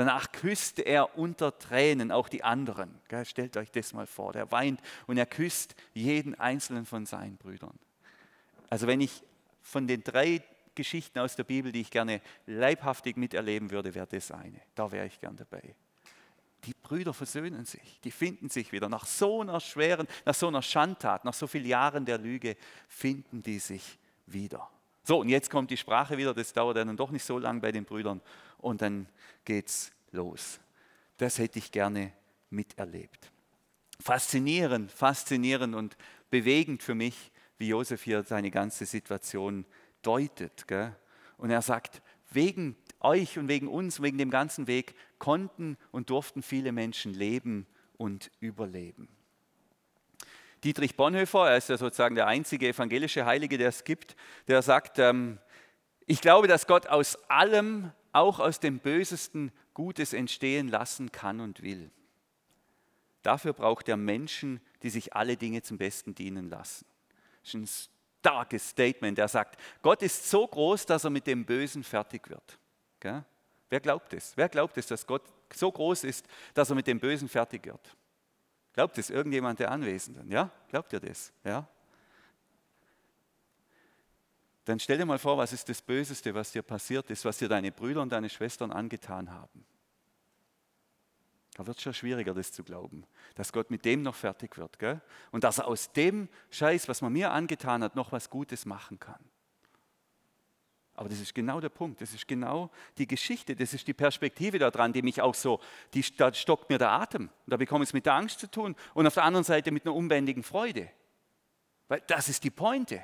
Danach 0.00 0.32
küsste 0.32 0.80
er 0.80 1.18
unter 1.18 1.58
Tränen 1.58 2.10
auch 2.10 2.30
die 2.30 2.42
anderen. 2.42 2.98
Stellt 3.24 3.58
euch 3.58 3.70
das 3.70 3.92
mal 3.92 4.06
vor. 4.06 4.32
Der 4.32 4.50
weint 4.50 4.80
und 5.06 5.18
er 5.18 5.26
küsst 5.26 5.74
jeden 5.92 6.34
einzelnen 6.36 6.86
von 6.86 7.04
seinen 7.04 7.36
Brüdern. 7.36 7.78
Also 8.70 8.86
wenn 8.86 9.02
ich 9.02 9.22
von 9.60 9.86
den 9.86 10.02
drei 10.02 10.42
Geschichten 10.74 11.18
aus 11.18 11.36
der 11.36 11.44
Bibel, 11.44 11.70
die 11.70 11.82
ich 11.82 11.90
gerne 11.90 12.22
leibhaftig 12.46 13.18
miterleben 13.18 13.70
würde, 13.70 13.94
wäre 13.94 14.06
das 14.06 14.30
eine. 14.30 14.62
Da 14.74 14.90
wäre 14.90 15.04
ich 15.06 15.20
gern 15.20 15.36
dabei. 15.36 15.74
Die 16.64 16.72
Brüder 16.72 17.12
versöhnen 17.12 17.66
sich, 17.66 18.00
die 18.02 18.10
finden 18.10 18.48
sich 18.48 18.72
wieder. 18.72 18.88
Nach 18.88 19.04
so 19.04 19.42
einer 19.42 19.60
schweren, 19.60 20.08
nach 20.24 20.34
so 20.34 20.48
einer 20.48 20.62
Schandtat, 20.62 21.26
nach 21.26 21.34
so 21.34 21.46
vielen 21.46 21.66
Jahren 21.66 22.06
der 22.06 22.16
Lüge, 22.16 22.56
finden 22.88 23.42
die 23.42 23.58
sich 23.58 23.98
wieder. 24.24 24.66
So, 25.02 25.20
und 25.20 25.28
jetzt 25.28 25.50
kommt 25.50 25.70
die 25.70 25.76
Sprache 25.76 26.18
wieder, 26.18 26.34
das 26.34 26.52
dauert 26.52 26.76
dann 26.76 26.96
doch 26.96 27.10
nicht 27.10 27.24
so 27.24 27.38
lang 27.38 27.60
bei 27.60 27.72
den 27.72 27.84
Brüdern 27.84 28.20
und 28.58 28.82
dann 28.82 29.06
geht's 29.44 29.92
los. 30.12 30.60
Das 31.16 31.38
hätte 31.38 31.58
ich 31.58 31.72
gerne 31.72 32.12
miterlebt. 32.50 33.30
Faszinierend, 34.00 34.90
faszinierend 34.92 35.74
und 35.74 35.96
bewegend 36.30 36.82
für 36.82 36.94
mich, 36.94 37.30
wie 37.58 37.68
Josef 37.68 38.02
hier 38.02 38.22
seine 38.22 38.50
ganze 38.50 38.86
Situation 38.86 39.66
deutet. 40.02 40.66
Gell? 40.66 40.96
Und 41.36 41.50
er 41.50 41.62
sagt, 41.62 42.00
wegen 42.30 42.76
euch 43.00 43.38
und 43.38 43.48
wegen 43.48 43.68
uns, 43.68 44.00
wegen 44.00 44.18
dem 44.18 44.30
ganzen 44.30 44.66
Weg 44.66 44.94
konnten 45.18 45.76
und 45.90 46.10
durften 46.10 46.42
viele 46.42 46.72
Menschen 46.72 47.12
leben 47.12 47.66
und 47.96 48.30
überleben. 48.40 49.08
Dietrich 50.64 50.96
Bonhoeffer, 50.96 51.50
er 51.50 51.56
ist 51.56 51.68
ja 51.68 51.78
sozusagen 51.78 52.14
der 52.14 52.26
einzige 52.26 52.68
evangelische 52.68 53.24
Heilige, 53.24 53.56
der 53.56 53.68
es 53.68 53.84
gibt, 53.84 54.16
der 54.46 54.62
sagt, 54.62 54.98
ähm, 54.98 55.38
ich 56.06 56.20
glaube, 56.20 56.48
dass 56.48 56.66
Gott 56.66 56.86
aus 56.86 57.16
allem, 57.30 57.92
auch 58.12 58.40
aus 58.40 58.60
dem 58.60 58.78
Bösesten, 58.78 59.52
Gutes 59.74 60.12
entstehen 60.12 60.68
lassen 60.68 61.12
kann 61.12 61.40
und 61.40 61.62
will. 61.62 61.90
Dafür 63.22 63.52
braucht 63.52 63.88
er 63.88 63.96
Menschen, 63.96 64.60
die 64.82 64.90
sich 64.90 65.14
alle 65.14 65.36
Dinge 65.36 65.62
zum 65.62 65.78
Besten 65.78 66.14
dienen 66.14 66.48
lassen. 66.48 66.86
Das 67.42 67.54
ist 67.54 67.54
ein 67.54 67.90
starkes 68.20 68.70
Statement. 68.70 69.18
Er 69.18 69.28
sagt, 69.28 69.58
Gott 69.82 70.02
ist 70.02 70.28
so 70.28 70.46
groß, 70.46 70.86
dass 70.86 71.04
er 71.04 71.10
mit 71.10 71.26
dem 71.26 71.44
Bösen 71.44 71.84
fertig 71.84 72.28
wird. 72.28 72.58
Gell? 72.98 73.24
Wer 73.68 73.80
glaubt 73.80 74.12
es? 74.12 74.36
Wer 74.36 74.48
glaubt 74.48 74.76
es, 74.78 74.86
dass 74.88 75.06
Gott 75.06 75.22
so 75.54 75.70
groß 75.70 76.04
ist, 76.04 76.26
dass 76.54 76.70
er 76.70 76.76
mit 76.76 76.86
dem 76.86 76.98
Bösen 76.98 77.28
fertig 77.28 77.66
wird? 77.66 77.96
Glaubt 78.72 78.98
es 78.98 79.10
irgendjemand 79.10 79.58
der 79.58 79.70
Anwesenden? 79.70 80.30
Ja? 80.30 80.50
Glaubt 80.68 80.92
ihr 80.92 81.00
das? 81.00 81.32
Ja? 81.44 81.68
Dann 84.64 84.78
stell 84.78 84.98
dir 84.98 85.06
mal 85.06 85.18
vor, 85.18 85.38
was 85.38 85.52
ist 85.52 85.68
das 85.68 85.82
Böseste, 85.82 86.34
was 86.34 86.52
dir 86.52 86.62
passiert 86.62 87.10
ist, 87.10 87.24
was 87.24 87.38
dir 87.38 87.48
deine 87.48 87.72
Brüder 87.72 88.02
und 88.02 88.12
deine 88.12 88.28
Schwestern 88.28 88.70
angetan 88.70 89.32
haben. 89.32 89.64
Da 91.54 91.66
wird 91.66 91.76
es 91.76 91.82
schon 91.82 91.94
schwieriger, 91.94 92.32
das 92.32 92.52
zu 92.52 92.62
glauben, 92.62 93.04
dass 93.34 93.52
Gott 93.52 93.70
mit 93.70 93.84
dem 93.84 94.02
noch 94.02 94.14
fertig 94.14 94.56
wird. 94.56 94.78
Gell? 94.78 95.00
Und 95.30 95.44
dass 95.44 95.58
er 95.58 95.66
aus 95.66 95.92
dem 95.92 96.28
Scheiß, 96.50 96.88
was 96.88 97.02
man 97.02 97.12
mir 97.12 97.32
angetan 97.32 97.82
hat, 97.82 97.96
noch 97.96 98.12
was 98.12 98.30
Gutes 98.30 98.64
machen 98.64 99.00
kann. 99.00 99.29
Aber 101.00 101.08
das 101.08 101.18
ist 101.18 101.34
genau 101.34 101.60
der 101.60 101.70
Punkt, 101.70 102.02
das 102.02 102.12
ist 102.12 102.28
genau 102.28 102.68
die 102.98 103.06
Geschichte, 103.06 103.56
das 103.56 103.72
ist 103.72 103.88
die 103.88 103.94
Perspektive 103.94 104.58
daran, 104.58 104.92
die 104.92 105.00
mich 105.00 105.22
auch 105.22 105.34
so, 105.34 105.58
die, 105.94 106.04
da 106.14 106.30
stockt 106.34 106.68
mir 106.68 106.76
der 106.76 106.90
Atem. 106.90 107.30
Und 107.46 107.50
da 107.50 107.56
bekomme 107.56 107.84
ich 107.84 107.88
es 107.88 107.94
mit 107.94 108.04
der 108.04 108.12
Angst 108.12 108.38
zu 108.38 108.50
tun 108.50 108.76
und 108.92 109.06
auf 109.06 109.14
der 109.14 109.24
anderen 109.24 109.42
Seite 109.42 109.70
mit 109.70 109.86
einer 109.86 109.94
unbändigen 109.94 110.42
Freude. 110.42 110.90
Weil 111.88 112.02
das 112.06 112.28
ist 112.28 112.44
die 112.44 112.50
Pointe. 112.50 113.02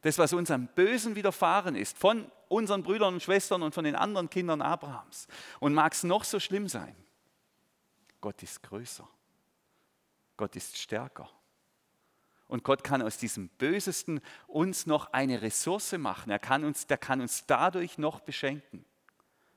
Das, 0.00 0.18
was 0.18 0.32
uns 0.32 0.50
am 0.50 0.66
Bösen 0.66 1.14
widerfahren 1.14 1.76
ist, 1.76 1.96
von 1.96 2.32
unseren 2.48 2.82
Brüdern 2.82 3.14
und 3.14 3.22
Schwestern 3.22 3.62
und 3.62 3.72
von 3.72 3.84
den 3.84 3.94
anderen 3.94 4.28
Kindern 4.28 4.60
Abrahams. 4.60 5.28
Und 5.60 5.74
mag 5.74 5.92
es 5.92 6.02
noch 6.02 6.24
so 6.24 6.40
schlimm 6.40 6.66
sein, 6.66 6.96
Gott 8.20 8.42
ist 8.42 8.60
größer. 8.64 9.08
Gott 10.36 10.56
ist 10.56 10.76
stärker. 10.76 11.30
Und 12.48 12.64
Gott 12.64 12.82
kann 12.82 13.02
aus 13.02 13.18
diesem 13.18 13.48
Bösesten 13.48 14.20
uns 14.46 14.86
noch 14.86 15.12
eine 15.12 15.42
Ressource 15.42 15.92
machen. 15.92 16.30
Er 16.30 16.38
kann 16.38 16.64
uns, 16.64 16.86
der 16.86 16.96
kann 16.96 17.20
uns 17.20 17.44
dadurch 17.46 17.98
noch 17.98 18.20
beschenken. 18.20 18.84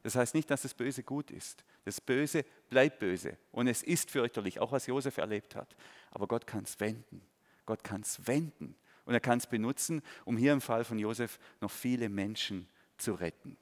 Das 0.04 0.16
heißt 0.16 0.36
nicht, 0.36 0.52
dass 0.52 0.64
das 0.64 0.74
Böse 0.74 1.04
gut 1.04 1.32
ist. 1.32 1.64
Das 1.86 2.02
Böse 2.02 2.46
bleibt 2.70 3.00
böse 3.00 3.38
und 3.52 3.68
es 3.68 3.82
ist 3.82 4.12
fürchterlich, 4.12 4.60
auch 4.60 4.72
was 4.72 4.88
Josef 4.88 5.18
erlebt 5.18 5.56
hat. 5.56 5.76
Aber 6.12 6.28
Gott 6.28 6.46
kann 6.46 6.64
es 6.64 6.80
wenden. 6.80 7.22
Gott 7.66 7.84
kann 7.84 8.02
es 8.02 8.28
wenden 8.28 8.76
und 9.06 9.14
er 9.14 9.20
kann 9.20 9.38
es 9.38 9.48
benutzen, 9.48 10.02
um 10.26 10.38
hier 10.38 10.54
im 10.54 10.62
Fall 10.62 10.84
von 10.84 11.00
Josef 11.00 11.40
noch 11.62 11.72
viele 11.72 12.10
Menschen 12.10 12.68
zu 12.98 13.14
retten. 13.14 13.58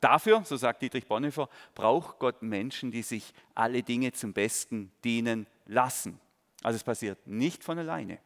Dafür, 0.00 0.44
so 0.44 0.56
sagt 0.56 0.82
Dietrich 0.82 1.06
Bonhoeffer, 1.06 1.48
braucht 1.74 2.18
Gott 2.18 2.42
Menschen, 2.42 2.90
die 2.90 3.02
sich 3.02 3.32
alle 3.54 3.82
Dinge 3.82 4.12
zum 4.12 4.34
Besten 4.34 4.92
dienen 5.02 5.46
lassen. 5.66 6.20
Also 6.62 6.76
es 6.76 6.84
passiert 6.84 7.26
nicht 7.26 7.64
von 7.64 7.78
alleine. 7.78 8.18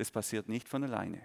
Das 0.00 0.10
passiert 0.10 0.48
nicht 0.48 0.66
von 0.66 0.82
alleine. 0.82 1.20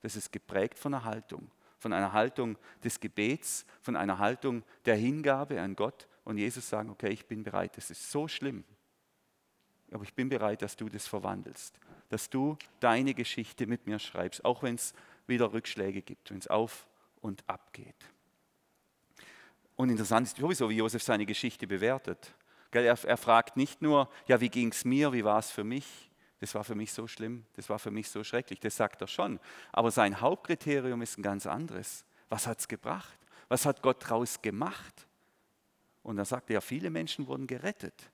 Das 0.00 0.16
ist 0.16 0.32
geprägt 0.32 0.76
von 0.76 0.92
einer 0.92 1.04
Haltung, 1.04 1.52
von 1.78 1.92
einer 1.92 2.12
Haltung 2.12 2.58
des 2.82 2.98
Gebets, 2.98 3.64
von 3.80 3.94
einer 3.94 4.18
Haltung 4.18 4.64
der 4.86 4.96
Hingabe 4.96 5.60
an 5.60 5.76
Gott 5.76 6.08
und 6.24 6.36
Jesus 6.36 6.68
sagen, 6.68 6.90
okay, 6.90 7.10
ich 7.10 7.26
bin 7.26 7.44
bereit, 7.44 7.76
das 7.76 7.92
ist 7.92 8.10
so 8.10 8.26
schlimm, 8.26 8.64
aber 9.92 10.02
ich 10.02 10.14
bin 10.14 10.28
bereit, 10.28 10.62
dass 10.62 10.74
du 10.74 10.88
das 10.88 11.06
verwandelst, 11.06 11.78
dass 12.08 12.28
du 12.28 12.58
deine 12.80 13.14
Geschichte 13.14 13.68
mit 13.68 13.86
mir 13.86 14.00
schreibst, 14.00 14.44
auch 14.44 14.64
wenn 14.64 14.74
es 14.74 14.94
wieder 15.28 15.52
Rückschläge 15.52 16.02
gibt, 16.02 16.32
wenn 16.32 16.38
es 16.38 16.48
auf 16.48 16.88
und 17.20 17.48
ab 17.48 17.72
geht. 17.72 18.04
Und 19.76 19.90
interessant 19.90 20.26
ist 20.26 20.38
sowieso, 20.38 20.68
wie 20.68 20.78
Josef 20.78 21.04
seine 21.04 21.24
Geschichte 21.24 21.68
bewertet. 21.68 22.34
Er, 22.72 22.96
fragt 22.96 23.56
nicht 23.56 23.80
nur, 23.80 24.10
ja, 24.26 24.40
wie 24.40 24.48
ging 24.48 24.72
es 24.72 24.84
mir, 24.84 25.12
wie 25.12 25.22
war 25.22 25.38
es 25.38 25.52
für 25.52 25.62
mich? 25.62 26.07
Das 26.40 26.54
war 26.54 26.64
für 26.64 26.74
mich 26.74 26.92
so 26.92 27.06
schlimm, 27.06 27.44
das 27.54 27.68
war 27.68 27.78
für 27.78 27.90
mich 27.90 28.08
so 28.08 28.22
schrecklich, 28.22 28.60
das 28.60 28.76
sagt 28.76 29.00
er 29.00 29.08
schon. 29.08 29.40
Aber 29.72 29.90
sein 29.90 30.20
Hauptkriterium 30.20 31.02
ist 31.02 31.18
ein 31.18 31.22
ganz 31.22 31.46
anderes. 31.46 32.04
Was 32.28 32.46
hat 32.46 32.60
es 32.60 32.68
gebracht? 32.68 33.18
Was 33.48 33.66
hat 33.66 33.82
Gott 33.82 34.04
daraus 34.04 34.40
gemacht? 34.40 35.06
Und 36.02 36.18
er 36.18 36.24
sagt 36.24 36.50
ja, 36.50 36.60
viele 36.60 36.90
Menschen 36.90 37.26
wurden 37.26 37.46
gerettet. 37.46 38.10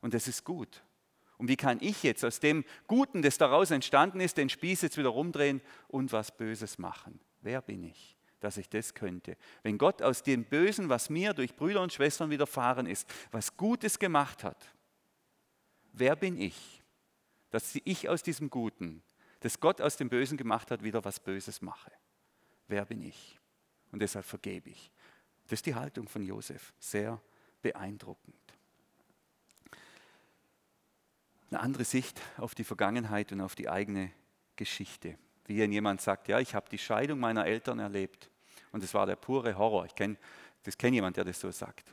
Und 0.00 0.14
das 0.14 0.28
ist 0.28 0.44
gut. 0.44 0.82
Und 1.36 1.48
wie 1.48 1.56
kann 1.56 1.78
ich 1.80 2.02
jetzt 2.02 2.24
aus 2.24 2.40
dem 2.40 2.64
Guten, 2.86 3.22
das 3.22 3.38
daraus 3.38 3.70
entstanden 3.70 4.20
ist, 4.20 4.38
den 4.38 4.48
Spieß 4.48 4.82
jetzt 4.82 4.96
wieder 4.96 5.10
rumdrehen 5.10 5.60
und 5.88 6.12
was 6.12 6.36
Böses 6.36 6.78
machen? 6.78 7.20
Wer 7.42 7.62
bin 7.62 7.84
ich? 7.84 8.18
dass 8.40 8.56
ich 8.56 8.68
das 8.68 8.94
könnte. 8.94 9.36
Wenn 9.62 9.78
Gott 9.78 10.02
aus 10.02 10.22
dem 10.22 10.44
Bösen, 10.44 10.88
was 10.88 11.10
mir 11.10 11.34
durch 11.34 11.56
Brüder 11.56 11.82
und 11.82 11.92
Schwestern 11.92 12.30
widerfahren 12.30 12.86
ist, 12.86 13.08
was 13.32 13.56
Gutes 13.56 13.98
gemacht 13.98 14.44
hat, 14.44 14.64
wer 15.92 16.14
bin 16.14 16.40
ich, 16.40 16.77
dass 17.50 17.74
ich 17.84 18.08
aus 18.08 18.22
diesem 18.22 18.50
Guten, 18.50 19.02
das 19.40 19.60
Gott 19.60 19.80
aus 19.80 19.96
dem 19.96 20.08
Bösen 20.08 20.36
gemacht 20.36 20.70
hat, 20.70 20.82
wieder 20.82 21.04
was 21.04 21.20
Böses 21.20 21.62
mache? 21.62 21.92
Wer 22.66 22.84
bin 22.84 23.02
ich? 23.02 23.38
Und 23.92 24.00
deshalb 24.00 24.26
vergebe 24.26 24.70
ich. 24.70 24.90
Das 25.44 25.58
ist 25.58 25.66
die 25.66 25.74
Haltung 25.74 26.08
von 26.08 26.22
Josef. 26.22 26.74
Sehr 26.78 27.20
beeindruckend. 27.62 28.36
Eine 31.50 31.60
andere 31.60 31.84
Sicht 31.84 32.20
auf 32.36 32.54
die 32.54 32.64
Vergangenheit 32.64 33.32
und 33.32 33.40
auf 33.40 33.54
die 33.54 33.70
eigene 33.70 34.12
Geschichte 34.56 35.18
wie 35.48 35.64
jemand 35.64 36.00
sagt, 36.00 36.28
ja, 36.28 36.38
ich 36.38 36.54
habe 36.54 36.68
die 36.70 36.78
Scheidung 36.78 37.18
meiner 37.18 37.46
Eltern 37.46 37.78
erlebt 37.78 38.30
und 38.70 38.84
es 38.84 38.92
war 38.92 39.06
der 39.06 39.16
pure 39.16 39.56
Horror. 39.56 39.86
Ich 39.86 39.94
kenne 39.94 40.16
das 40.62 40.76
kennt 40.76 40.94
jemand, 40.94 41.16
der 41.16 41.24
das 41.24 41.40
so 41.40 41.50
sagt. 41.50 41.90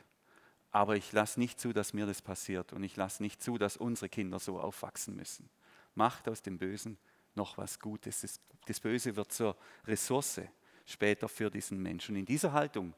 Aber 0.76 0.94
ich 0.94 1.10
lasse 1.12 1.40
nicht 1.40 1.58
zu, 1.58 1.72
dass 1.72 1.94
mir 1.94 2.04
das 2.04 2.20
passiert 2.20 2.74
und 2.74 2.84
ich 2.84 2.96
lasse 2.96 3.22
nicht 3.22 3.42
zu, 3.42 3.56
dass 3.56 3.78
unsere 3.78 4.10
Kinder 4.10 4.38
so 4.38 4.60
aufwachsen 4.60 5.16
müssen. 5.16 5.48
Macht 5.94 6.28
aus 6.28 6.42
dem 6.42 6.58
Bösen 6.58 6.98
noch 7.34 7.56
was 7.56 7.80
Gutes. 7.80 8.38
Das, 8.66 8.80
Böse 8.80 9.16
wird 9.16 9.32
zur 9.32 9.56
Ressource 9.86 10.42
später 10.84 11.30
für 11.30 11.50
diesen 11.50 11.82
Menschen. 11.82 12.14
Und 12.14 12.18
in 12.20 12.26
dieser 12.26 12.52
Haltung 12.52 12.92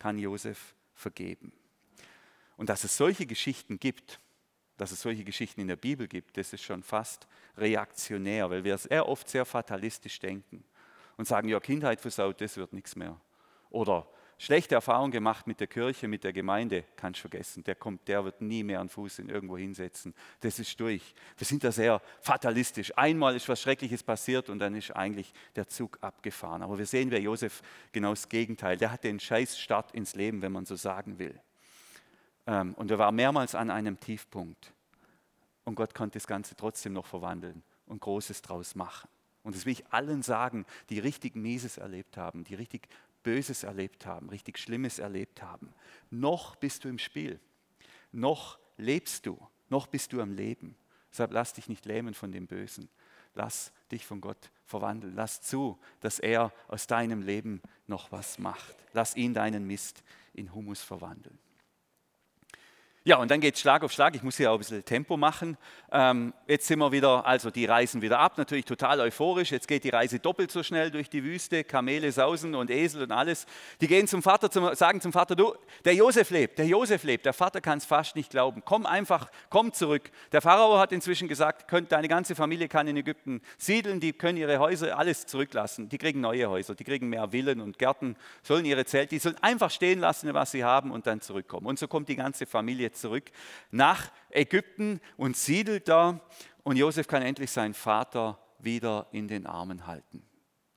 kann 0.00 0.18
Josef 0.18 0.74
vergeben. 0.92 1.52
Und 2.56 2.68
dass 2.68 2.82
es 2.82 2.96
solche 2.96 3.26
Geschichten 3.26 3.78
gibt, 3.78 4.18
dass 4.76 4.90
es 4.90 5.00
solche 5.00 5.22
Geschichten 5.22 5.60
in 5.60 5.68
der 5.68 5.76
Bibel 5.76 6.08
gibt, 6.08 6.36
das 6.36 6.52
ist 6.52 6.64
schon 6.64 6.82
fast 6.82 7.28
reaktionär, 7.56 8.50
weil 8.50 8.64
wir 8.64 8.76
sehr 8.76 9.08
oft 9.08 9.28
sehr 9.28 9.44
fatalistisch 9.44 10.18
denken 10.18 10.64
und 11.16 11.28
sagen, 11.28 11.48
ja, 11.48 11.60
Kindheit 11.60 12.00
versaut, 12.00 12.40
das 12.40 12.56
wird 12.56 12.72
nichts 12.72 12.96
mehr. 12.96 13.20
Oder 13.70 14.08
schlechte 14.40 14.74
Erfahrungen 14.74 15.12
gemacht 15.12 15.46
mit 15.46 15.60
der 15.60 15.66
Kirche, 15.66 16.08
mit 16.08 16.24
der 16.24 16.32
Gemeinde, 16.32 16.84
kannst 16.96 17.18
du 17.18 17.28
vergessen. 17.28 17.62
Der 17.64 17.74
kommt, 17.74 18.08
der 18.08 18.24
wird 18.24 18.40
nie 18.40 18.64
mehr 18.64 18.80
einen 18.80 18.88
Fuß 18.88 19.18
in 19.18 19.28
irgendwo 19.28 19.58
hinsetzen. 19.58 20.14
Das 20.40 20.58
ist 20.58 20.80
durch. 20.80 21.14
Wir 21.36 21.46
sind 21.46 21.62
da 21.62 21.70
sehr 21.70 22.00
fatalistisch. 22.22 22.90
Einmal 22.96 23.36
ist 23.36 23.48
was 23.50 23.60
Schreckliches 23.60 24.02
passiert 24.02 24.48
und 24.48 24.58
dann 24.58 24.74
ist 24.74 24.92
eigentlich 24.92 25.34
der 25.56 25.68
Zug 25.68 25.98
abgefahren. 26.00 26.62
Aber 26.62 26.78
wir 26.78 26.86
sehen 26.86 27.10
bei 27.10 27.18
Josef 27.18 27.60
genau 27.92 28.10
das 28.10 28.30
Gegenteil. 28.30 28.78
Der 28.78 28.90
hat 28.90 29.04
den 29.04 29.20
Scheißstart 29.20 29.92
ins 29.92 30.14
Leben, 30.14 30.40
wenn 30.40 30.52
man 30.52 30.64
so 30.64 30.74
sagen 30.74 31.18
will. 31.18 31.38
Ähm, 32.46 32.72
und 32.74 32.90
er 32.90 32.98
war 32.98 33.12
mehrmals 33.12 33.54
an 33.54 33.70
einem 33.70 34.00
Tiefpunkt. 34.00 34.72
Und 35.64 35.74
Gott 35.74 35.94
konnte 35.94 36.14
das 36.14 36.26
Ganze 36.26 36.56
trotzdem 36.56 36.94
noch 36.94 37.04
verwandeln 37.04 37.62
und 37.84 38.00
Großes 38.00 38.40
draus 38.40 38.74
machen. 38.74 39.06
Und 39.42 39.54
das 39.54 39.66
will 39.66 39.72
ich 39.72 39.86
allen 39.90 40.22
sagen, 40.22 40.64
die 40.88 40.98
richtig 40.98 41.34
Mieses 41.36 41.78
erlebt 41.78 42.16
haben, 42.16 42.44
die 42.44 42.54
richtig 42.54 42.88
Böses 43.22 43.62
erlebt 43.62 44.06
haben, 44.06 44.28
richtig 44.30 44.58
Schlimmes 44.58 44.98
erlebt 44.98 45.42
haben. 45.42 45.72
Noch 46.10 46.56
bist 46.56 46.84
du 46.84 46.88
im 46.88 46.98
Spiel. 46.98 47.38
Noch 48.12 48.58
lebst 48.76 49.26
du. 49.26 49.38
Noch 49.68 49.86
bist 49.86 50.12
du 50.12 50.20
am 50.20 50.32
Leben. 50.32 50.76
Deshalb 51.10 51.32
lass 51.32 51.52
dich 51.52 51.68
nicht 51.68 51.84
lähmen 51.86 52.14
von 52.14 52.32
dem 52.32 52.46
Bösen. 52.46 52.88
Lass 53.34 53.72
dich 53.92 54.06
von 54.06 54.20
Gott 54.20 54.50
verwandeln. 54.64 55.14
Lass 55.14 55.42
zu, 55.42 55.78
dass 56.00 56.18
er 56.18 56.52
aus 56.68 56.86
deinem 56.86 57.22
Leben 57.22 57.60
noch 57.86 58.10
was 58.12 58.38
macht. 58.38 58.76
Lass 58.92 59.16
ihn 59.16 59.34
deinen 59.34 59.66
Mist 59.66 60.02
in 60.34 60.52
Humus 60.54 60.82
verwandeln. 60.82 61.38
Ja, 63.02 63.16
und 63.16 63.30
dann 63.30 63.40
geht 63.40 63.54
es 63.54 63.60
Schlag 63.62 63.82
auf 63.82 63.92
Schlag. 63.92 64.14
Ich 64.14 64.22
muss 64.22 64.36
hier 64.36 64.50
auch 64.50 64.56
ein 64.56 64.58
bisschen 64.58 64.84
Tempo 64.84 65.16
machen. 65.16 65.56
Ähm, 65.90 66.34
jetzt 66.46 66.66
sind 66.66 66.78
wir 66.80 66.92
wieder, 66.92 67.24
also 67.24 67.50
die 67.50 67.64
reisen 67.64 68.02
wieder 68.02 68.18
ab, 68.18 68.36
natürlich 68.36 68.66
total 68.66 69.00
euphorisch. 69.00 69.52
Jetzt 69.52 69.66
geht 69.66 69.84
die 69.84 69.88
Reise 69.88 70.18
doppelt 70.18 70.50
so 70.50 70.62
schnell 70.62 70.90
durch 70.90 71.08
die 71.08 71.24
Wüste. 71.24 71.64
Kamele 71.64 72.12
sausen 72.12 72.54
und 72.54 72.70
Esel 72.70 73.04
und 73.04 73.10
alles. 73.10 73.46
Die 73.80 73.86
gehen 73.86 74.06
zum 74.06 74.22
Vater, 74.22 74.50
zum, 74.50 74.74
sagen 74.74 75.00
zum 75.00 75.14
Vater, 75.14 75.34
du, 75.34 75.54
der 75.86 75.94
Josef 75.94 76.28
lebt, 76.28 76.58
der 76.58 76.66
Josef 76.66 77.02
lebt. 77.04 77.24
Der 77.24 77.32
Vater 77.32 77.62
kann 77.62 77.78
es 77.78 77.86
fast 77.86 78.16
nicht 78.16 78.28
glauben. 78.28 78.60
Komm 78.66 78.84
einfach, 78.84 79.30
komm 79.48 79.72
zurück. 79.72 80.10
Der 80.32 80.42
Pharao 80.42 80.78
hat 80.78 80.92
inzwischen 80.92 81.26
gesagt, 81.26 81.68
könnt, 81.68 81.92
deine 81.92 82.06
ganze 82.06 82.34
Familie 82.34 82.68
kann 82.68 82.86
in 82.86 82.98
Ägypten 82.98 83.40
siedeln, 83.56 84.00
die 84.00 84.12
können 84.12 84.36
ihre 84.36 84.58
Häuser 84.58 84.98
alles 84.98 85.24
zurücklassen. 85.24 85.88
Die 85.88 85.96
kriegen 85.96 86.20
neue 86.20 86.50
Häuser, 86.50 86.74
die 86.74 86.84
kriegen 86.84 87.08
mehr 87.08 87.30
Villen 87.30 87.62
und 87.62 87.78
Gärten, 87.78 88.16
sollen 88.42 88.66
ihre 88.66 88.84
Zelte, 88.84 89.14
die 89.14 89.20
sollen 89.20 89.38
einfach 89.40 89.70
stehen 89.70 90.00
lassen, 90.00 90.34
was 90.34 90.50
sie 90.50 90.64
haben 90.64 90.90
und 90.90 91.06
dann 91.06 91.22
zurückkommen. 91.22 91.66
Und 91.66 91.78
so 91.78 91.88
kommt 91.88 92.10
die 92.10 92.16
ganze 92.16 92.44
Familie 92.44 92.89
zurück 92.96 93.30
nach 93.70 94.10
Ägypten 94.30 95.00
und 95.16 95.36
siedelt 95.36 95.88
da. 95.88 96.20
Und 96.62 96.76
Josef 96.76 97.06
kann 97.06 97.22
endlich 97.22 97.50
seinen 97.50 97.74
Vater 97.74 98.38
wieder 98.58 99.06
in 99.12 99.28
den 99.28 99.46
Armen 99.46 99.86
halten. 99.86 100.22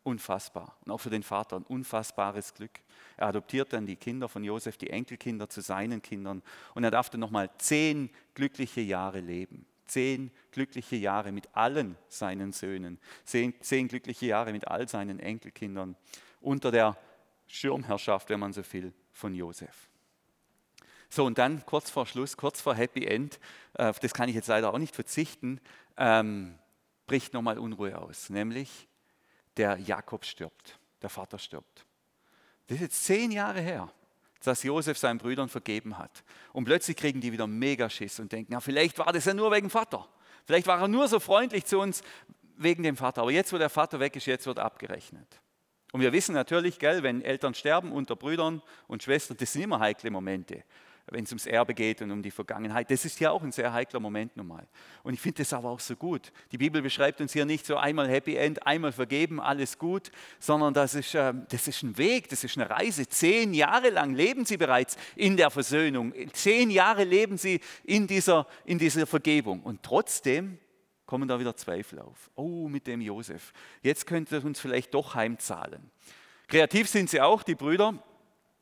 Unfassbar. 0.04 0.78
Und 0.84 0.92
auch 0.92 1.00
für 1.00 1.10
den 1.10 1.24
Vater 1.24 1.58
ein 1.58 1.64
unfassbares 1.64 2.54
Glück. 2.54 2.80
Er 3.16 3.28
adoptiert 3.28 3.72
dann 3.72 3.86
die 3.86 3.96
Kinder 3.96 4.28
von 4.28 4.44
Josef, 4.44 4.78
die 4.78 4.90
Enkelkinder 4.90 5.50
zu 5.50 5.62
seinen 5.62 6.02
Kindern. 6.02 6.44
Und 6.76 6.84
er 6.84 6.92
darf 6.92 7.10
dann 7.10 7.22
nochmal 7.22 7.50
zehn 7.58 8.10
glückliche 8.34 8.82
Jahre 8.82 9.22
leben. 9.22 9.66
Zehn 9.86 10.32
glückliche 10.52 10.96
Jahre 10.96 11.32
mit 11.32 11.56
allen 11.56 11.98
seinen 12.10 12.52
Söhnen. 12.52 13.00
Zehn, 13.24 13.54
zehn 13.62 13.88
glückliche 13.88 14.26
Jahre 14.26 14.52
mit 14.52 14.68
all 14.68 14.88
seinen 14.90 15.20
Enkelkindern. 15.20 15.96
Unter 16.42 16.72
der 16.72 16.98
Schirmherrschaft, 17.48 18.30
wenn 18.30 18.40
man 18.40 18.52
so 18.52 18.62
will, 18.74 18.94
von 19.12 19.34
Josef. 19.34 19.90
So, 21.14 21.26
und 21.26 21.38
dann 21.38 21.64
kurz 21.68 21.92
vor 21.92 22.08
Schluss, 22.08 22.38
kurz 22.38 22.60
vor 22.60 22.74
Happy 22.74 23.06
End, 23.06 23.40
äh, 23.78 23.86
auf 23.86 24.00
das 24.00 24.16
kann 24.16 24.30
ich 24.30 24.34
jetzt 24.34 24.48
leider 24.48 24.74
auch 24.74 24.80
nicht 24.80 24.96
verzichten, 24.96 25.62
ähm, 25.96 26.58
bricht 27.06 27.36
nochmal 27.36 27.60
Unruhe 27.60 27.96
aus, 28.00 28.32
nämlich 28.32 28.88
der 29.56 29.78
Jakob 29.78 30.26
stirbt, 30.26 30.80
der 31.04 31.12
Vater 31.12 31.38
stirbt. 31.38 31.86
Das 32.66 32.78
ist 32.78 32.82
jetzt 32.82 33.04
zehn 33.04 33.32
Jahre 33.32 33.62
her, 33.62 33.92
dass 34.44 34.64
Josef 34.64 34.98
seinen 34.98 35.20
Brüdern 35.20 35.50
vergeben 35.50 36.00
hat. 36.00 36.24
Und 36.52 36.64
plötzlich 36.64 36.98
kriegen 36.98 37.22
die 37.22 37.32
wieder 37.32 37.46
Megaschiss 37.46 38.20
und 38.20 38.32
denken, 38.32 38.52
na, 38.52 38.60
vielleicht 38.60 38.98
war 38.98 39.14
das 39.14 39.26
ja 39.26 39.36
nur 39.36 39.52
wegen 39.52 39.70
Vater. 39.70 40.10
Vielleicht 40.46 40.66
war 40.66 40.82
er 40.82 40.88
nur 40.88 41.08
so 41.08 41.20
freundlich 41.20 41.66
zu 41.66 41.78
uns 41.80 42.02
wegen 42.58 42.82
dem 42.82 42.98
Vater. 42.98 43.22
Aber 43.22 43.32
jetzt, 43.32 43.54
wo 43.54 43.60
der 43.60 43.70
Vater 43.70 44.00
weg 44.00 44.16
ist, 44.16 44.26
jetzt 44.26 44.48
wird 44.48 44.58
abgerechnet. 44.58 45.28
Und 45.92 46.02
wir 46.02 46.12
wissen 46.12 46.34
natürlich, 46.34 46.80
gell, 46.80 47.04
wenn 47.04 47.22
Eltern 47.22 47.54
sterben 47.54 47.92
unter 47.92 48.16
Brüdern 48.16 48.64
und 48.88 49.04
Schwestern, 49.04 49.38
das 49.38 49.54
sind 49.54 49.62
immer 49.62 49.80
heikle 49.80 50.10
Momente 50.10 50.64
wenn 51.08 51.26
es 51.26 51.32
ums 51.32 51.46
Erbe 51.46 51.74
geht 51.74 52.02
und 52.02 52.12
um 52.12 52.24
die 52.24 52.32
Vergangenheit. 52.32 52.90
Das 52.90 53.06
ist 53.06 53.20
ja 53.20 53.32
auch 53.32 53.44
ein 53.44 53.52
sehr 53.52 53.74
heikler 53.74 54.00
Moment 54.00 54.36
nochmal. 54.38 54.68
Und 55.04 55.14
ich 55.14 55.20
finde 55.20 55.40
das 55.40 55.52
aber 55.54 55.70
auch 55.70 55.80
so 55.80 55.96
gut. 55.96 56.32
Die 56.52 56.58
Bibel 56.58 56.82
beschreibt 56.82 57.20
uns 57.20 57.34
hier 57.34 57.46
nicht 57.46 57.66
so 57.66 57.78
einmal 57.78 58.08
Happy 58.10 58.36
End, 58.36 58.66
einmal 58.66 58.92
vergeben, 58.92 59.42
alles 59.42 59.78
gut, 59.78 60.12
sondern 60.40 60.74
das 60.74 60.96
ist, 60.96 61.14
äh, 61.14 61.34
das 61.50 61.68
ist 61.68 61.84
ein 61.84 61.98
Weg, 61.98 62.30
das 62.30 62.44
ist 62.44 62.58
eine 62.58 62.70
Reise. 62.70 63.08
Zehn 63.08 63.54
Jahre 63.54 63.90
lang 63.90 64.14
leben 64.16 64.46
sie 64.46 64.58
bereits 64.58 64.98
in 65.16 65.36
der 65.36 65.50
Versöhnung. 65.50 66.14
Zehn 66.32 66.70
Jahre 66.70 67.04
leben 67.04 67.38
sie 67.38 67.60
in 67.84 68.08
dieser, 68.08 68.48
in 68.66 68.80
dieser 68.80 69.06
Vergebung. 69.06 69.62
Und 69.62 69.84
trotzdem 69.84 70.58
kommen 71.06 71.28
da 71.28 71.40
wieder 71.40 71.56
Zweifel 71.56 72.00
auf. 72.00 72.32
Oh, 72.36 72.68
mit 72.70 72.88
dem 72.88 73.02
Josef. 73.02 73.52
Jetzt 73.82 74.08
könnte 74.08 74.38
er 74.38 74.46
uns 74.46 74.60
vielleicht 74.60 74.94
doch 74.94 75.16
heimzahlen. 75.16 75.92
Kreativ 76.48 76.88
sind 76.88 77.10
sie 77.10 77.20
auch, 77.20 77.44
die 77.44 77.56
Brüder. 77.56 78.02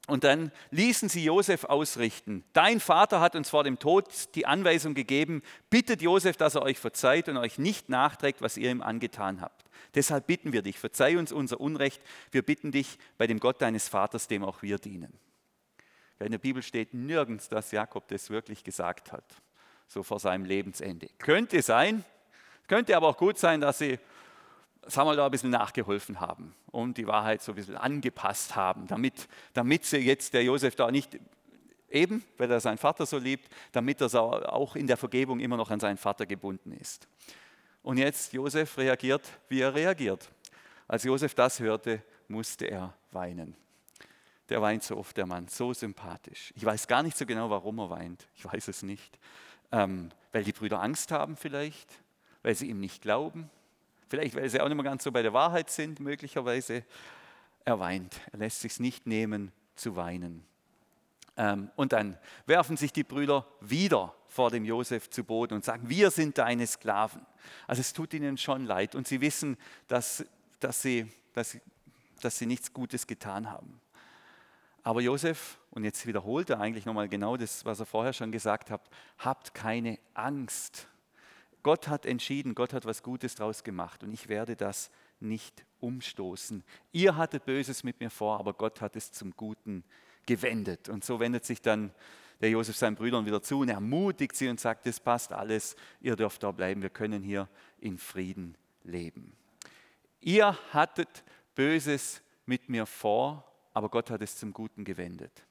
Und 0.08 0.24
dann 0.24 0.52
ließen 0.72 1.10
sie 1.10 1.24
Josef 1.24 1.64
ausrichten. 1.66 2.43
Dein 2.54 2.80
Vater 2.80 3.22
hat 3.22 3.36
uns 3.36 3.49
vor 3.49 3.64
dem 3.64 3.78
Tod 3.78 4.08
die 4.36 4.45
Anweisung 4.45 4.93
gegeben, 4.93 5.43
bittet 5.70 6.02
Josef, 6.02 6.38
dass 6.38 6.56
er 6.56 6.64
euch 6.64 6.80
verzeiht 6.80 7.30
und 7.30 7.38
euch 7.38 7.60
nicht 7.60 7.88
nachträgt, 7.88 8.41
was 8.41 8.58
ihr 8.58 8.72
ihm 8.72 8.82
angetan 8.82 9.41
habt. 9.41 9.64
Deshalb 9.93 10.28
bitten 10.28 10.54
wir 10.54 10.64
dich, 10.64 10.80
verzeih 10.80 11.18
uns 11.18 11.32
unser 11.32 11.60
Unrecht. 11.60 12.02
Wir 12.32 12.41
bitten 12.41 12.72
dich 12.72 12.97
bei 13.18 13.28
dem 13.28 13.39
Gott 13.39 13.62
deines 13.62 13.88
Vaters, 13.88 14.28
dem 14.28 14.43
auch 14.43 14.62
wir 14.62 14.80
dienen. 14.80 15.14
In 16.20 16.32
der 16.32 16.39
Bibel 16.39 16.62
steht 16.62 16.93
nirgends, 16.93 17.49
dass 17.49 17.72
Jakob 17.72 18.08
das 18.08 18.30
wirklich 18.30 18.64
gesagt 18.64 19.12
hat, 19.12 19.24
so 19.88 20.04
vor 20.04 20.20
seinem 20.20 20.45
Lebensende. 20.45 21.10
Könnte 21.18 21.62
sein, 21.62 22.06
könnte 22.68 22.95
aber 22.95 23.08
auch 23.08 23.18
gut 23.18 23.38
sein, 23.38 23.60
dass 23.60 23.80
sie 23.80 23.99
sagen 24.88 25.10
wir, 25.10 25.16
da 25.16 25.26
ein 25.26 25.32
bisschen 25.32 25.52
nachgeholfen 25.52 26.20
haben 26.20 26.56
und 26.72 26.98
die 26.98 27.08
Wahrheit 27.08 27.42
so 27.42 27.52
ein 27.52 27.56
bisschen 27.56 27.78
angepasst 27.78 28.56
haben, 28.56 28.88
damit, 28.88 29.28
damit 29.54 29.86
sie 29.86 29.98
jetzt 29.98 30.34
der 30.34 30.44
Josef 30.44 30.76
da 30.76 30.90
nicht 30.92 31.20
eben, 31.90 32.24
weil 32.38 32.50
er 32.50 32.60
seinen 32.60 32.78
Vater 32.78 33.06
so 33.06 33.18
liebt, 33.18 33.50
damit 33.72 34.02
er 34.02 34.14
auch 34.14 34.76
in 34.76 34.88
der 34.88 34.98
Vergebung 34.98 35.40
immer 35.40 35.58
noch 35.58 35.70
an 35.70 35.80
seinen 35.80 35.98
Vater 35.98 36.26
gebunden 36.26 36.72
ist. 36.72 37.08
Und 37.84 37.98
jetzt 37.98 38.34
Josef 38.34 38.78
reagiert, 38.78 39.24
wie 39.50 39.62
er 39.62 39.74
reagiert. 39.74 40.30
Als 40.88 41.04
Josef 41.04 41.34
das 41.34 41.60
hörte, 41.60 42.02
musste 42.28 42.66
er 42.66 42.94
weinen. 43.12 43.56
Der 44.50 44.62
weint 44.62 44.84
so 44.84 44.98
oft, 44.98 45.16
der 45.16 45.26
Mann, 45.26 45.48
so 45.48 45.74
sympathisch. 45.74 46.54
Ich 46.56 46.66
weiß 46.66 46.88
gar 46.88 47.04
nicht 47.04 47.18
so 47.18 47.26
genau, 47.26 47.50
warum 47.50 47.80
er 47.80 47.90
weint. 47.90 48.28
Ich 48.36 48.46
weiß 48.46 48.68
es 48.68 48.84
nicht. 48.84 49.18
Ähm, 49.72 50.12
weil 50.32 50.44
die 50.44 50.52
Brüder 50.52 50.82
Angst 50.82 51.12
haben 51.12 51.38
vielleicht, 51.38 51.90
weil 52.44 52.56
sie 52.56 52.68
ihm 52.68 52.80
nicht 52.80 53.02
glauben, 53.02 53.50
Vielleicht, 54.12 54.36
weil 54.36 54.49
sie 54.49 54.59
auch 54.59 54.68
nicht 54.68 54.76
mehr 54.76 54.84
ganz 54.84 55.05
so 55.05 55.12
bei 55.14 55.22
der 55.22 55.32
Wahrheit 55.32 55.70
sind, 55.70 56.01
möglicherweise. 56.01 56.84
Er 57.64 57.80
weint. 57.80 58.20
Er 58.34 58.39
lässt 58.39 58.59
sich 58.59 58.78
nicht 58.78 59.07
nehmen 59.07 59.53
zu 59.76 59.95
weinen. 59.95 60.43
Ähm, 61.38 61.72
und 61.78 61.93
dann 61.93 62.18
werfen 62.45 62.76
sich 62.76 62.91
die 62.91 63.05
Brüder 63.05 63.47
wieder 63.62 64.14
vor 64.28 64.51
dem 64.51 64.66
Josef 64.66 65.09
zu 65.09 65.24
Boden 65.24 65.53
und 65.53 65.64
sagen, 65.64 65.88
wir 65.88 66.12
sind 66.12 66.38
deine 66.38 66.68
Sklaven. 66.68 67.26
Also 67.68 67.80
es 67.80 67.93
tut 67.93 68.14
ihnen 68.14 68.38
schon 68.38 68.66
leid 68.66 68.95
und 68.95 69.07
sie 69.07 69.22
wissen, 69.22 69.55
dass, 69.88 70.26
dass, 70.59 70.82
sie, 70.82 71.09
dass, 71.34 71.57
dass 72.20 72.38
sie 72.38 72.47
nichts 72.47 72.74
Gutes 72.74 73.07
getan 73.07 73.49
haben. 73.49 73.80
Aber 74.84 74.99
Josef, 74.99 75.57
und 75.70 75.86
jetzt 75.86 76.05
wiederholt 76.05 76.49
er 76.49 76.59
eigentlich 76.59 76.86
nochmal 76.86 77.07
genau 77.07 77.38
das, 77.38 77.64
was 77.64 77.80
er 77.80 77.86
vorher 77.86 78.12
schon 78.12 78.34
gesagt 78.34 78.72
hat, 78.72 78.82
habt 79.20 79.53
keine 79.53 79.99
Angst. 80.16 80.89
Gott 81.64 81.88
hat 81.88 82.05
entschieden, 82.05 82.55
Gott 82.55 82.74
hat 82.74 82.86
was 82.86 83.03
Gutes 83.03 83.36
draus 83.36 83.64
gemacht 83.64 84.03
und 84.03 84.12
ich 84.12 84.28
werde 84.28 84.55
das 84.55 84.89
nicht 85.20 85.66
umstoßen. 85.80 86.64
Ihr 86.91 87.16
hattet 87.16 87.45
Böses 87.45 87.84
mit 87.84 87.99
mir 87.99 88.09
vor, 88.09 88.39
aber 88.39 88.53
Gott 88.53 88.82
hat 88.82 88.95
es 88.95 89.12
zum 89.12 89.32
Guten 89.36 89.84
gewendet. 90.26 90.89
Und 90.89 91.03
so 91.03 91.20
wendet 91.20 91.45
sich 91.45 91.62
dann 91.62 91.91
der 92.41 92.49
Josef 92.49 92.76
seinen 92.76 92.95
Brüdern 92.95 93.26
wieder 93.26 93.41
zu 93.41 93.59
und 93.59 93.70
ermutigt 93.70 94.36
sie 94.36 94.49
und 94.49 94.59
sagt, 94.59 94.88
es 94.88 94.99
passt 94.99 95.32
alles, 95.32 95.76
ihr 96.01 96.16
dürft 96.16 96.41
da 96.43 96.51
bleiben, 96.51 96.82
wir 96.82 96.89
können 96.89 97.24
hier 97.24 97.47
in 97.80 97.97
Frieden 97.97 98.57
leben. 98.84 99.34
Ihr 100.20 100.57
hattet 100.72 101.24
Böses 101.55 102.22
mit 102.45 102.70
mir 102.70 102.86
vor, 102.86 103.45
aber 103.74 103.89
Gott 103.89 104.09
hat 104.09 104.22
es 104.22 104.38
zum 104.38 104.53
Guten 104.53 104.84
gewendet. 104.84 105.45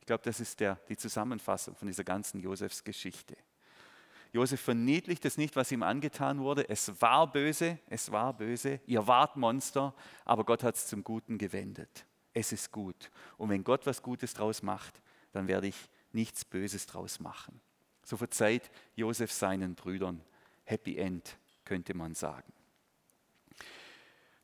Ich 0.00 0.06
glaube, 0.06 0.24
das 0.24 0.40
ist 0.40 0.58
der, 0.60 0.80
die 0.88 0.96
Zusammenfassung 0.96 1.76
von 1.76 1.86
dieser 1.86 2.04
ganzen 2.04 2.40
Josefs 2.40 2.82
Geschichte. 2.82 3.36
Josef 4.32 4.60
verniedlicht 4.60 5.24
es 5.24 5.38
nicht, 5.38 5.56
was 5.56 5.72
ihm 5.72 5.82
angetan 5.82 6.40
wurde. 6.40 6.68
Es 6.68 7.00
war 7.00 7.30
böse, 7.30 7.78
es 7.88 8.12
war 8.12 8.34
böse. 8.34 8.80
Ihr 8.86 9.06
wart 9.06 9.36
Monster, 9.36 9.94
aber 10.24 10.44
Gott 10.44 10.62
hat 10.62 10.76
es 10.76 10.86
zum 10.86 11.02
Guten 11.02 11.38
gewendet. 11.38 12.04
Es 12.34 12.52
ist 12.52 12.70
gut. 12.70 13.10
Und 13.36 13.48
wenn 13.48 13.64
Gott 13.64 13.86
was 13.86 14.02
Gutes 14.02 14.34
draus 14.34 14.62
macht, 14.62 15.00
dann 15.32 15.48
werde 15.48 15.68
ich 15.68 15.76
nichts 16.12 16.44
Böses 16.44 16.86
draus 16.86 17.20
machen. 17.20 17.60
So 18.02 18.16
verzeiht 18.16 18.70
Josef 18.96 19.32
seinen 19.32 19.74
Brüdern. 19.74 20.22
Happy 20.64 20.96
End, 20.96 21.36
könnte 21.64 21.94
man 21.94 22.14
sagen. 22.14 22.52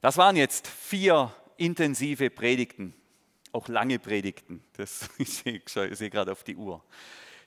Das 0.01 0.16
waren 0.16 0.37
jetzt 0.37 0.66
vier 0.66 1.35
intensive 1.57 2.30
Predigten, 2.30 2.95
auch 3.53 3.68
lange 3.68 3.99
Predigten. 3.99 4.62
Das, 4.74 5.09
ich 5.18 5.30
sehe, 5.35 6.11
gerade 6.11 6.32
auf 6.32 6.45
die 6.45 6.57
Uhr. 6.57 6.82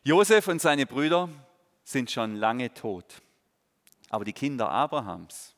Josef 0.04 0.48
und 0.48 0.62
seine 0.62 0.86
Brüder 0.86 1.30
sind 1.88 2.12
schon 2.12 2.36
lange 2.36 2.74
tot. 2.74 3.22
Aber 4.10 4.26
die 4.26 4.34
Kinder 4.34 4.70
Abrahams, 4.70 5.56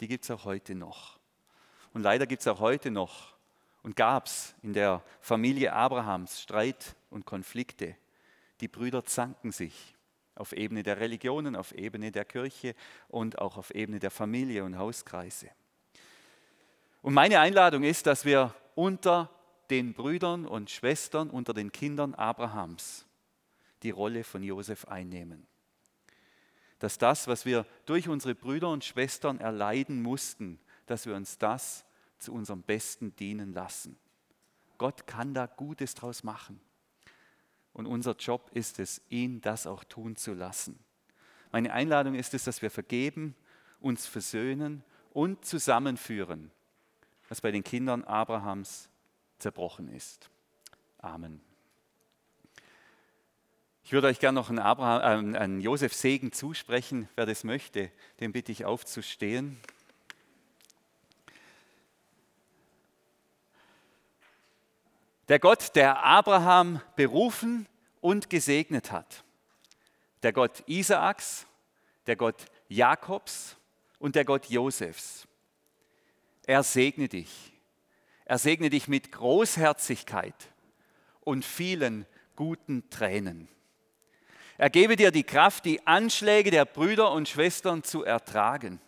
die 0.00 0.06
gibt 0.06 0.24
es 0.24 0.30
auch 0.30 0.44
heute 0.44 0.74
noch. 0.74 1.18
Und 1.94 2.02
leider 2.02 2.26
gibt 2.26 2.42
es 2.42 2.46
auch 2.46 2.60
heute 2.60 2.90
noch 2.90 3.34
und 3.82 3.96
gab 3.96 4.26
es 4.26 4.54
in 4.62 4.74
der 4.74 5.02
Familie 5.22 5.72
Abrahams 5.72 6.42
Streit 6.42 6.94
und 7.08 7.24
Konflikte. 7.24 7.96
Die 8.60 8.68
Brüder 8.68 9.04
zanken 9.06 9.50
sich 9.50 9.94
auf 10.34 10.52
Ebene 10.52 10.82
der 10.82 11.00
Religionen, 11.00 11.56
auf 11.56 11.72
Ebene 11.72 12.12
der 12.12 12.26
Kirche 12.26 12.74
und 13.08 13.38
auch 13.38 13.56
auf 13.56 13.74
Ebene 13.74 13.98
der 13.98 14.10
Familie 14.10 14.62
und 14.62 14.76
Hauskreise. 14.76 15.48
Und 17.00 17.14
meine 17.14 17.40
Einladung 17.40 17.82
ist, 17.82 18.06
dass 18.06 18.26
wir 18.26 18.54
unter 18.74 19.30
den 19.70 19.94
Brüdern 19.94 20.44
und 20.44 20.70
Schwestern, 20.70 21.30
unter 21.30 21.54
den 21.54 21.72
Kindern 21.72 22.14
Abrahams 22.14 23.06
die 23.82 23.90
Rolle 23.90 24.24
von 24.24 24.42
Josef 24.42 24.86
einnehmen. 24.86 25.46
Dass 26.78 26.98
das, 26.98 27.26
was 27.26 27.46
wir 27.46 27.66
durch 27.86 28.08
unsere 28.08 28.34
Brüder 28.34 28.70
und 28.70 28.84
Schwestern 28.84 29.38
erleiden 29.38 30.02
mussten, 30.02 30.58
dass 30.86 31.06
wir 31.06 31.14
uns 31.14 31.38
das 31.38 31.84
zu 32.18 32.32
unserem 32.32 32.62
Besten 32.62 33.14
dienen 33.16 33.52
lassen. 33.52 33.98
Gott 34.78 35.06
kann 35.06 35.34
da 35.34 35.46
Gutes 35.46 35.94
draus 35.94 36.22
machen. 36.22 36.60
Und 37.72 37.86
unser 37.86 38.16
Job 38.16 38.50
ist 38.54 38.78
es, 38.78 39.02
ihn 39.08 39.40
das 39.40 39.66
auch 39.66 39.84
tun 39.84 40.16
zu 40.16 40.32
lassen. 40.32 40.78
Meine 41.52 41.72
Einladung 41.72 42.14
ist 42.14 42.34
es, 42.34 42.44
dass 42.44 42.62
wir 42.62 42.70
vergeben, 42.70 43.34
uns 43.80 44.06
versöhnen 44.06 44.82
und 45.12 45.44
zusammenführen, 45.44 46.50
was 47.28 47.40
bei 47.40 47.50
den 47.50 47.64
Kindern 47.64 48.04
Abrahams 48.04 48.88
zerbrochen 49.38 49.88
ist. 49.88 50.30
Amen. 50.98 51.45
Ich 53.86 53.92
würde 53.92 54.08
euch 54.08 54.18
gerne 54.18 54.34
noch 54.34 54.48
einen, 54.48 54.58
Abraham, 54.58 55.36
äh, 55.36 55.38
einen 55.38 55.60
Josef 55.60 55.94
Segen 55.94 56.32
zusprechen. 56.32 57.08
Wer 57.14 57.24
das 57.24 57.44
möchte, 57.44 57.92
den 58.18 58.32
bitte 58.32 58.50
ich 58.50 58.64
aufzustehen. 58.64 59.60
Der 65.28 65.38
Gott, 65.38 65.76
der 65.76 66.04
Abraham 66.04 66.80
berufen 66.96 67.68
und 68.00 68.28
gesegnet 68.28 68.90
hat. 68.90 69.22
Der 70.24 70.32
Gott 70.32 70.64
Isaaks, 70.66 71.46
der 72.08 72.16
Gott 72.16 72.46
Jakobs 72.68 73.56
und 74.00 74.16
der 74.16 74.24
Gott 74.24 74.46
Josefs. 74.46 75.28
Er 76.44 76.64
segne 76.64 77.08
dich. 77.08 77.52
Er 78.24 78.38
segne 78.38 78.68
dich 78.68 78.88
mit 78.88 79.12
Großherzigkeit 79.12 80.34
und 81.20 81.44
vielen 81.44 82.04
guten 82.34 82.90
Tränen. 82.90 83.48
Er 84.58 84.70
gebe 84.70 84.96
dir 84.96 85.10
die 85.10 85.24
Kraft, 85.24 85.64
die 85.64 85.86
Anschläge 85.86 86.50
der 86.50 86.64
Brüder 86.64 87.12
und 87.12 87.28
Schwestern 87.28 87.82
zu 87.82 88.04
ertragen. 88.04 88.80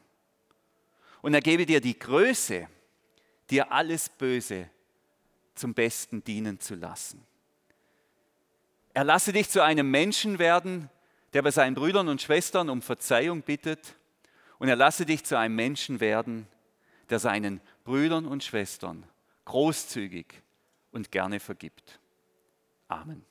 Und 1.21 1.35
er 1.35 1.41
gebe 1.41 1.67
dir 1.67 1.81
die 1.81 1.99
Größe, 1.99 2.69
dir 3.51 3.73
alles 3.73 4.09
Böse 4.09 4.71
zum 5.55 5.75
Besten 5.75 6.25
dienen 6.25 6.61
zu 6.61 6.75
lassen. 6.75 7.27
Er 8.95 9.05
lasse 9.05 9.33
dich 9.33 9.49
zu 9.51 9.63
einem 9.63 9.91
Menschen 9.91 10.39
werden, 10.39 10.89
der 11.33 11.43
bei 11.43 11.51
seinen 11.51 11.75
Brüdern 11.75 12.09
und 12.09 12.23
Schwestern 12.23 12.71
um 12.71 12.81
Verzeihung 12.81 13.43
bittet. 13.43 13.95
Und 14.59 14.69
er 14.69 14.77
lasse 14.77 15.05
dich 15.05 15.25
zu 15.25 15.39
einem 15.39 15.55
Menschen 15.55 16.01
werden, 16.01 16.49
der 17.11 17.19
seinen 17.19 17.61
Brüdern 17.85 18.27
und 18.27 18.43
Schwestern 18.43 19.05
großzügig 19.45 20.27
und 20.91 21.11
gerne 21.11 21.41
vergibt. 21.41 22.01
Amen. 22.89 23.25